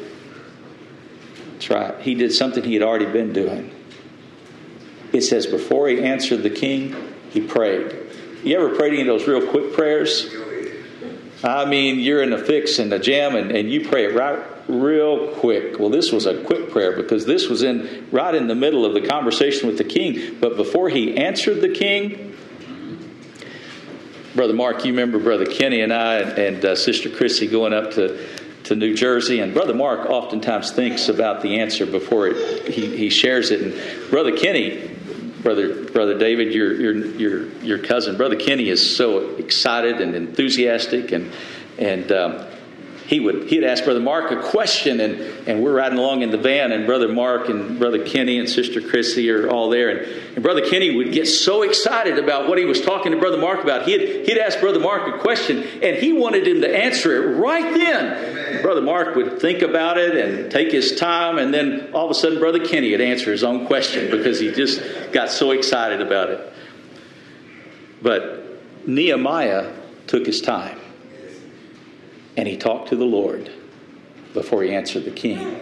That's 1.52 1.70
right. 1.70 2.00
He 2.00 2.14
did 2.14 2.32
something 2.32 2.64
he 2.64 2.74
had 2.74 2.82
already 2.82 3.06
been 3.06 3.32
doing. 3.32 3.72
It 5.12 5.22
says, 5.22 5.46
before 5.46 5.88
he 5.88 6.02
answered 6.02 6.42
the 6.42 6.50
king, 6.50 6.94
he 7.30 7.40
prayed. 7.40 7.96
You 8.44 8.56
ever 8.56 8.74
prayed 8.74 8.92
any 8.92 9.02
of 9.02 9.06
those 9.06 9.26
real 9.26 9.46
quick 9.46 9.72
prayers? 9.72 10.34
I 11.42 11.64
mean, 11.64 11.98
you're 11.98 12.22
in 12.22 12.32
a 12.32 12.38
fix 12.38 12.78
and 12.78 12.92
a 12.92 12.98
jam, 12.98 13.34
and, 13.34 13.50
and 13.50 13.70
you 13.70 13.88
pray 13.88 14.04
it 14.04 14.14
right 14.14 14.38
real 14.68 15.28
quick. 15.34 15.78
Well, 15.78 15.90
this 15.90 16.12
was 16.12 16.26
a 16.26 16.42
quick 16.44 16.70
prayer 16.70 16.94
because 16.94 17.26
this 17.26 17.48
was 17.48 17.62
in 17.62 18.08
right 18.12 18.34
in 18.34 18.46
the 18.46 18.54
middle 18.54 18.84
of 18.84 18.94
the 18.94 19.06
conversation 19.06 19.66
with 19.66 19.78
the 19.78 19.84
king. 19.84 20.36
But 20.38 20.56
before 20.56 20.90
he 20.90 21.16
answered 21.16 21.60
the 21.60 21.70
king, 21.70 22.36
Brother 24.34 24.52
Mark, 24.52 24.84
you 24.84 24.92
remember 24.92 25.18
Brother 25.18 25.46
Kenny 25.46 25.80
and 25.80 25.92
I 25.92 26.18
and, 26.18 26.38
and 26.38 26.64
uh, 26.64 26.76
Sister 26.76 27.10
Chrissy 27.10 27.46
going 27.46 27.72
up 27.72 27.92
to 27.92 28.26
to 28.64 28.76
New 28.76 28.94
Jersey, 28.94 29.40
and 29.40 29.54
Brother 29.54 29.74
Mark 29.74 30.08
oftentimes 30.10 30.70
thinks 30.70 31.08
about 31.08 31.40
the 31.40 31.60
answer 31.60 31.86
before 31.86 32.28
it, 32.28 32.68
he, 32.72 32.94
he 32.96 33.10
shares 33.10 33.50
it. 33.50 33.62
And 33.62 34.10
Brother 34.10 34.36
Kenny, 34.36 34.89
Brother 35.42 35.84
Brother 35.84 36.18
David, 36.18 36.52
your 36.52 36.74
your 36.74 36.94
your 36.94 37.46
your 37.62 37.78
cousin, 37.78 38.16
Brother 38.16 38.36
Kenny 38.36 38.68
is 38.68 38.96
so 38.96 39.36
excited 39.36 40.00
and 40.00 40.14
enthusiastic, 40.14 41.12
and 41.12 41.32
and 41.78 42.12
um, 42.12 42.46
he 43.10 43.18
would 43.18 43.48
he'd 43.48 43.64
ask 43.64 43.82
Brother 43.82 43.98
Mark 43.98 44.30
a 44.30 44.40
question, 44.40 45.00
and, 45.00 45.20
and 45.48 45.64
we're 45.64 45.74
riding 45.74 45.98
along 45.98 46.22
in 46.22 46.30
the 46.30 46.38
van, 46.38 46.70
and 46.70 46.86
Brother 46.86 47.08
Mark 47.08 47.48
and 47.48 47.76
Brother 47.76 48.04
Kenny 48.04 48.38
and 48.38 48.48
Sister 48.48 48.80
Chrissy 48.80 49.28
are 49.32 49.50
all 49.50 49.68
there, 49.68 49.88
and, 49.88 50.00
and 50.36 50.44
Brother 50.44 50.64
Kenny 50.64 50.94
would 50.94 51.10
get 51.10 51.26
so 51.26 51.62
excited 51.62 52.20
about 52.20 52.48
what 52.48 52.56
he 52.56 52.64
was 52.64 52.80
talking 52.80 53.10
to 53.10 53.18
Brother 53.18 53.36
Mark 53.36 53.64
about. 53.64 53.82
He'd 53.82 54.28
he'd 54.28 54.38
ask 54.38 54.60
Brother 54.60 54.78
Mark 54.78 55.12
a 55.12 55.18
question, 55.18 55.64
and 55.82 55.96
he 55.96 56.12
wanted 56.12 56.46
him 56.46 56.60
to 56.60 56.72
answer 56.72 57.20
it 57.20 57.36
right 57.36 57.74
then. 57.74 58.62
Brother 58.62 58.80
Mark 58.80 59.16
would 59.16 59.40
think 59.40 59.62
about 59.62 59.98
it 59.98 60.14
and 60.14 60.48
take 60.48 60.70
his 60.70 60.94
time, 60.94 61.38
and 61.38 61.52
then 61.52 61.90
all 61.92 62.04
of 62.04 62.12
a 62.12 62.14
sudden, 62.14 62.38
Brother 62.38 62.64
Kenny 62.64 62.92
would 62.92 63.00
answer 63.00 63.32
his 63.32 63.42
own 63.42 63.66
question 63.66 64.08
because 64.12 64.38
he 64.38 64.52
just 64.52 64.80
got 65.10 65.30
so 65.30 65.50
excited 65.50 66.00
about 66.00 66.30
it. 66.30 66.52
But 68.02 68.86
Nehemiah 68.86 69.72
took 70.06 70.26
his 70.26 70.40
time 70.40 70.79
and 72.40 72.48
he 72.48 72.56
talked 72.56 72.88
to 72.88 72.96
the 72.96 73.04
Lord 73.04 73.50
before 74.32 74.62
he 74.62 74.74
answered 74.74 75.04
the 75.04 75.10
king. 75.10 75.60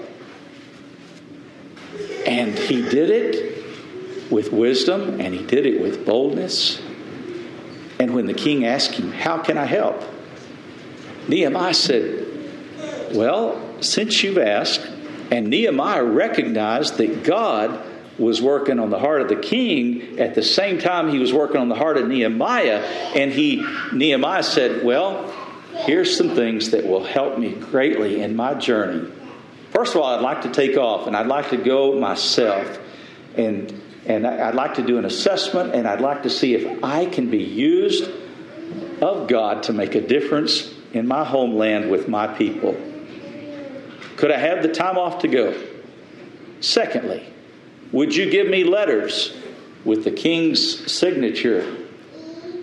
And 2.24 2.56
he 2.56 2.82
did 2.88 3.10
it 3.10 4.30
with 4.30 4.52
wisdom 4.52 5.20
and 5.20 5.34
he 5.34 5.44
did 5.44 5.66
it 5.66 5.82
with 5.82 6.06
boldness. 6.06 6.80
And 7.98 8.14
when 8.14 8.26
the 8.26 8.32
king 8.32 8.64
asked 8.64 8.94
him, 8.94 9.10
How 9.10 9.38
can 9.38 9.58
I 9.58 9.64
help? 9.64 10.04
Nehemiah 11.26 11.74
said, 11.74 13.12
Well, 13.12 13.60
since 13.82 14.22
you've 14.22 14.38
asked, 14.38 14.88
and 15.32 15.48
Nehemiah 15.48 16.04
recognized 16.04 16.96
that 16.98 17.24
God 17.24 17.84
was 18.20 18.40
working 18.40 18.78
on 18.78 18.90
the 18.90 19.00
heart 19.00 19.20
of 19.20 19.28
the 19.28 19.34
king 19.34 20.20
at 20.20 20.36
the 20.36 20.44
same 20.44 20.78
time 20.78 21.08
he 21.08 21.18
was 21.18 21.32
working 21.32 21.56
on 21.56 21.68
the 21.68 21.74
heart 21.74 21.96
of 21.96 22.06
Nehemiah 22.06 22.84
and 23.16 23.32
he 23.32 23.66
Nehemiah 23.92 24.44
said, 24.44 24.84
"Well, 24.84 25.34
here's 25.86 26.16
some 26.16 26.30
things 26.30 26.70
that 26.70 26.86
will 26.86 27.04
help 27.04 27.38
me 27.38 27.54
greatly 27.54 28.20
in 28.22 28.36
my 28.36 28.54
journey. 28.54 29.10
First 29.70 29.94
of 29.94 30.00
all, 30.00 30.14
I'd 30.14 30.22
like 30.22 30.42
to 30.42 30.50
take 30.50 30.76
off 30.76 31.06
and 31.06 31.16
I'd 31.16 31.26
like 31.26 31.50
to 31.50 31.56
go 31.56 31.98
myself 31.98 32.78
and 33.36 33.82
and 34.06 34.26
I'd 34.26 34.54
like 34.54 34.74
to 34.74 34.82
do 34.82 34.96
an 34.96 35.04
assessment 35.04 35.74
and 35.74 35.86
I'd 35.86 36.00
like 36.00 36.22
to 36.22 36.30
see 36.30 36.54
if 36.54 36.82
I 36.82 37.04
can 37.04 37.30
be 37.30 37.42
used 37.42 38.10
of 39.02 39.28
God 39.28 39.64
to 39.64 39.72
make 39.74 39.94
a 39.94 40.00
difference 40.00 40.72
in 40.94 41.06
my 41.06 41.24
homeland 41.24 41.90
with 41.90 42.08
my 42.08 42.26
people. 42.26 42.74
Could 44.16 44.32
I 44.32 44.38
have 44.38 44.62
the 44.62 44.72
time 44.72 44.96
off 44.96 45.20
to 45.20 45.28
go? 45.28 45.62
Secondly, 46.60 47.30
would 47.92 48.14
you 48.16 48.30
give 48.30 48.48
me 48.48 48.64
letters 48.64 49.36
with 49.84 50.04
the 50.04 50.10
king's 50.10 50.90
signature 50.90 51.76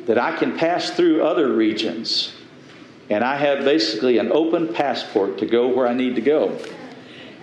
that 0.05 0.18
I 0.18 0.36
can 0.36 0.57
pass 0.57 0.89
through 0.89 1.24
other 1.24 1.53
regions 1.53 2.34
and 3.10 3.24
I 3.24 3.38
have 3.38 3.64
basically 3.64 4.18
an 4.18 4.32
open 4.32 4.74
passport 4.74 5.38
to 5.39 5.45
go 5.45 5.68
where 5.68 5.88
I 5.88 5.93
need 5.93 6.16
to 6.16 6.22
go. 6.22 6.60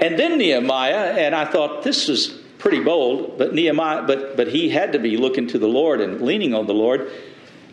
And 0.00 0.18
then 0.18 0.38
Nehemiah, 0.38 1.14
and 1.16 1.34
I 1.34 1.44
thought 1.44 1.82
this 1.84 2.08
was 2.08 2.28
pretty 2.58 2.80
bold, 2.80 3.38
but 3.38 3.54
Nehemiah, 3.54 4.02
but 4.02 4.36
but 4.36 4.48
he 4.48 4.68
had 4.68 4.92
to 4.92 4.98
be 4.98 5.16
looking 5.16 5.46
to 5.48 5.58
the 5.58 5.68
Lord 5.68 6.00
and 6.00 6.22
leaning 6.22 6.54
on 6.54 6.66
the 6.66 6.74
Lord. 6.74 7.10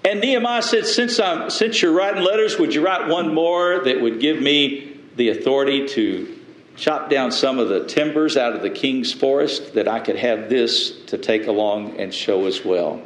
And 0.06 0.22
Nehemiah 0.22 0.62
said, 0.62 0.86
since 0.86 1.20
I'm 1.20 1.50
since 1.50 1.82
you're 1.82 1.92
writing 1.92 2.24
letters, 2.24 2.58
would 2.60 2.74
you 2.74 2.86
write 2.86 3.08
one 3.08 3.34
more 3.34 3.80
that 3.84 4.00
would 4.00 4.20
give 4.20 4.42
me 4.42 5.00
the 5.16 5.30
authority 5.30 5.88
to 5.90 6.40
chop 6.76 7.10
down 7.10 7.32
some 7.32 7.60
of 7.60 7.68
the 7.68 7.86
timbers 7.86 8.38
out 8.38 8.56
of 8.56 8.62
the 8.62 8.70
king's 8.70 9.12
forest 9.12 9.74
that 9.74 9.88
I 9.88 10.00
could 10.00 10.16
have 10.16 10.50
this 10.50 10.92
to 11.08 11.18
take 11.18 11.48
along 11.48 12.00
and 12.00 12.14
show 12.14 12.46
as 12.46 12.64
well. 12.64 13.02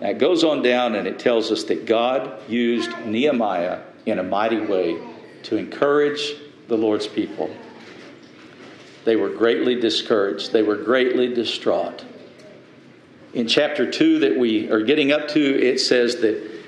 Now 0.00 0.10
it 0.10 0.18
goes 0.18 0.44
on 0.44 0.62
down 0.62 0.94
and 0.94 1.06
it 1.06 1.18
tells 1.18 1.50
us 1.50 1.64
that 1.64 1.86
God 1.86 2.48
used 2.48 2.90
Nehemiah 3.06 3.80
in 4.04 4.18
a 4.18 4.22
mighty 4.22 4.60
way 4.60 5.00
to 5.44 5.56
encourage 5.56 6.34
the 6.68 6.76
Lord's 6.76 7.06
people. 7.06 7.50
They 9.04 9.16
were 9.16 9.30
greatly 9.30 9.80
discouraged, 9.80 10.52
they 10.52 10.62
were 10.62 10.76
greatly 10.76 11.32
distraught. 11.32 12.04
In 13.32 13.46
chapter 13.46 13.90
2 13.90 14.20
that 14.20 14.36
we 14.36 14.70
are 14.70 14.82
getting 14.82 15.12
up 15.12 15.28
to, 15.28 15.40
it 15.40 15.78
says 15.78 16.16
that, 16.16 16.64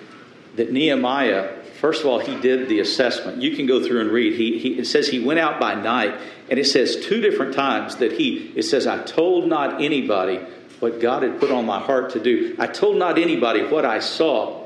that 0.57 0.71
Nehemiah, 0.71 1.63
first 1.81 2.03
of 2.03 2.09
all, 2.09 2.19
he 2.19 2.39
did 2.41 2.69
the 2.69 2.81
assessment. 2.81 3.41
You 3.41 3.57
can 3.57 3.67
go 3.67 3.85
through 3.85 4.03
and 4.03 4.11
read. 4.11 4.35
He, 4.35 4.59
he, 4.59 4.79
it 4.79 4.87
says 4.87 5.09
he 5.09 5.19
went 5.19 5.41
out 5.41 5.59
by 5.59 5.75
night, 5.75 6.15
and 6.51 6.59
it 6.59 6.67
says 6.67 6.97
two 7.07 7.21
different 7.21 7.55
times 7.55 7.97
that 7.97 8.13
he, 8.13 8.53
it 8.55 8.65
says, 8.65 8.87
I 8.87 9.03
told 9.03 9.49
not 9.49 9.83
anybody 9.83 10.41
what 10.81 11.01
God 11.01 11.23
had 11.23 11.41
put 11.41 11.51
on 11.51 11.67
my 11.67 11.81
heart 11.81 12.11
to 12.11 12.21
do. 12.21 12.55
I 12.59 12.67
told 12.67 12.97
not 12.97 13.19
anybody 13.19 13.65
what 13.65 13.85
I 13.85 14.01
saw. 14.01 14.65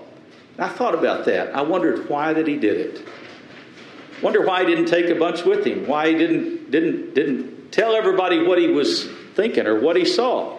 I 0.58 0.68
thought 0.68 0.94
about 0.94 1.24
that. 1.26 1.54
I 1.54 1.62
wondered 1.62 2.08
why 2.08 2.32
that 2.34 2.46
he 2.46 2.56
did 2.56 2.78
it. 2.78 3.06
Wonder 4.22 4.44
why 4.46 4.60
he 4.60 4.66
didn't 4.66 4.86
take 4.86 5.06
a 5.06 5.14
bunch 5.14 5.44
with 5.44 5.66
him. 5.66 5.86
Why 5.86 6.10
he 6.10 6.14
didn't 6.14 6.70
didn't 6.70 7.14
didn't 7.14 7.72
tell 7.72 7.94
everybody 7.94 8.42
what 8.42 8.58
he 8.58 8.68
was 8.68 9.08
thinking 9.34 9.66
or 9.66 9.80
what 9.80 9.96
he 9.96 10.04
saw. 10.04 10.58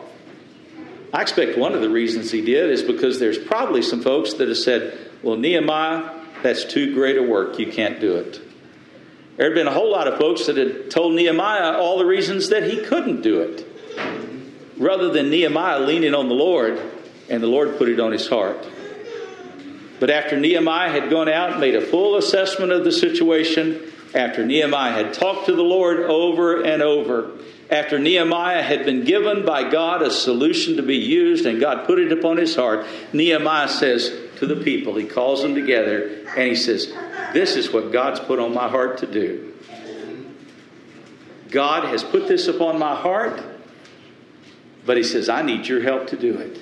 I 1.14 1.22
expect 1.22 1.58
one 1.58 1.74
of 1.74 1.82
the 1.82 1.90
reasons 1.90 2.32
he 2.32 2.42
did 2.42 2.72
is 2.72 2.82
because 2.82 3.20
there's 3.20 3.38
probably 3.38 3.84
some 3.84 4.02
folks 4.02 4.34
that 4.34 4.48
have 4.48 4.58
said, 4.58 4.98
"Well, 5.22 5.38
Nehemiah, 5.38 6.10
that's 6.42 6.66
too 6.66 6.94
great 6.94 7.18
a 7.18 7.24
work. 7.24 7.58
You 7.60 7.68
can't 7.68 8.02
do 8.02 8.16
it." 8.16 8.42
There 9.38 9.46
had 9.46 9.56
been 9.56 9.68
a 9.68 9.72
whole 9.72 9.92
lot 9.92 10.08
of 10.08 10.18
folks 10.18 10.48
that 10.48 10.58
had 10.58 10.92
told 10.92 11.14
Nehemiah 11.14 11.78
all 11.78 11.98
the 11.98 12.06
reasons 12.06 12.50
that 12.50 12.64
he 12.64 12.78
couldn't 12.78 13.22
do 13.22 13.42
it. 13.42 13.66
Rather 14.78 15.10
than 15.12 15.30
Nehemiah 15.30 15.80
leaning 15.80 16.16
on 16.16 16.30
the 16.30 16.36
Lord, 16.36 16.82
and 17.30 17.42
the 17.42 17.48
Lord 17.48 17.78
put 17.78 17.90
it 17.90 18.00
on 18.00 18.12
his 18.12 18.28
heart. 18.28 18.66
But 20.00 20.10
after 20.10 20.38
Nehemiah 20.38 20.92
had 20.92 21.10
gone 21.10 21.30
out 21.30 21.52
and 21.52 21.62
made 21.62 21.76
a 21.76 21.82
full 21.82 22.18
assessment 22.18 22.72
of 22.72 22.84
the 22.84 22.92
situation, 22.92 23.92
after 24.14 24.46
Nehemiah 24.46 24.92
had 24.92 25.14
talked 25.14 25.46
to 25.46 25.56
the 25.56 25.64
Lord 25.64 26.00
over 26.02 26.62
and 26.62 26.82
over, 26.82 27.32
after 27.70 27.98
Nehemiah 27.98 28.62
had 28.62 28.86
been 28.86 29.04
given 29.04 29.46
by 29.46 29.70
God 29.70 30.02
a 30.02 30.12
solution 30.12 30.78
to 30.78 30.84
be 30.84 30.98
used 30.98 31.46
and 31.46 31.60
God 31.60 31.88
put 31.88 32.00
it 32.00 32.12
upon 32.12 32.38
his 32.38 32.56
heart, 32.56 32.86
Nehemiah 33.14 33.70
says 33.70 34.14
to 34.38 34.46
the 34.46 34.58
people, 34.58 34.96
he 34.96 35.06
calls 35.06 35.42
them 35.42 35.56
together 35.56 36.26
and 36.36 36.50
he 36.50 36.56
says, 36.56 36.94
This 37.34 37.56
is 37.56 37.72
what 37.72 37.92
God's 37.92 38.20
put 38.20 38.40
on 38.40 38.54
my 38.54 38.68
heart 38.68 39.00
to 39.00 39.08
do. 39.08 39.54
God 41.50 41.86
has 41.86 42.04
put 42.04 42.28
this 42.28 42.48
upon 42.48 42.78
my 42.78 42.96
heart, 42.96 43.42
but 44.86 44.98
he 44.98 45.04
says, 45.04 45.30
I 45.30 45.42
need 45.42 45.68
your 45.68 45.82
help 45.82 46.08
to 46.08 46.18
do 46.18 46.38
it. 46.38 46.62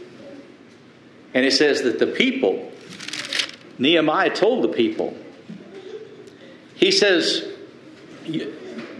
And 1.33 1.45
it 1.45 1.53
says 1.53 1.83
that 1.83 1.99
the 1.99 2.07
people, 2.07 2.71
Nehemiah 3.77 4.35
told 4.35 4.63
the 4.63 4.69
people, 4.69 5.17
he 6.75 6.91
says, 6.91 7.47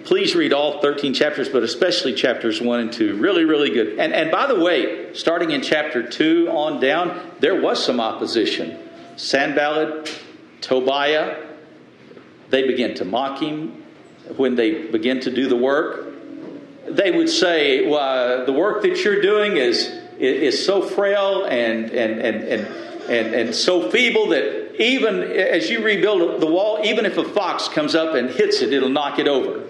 please 0.05 0.36
read 0.36 0.53
all 0.53 0.82
13 0.82 1.13
chapters, 1.13 1.49
but 1.49 1.63
especially 1.63 2.13
chapters 2.13 2.61
1 2.61 2.80
and 2.80 2.93
2. 2.93 3.17
Really, 3.17 3.43
really 3.43 3.69
good. 3.69 3.99
And, 3.99 4.13
and 4.13 4.32
by 4.32 4.47
the 4.47 4.59
way, 4.59 5.13
starting 5.13 5.51
in 5.51 5.61
chapter 5.61 6.07
2 6.07 6.49
on 6.49 6.80
down, 6.80 7.32
there 7.39 7.59
was 7.59 7.84
some 7.84 7.99
opposition. 7.99 8.78
Sanballat, 9.17 10.19
Tobiah, 10.61 11.47
they 12.49 12.67
begin 12.67 12.95
to 12.95 13.05
mock 13.05 13.41
him 13.41 13.84
when 14.38 14.55
they 14.55 14.88
begin 14.88 15.19
to 15.22 15.32
do 15.32 15.47
the 15.47 15.55
work. 15.55 16.11
They 16.96 17.12
would 17.12 17.30
say, 17.30 17.88
well, 17.88 18.46
the 18.46 18.54
work 18.54 18.82
that 18.84 19.04
you're 19.04 19.22
doing 19.22 19.58
is, 19.58 19.88
is 20.20 20.66
so 20.66 20.82
frail 20.82 21.46
and, 21.46 21.89
and, 21.92 22.20
and, 22.20 22.44
and, 22.44 22.68
and, 23.10 23.34
and 23.34 23.56
so 23.56 23.89
feeble 23.89 24.30
that 24.30 24.82
even 24.82 25.24
as 25.24 25.70
you 25.70 25.84
rebuild 25.84 26.42
the 26.42 26.48
wall, 26.48 26.80
even 26.84 27.06
if 27.06 27.18
a 27.18 27.24
fox 27.24 27.68
comes 27.68 27.96
up 27.96 28.16
and 28.16 28.30
hits 28.30 28.62
it, 28.62 28.74
it'll 28.74 28.89
knock 28.89 29.20
it 29.20 29.28
over. 29.28 29.68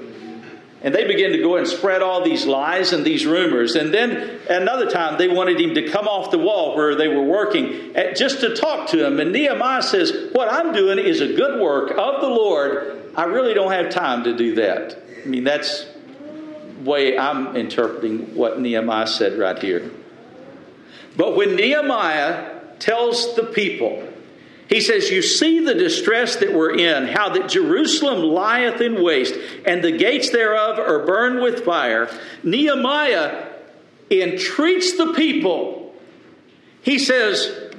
And 0.83 0.95
they 0.95 1.05
begin 1.05 1.31
to 1.33 1.37
go 1.37 1.57
and 1.57 1.67
spread 1.67 2.01
all 2.01 2.23
these 2.23 2.45
lies 2.47 2.91
and 2.91 3.05
these 3.05 3.25
rumors. 3.25 3.75
And 3.75 3.93
then 3.93 4.39
another 4.49 4.89
time 4.89 5.19
they 5.19 5.27
wanted 5.27 5.61
him 5.61 5.75
to 5.75 5.87
come 5.87 6.07
off 6.07 6.31
the 6.31 6.39
wall 6.39 6.75
where 6.75 6.95
they 6.95 7.07
were 7.07 7.21
working 7.21 7.95
eh, 7.95 8.13
just 8.13 8.39
to 8.39 8.55
talk 8.55 8.89
to 8.89 9.05
him. 9.05 9.19
And 9.19 9.31
Nehemiah 9.31 9.83
says, 9.83 10.29
What 10.31 10.51
I'm 10.51 10.73
doing 10.73 10.97
is 10.97 11.21
a 11.21 11.33
good 11.33 11.61
work 11.61 11.91
of 11.91 12.21
the 12.21 12.29
Lord. 12.29 13.11
I 13.15 13.25
really 13.25 13.53
don't 13.53 13.71
have 13.71 13.91
time 13.91 14.23
to 14.23 14.35
do 14.35 14.55
that. 14.55 14.97
I 15.23 15.27
mean, 15.27 15.43
that's 15.43 15.85
way 16.85 17.17
I'm 17.17 17.55
interpreting 17.55 18.35
what 18.35 18.59
Nehemiah 18.59 19.07
said 19.07 19.37
right 19.37 19.57
here. 19.57 19.91
But 21.15 21.35
when 21.35 21.55
Nehemiah 21.55 22.59
tells 22.79 23.35
the 23.35 23.43
people, 23.43 24.07
he 24.71 24.79
says, 24.79 25.11
You 25.11 25.21
see 25.21 25.59
the 25.59 25.73
distress 25.73 26.37
that 26.37 26.53
we're 26.53 26.77
in, 26.77 27.07
how 27.07 27.29
that 27.29 27.49
Jerusalem 27.49 28.21
lieth 28.21 28.79
in 28.79 29.03
waste, 29.03 29.35
and 29.65 29.83
the 29.83 29.91
gates 29.91 30.29
thereof 30.29 30.79
are 30.79 31.05
burned 31.05 31.41
with 31.41 31.65
fire. 31.65 32.09
Nehemiah 32.41 33.49
entreats 34.09 34.95
the 34.95 35.13
people. 35.13 35.93
He 36.81 36.99
says, 36.99 37.73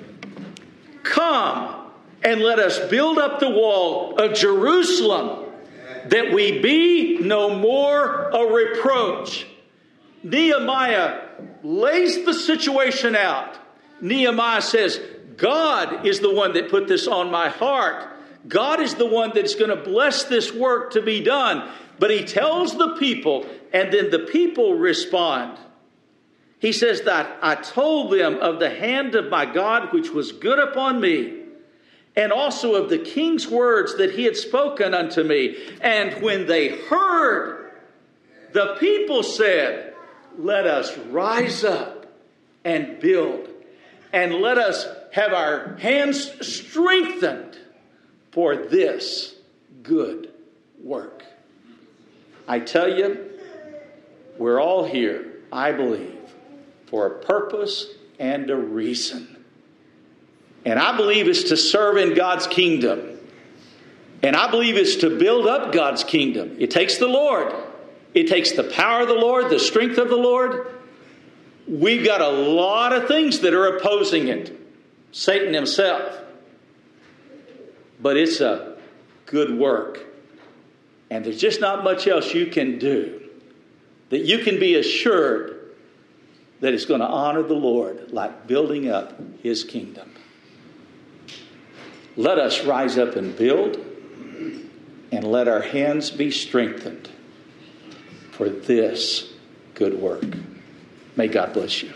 Come 1.03 1.91
and 2.23 2.41
let 2.41 2.59
us 2.59 2.79
build 2.91 3.19
up 3.19 3.41
the 3.41 3.51
wall 3.51 4.17
of 4.19 4.35
Jerusalem, 4.35 5.42
that 6.09 6.33
we 6.33 6.61
be 6.61 7.19
no 7.19 7.55
more 7.55 8.31
a 8.31 8.53
reproach. 8.53 9.47
Nehemiah 10.23 11.29
lays 11.63 12.25
the 12.25 12.35
situation 12.35 13.17
out. 13.17 13.59
Nehemiah 14.01 14.63
says, 14.63 15.01
God 15.37 16.07
is 16.07 16.21
the 16.21 16.33
one 16.33 16.55
that 16.55 16.71
put 16.71 16.89
this 16.89 17.07
on 17.07 17.31
my 17.31 17.49
heart. 17.49 18.09
God 18.47 18.81
is 18.81 18.95
the 18.95 19.07
one 19.07 19.33
that's 19.35 19.55
going 19.55 19.71
to 19.71 19.77
bless 19.77 20.25
this 20.25 20.53
work 20.53 20.93
to 20.93 21.03
be 21.03 21.23
done. 21.23 21.71
But 21.99 22.11
he 22.11 22.25
tells 22.25 22.77
the 22.77 22.97
people, 22.97 23.47
and 23.73 23.93
then 23.93 24.11
the 24.11 24.21
people 24.21 24.75
respond. 24.75 25.59
He 26.59 26.73
says 26.73 27.03
that 27.03 27.39
I 27.43 27.57
told 27.57 28.13
them 28.13 28.39
of 28.39 28.61
the 28.61 28.71
hand 28.71 29.15
of 29.15 29.29
my 29.29 29.47
God 29.47 29.93
which 29.93 30.11
was 30.11 30.33
good 30.33 30.59
upon 30.59 31.01
me, 31.01 31.42
and 32.15 32.33
also 32.33 32.75
of 32.75 32.91
the 32.91 32.99
king's 32.99 33.49
words 33.49 33.97
that 33.97 34.13
he 34.13 34.25
had 34.25 34.37
spoken 34.37 34.95
unto 34.95 35.23
me. 35.23 35.57
And 35.81 36.23
when 36.23 36.47
they 36.47 36.69
heard, 36.69 37.73
the 38.53 38.77
people 38.79 39.23
said, 39.23 39.95
Let 40.39 40.67
us 40.67 40.97
rise 40.99 41.65
up 41.65 42.07
and 42.65 43.01
build, 43.01 43.49
and 44.13 44.35
let 44.35 44.59
us 44.59 44.87
have 45.13 45.33
our 45.33 45.77
hands 45.77 46.47
strengthened 46.47 47.57
for 48.31 48.57
this 48.57 49.35
good 49.83 50.31
work. 50.83 51.25
I 52.47 52.61
tell 52.61 52.89
you, 52.89 53.31
we're 54.39 54.61
all 54.61 54.85
here, 54.85 55.41
I 55.53 55.73
believe, 55.73 56.19
for 56.87 57.07
a 57.07 57.25
purpose 57.25 57.87
and 58.19 58.51
a 58.51 58.57
reason. 58.57 59.32
And 60.65 60.79
I 60.79 60.97
believe 60.97 61.29
it's 61.29 61.45
to 61.45 61.57
serve 61.57 61.97
in 61.97 62.15
God's 62.15 62.47
kingdom. 62.47 63.19
And 64.23 64.37
I 64.37 64.51
believe 64.51 64.77
it's 64.77 64.97
to 64.97 65.19
build 65.19 65.47
up 65.47 65.73
God's 65.73 66.05
kingdom. 66.05 66.57
It 66.59 66.71
takes 66.71 66.99
the 66.99 67.09
Lord, 67.09 67.53
it 68.15 68.29
takes 68.29 68.53
the 68.53 68.65
power 68.65 69.03
of 69.03 69.09
the 69.09 69.15
Lord, 69.15 69.51
the 69.51 69.59
strength 69.59 69.99
of 69.99 70.09
the 70.09 70.17
Lord. 70.17 70.69
We've 71.67 72.05
got 72.05 72.21
a 72.21 72.29
lot 72.29 72.93
of 72.93 73.09
things 73.09 73.41
that 73.41 73.55
are 73.55 73.77
opposing 73.77 74.29
it. 74.29 74.59
Satan 75.13 75.55
himself. 75.55 76.19
But 78.01 78.17
it's 78.17 78.41
a 78.41 78.77
good 79.27 79.57
work. 79.57 80.01
And 81.11 81.25
there's 81.25 81.41
just 81.41 81.61
not 81.61 81.85
much 81.85 82.07
else 82.09 82.35
you 82.35 82.47
can 82.47 82.79
do 82.79 83.21
that 84.09 84.27
you 84.27 84.39
can 84.39 84.61
be 84.61 84.75
assured 84.75 85.71
that 86.61 86.75
it's 86.75 86.85
going 86.85 87.01
to 87.01 87.07
honor 87.07 87.43
the 87.43 87.55
Lord 87.55 88.13
like 88.13 88.47
building 88.47 88.89
up 88.89 89.19
his 89.43 89.65
kingdom. 89.65 90.11
Let 92.17 92.39
us 92.39 92.65
rise 92.65 92.99
up 92.99 93.17
and 93.17 93.37
build, 93.37 93.79
and 95.11 95.25
let 95.25 95.49
our 95.49 95.63
hands 95.63 96.11
be 96.11 96.31
strengthened 96.31 97.09
for 98.33 98.49
this 98.49 99.33
good 99.75 99.95
work. 99.95 100.25
May 101.17 101.29
God 101.29 101.53
bless 101.53 101.83
you. 101.83 101.93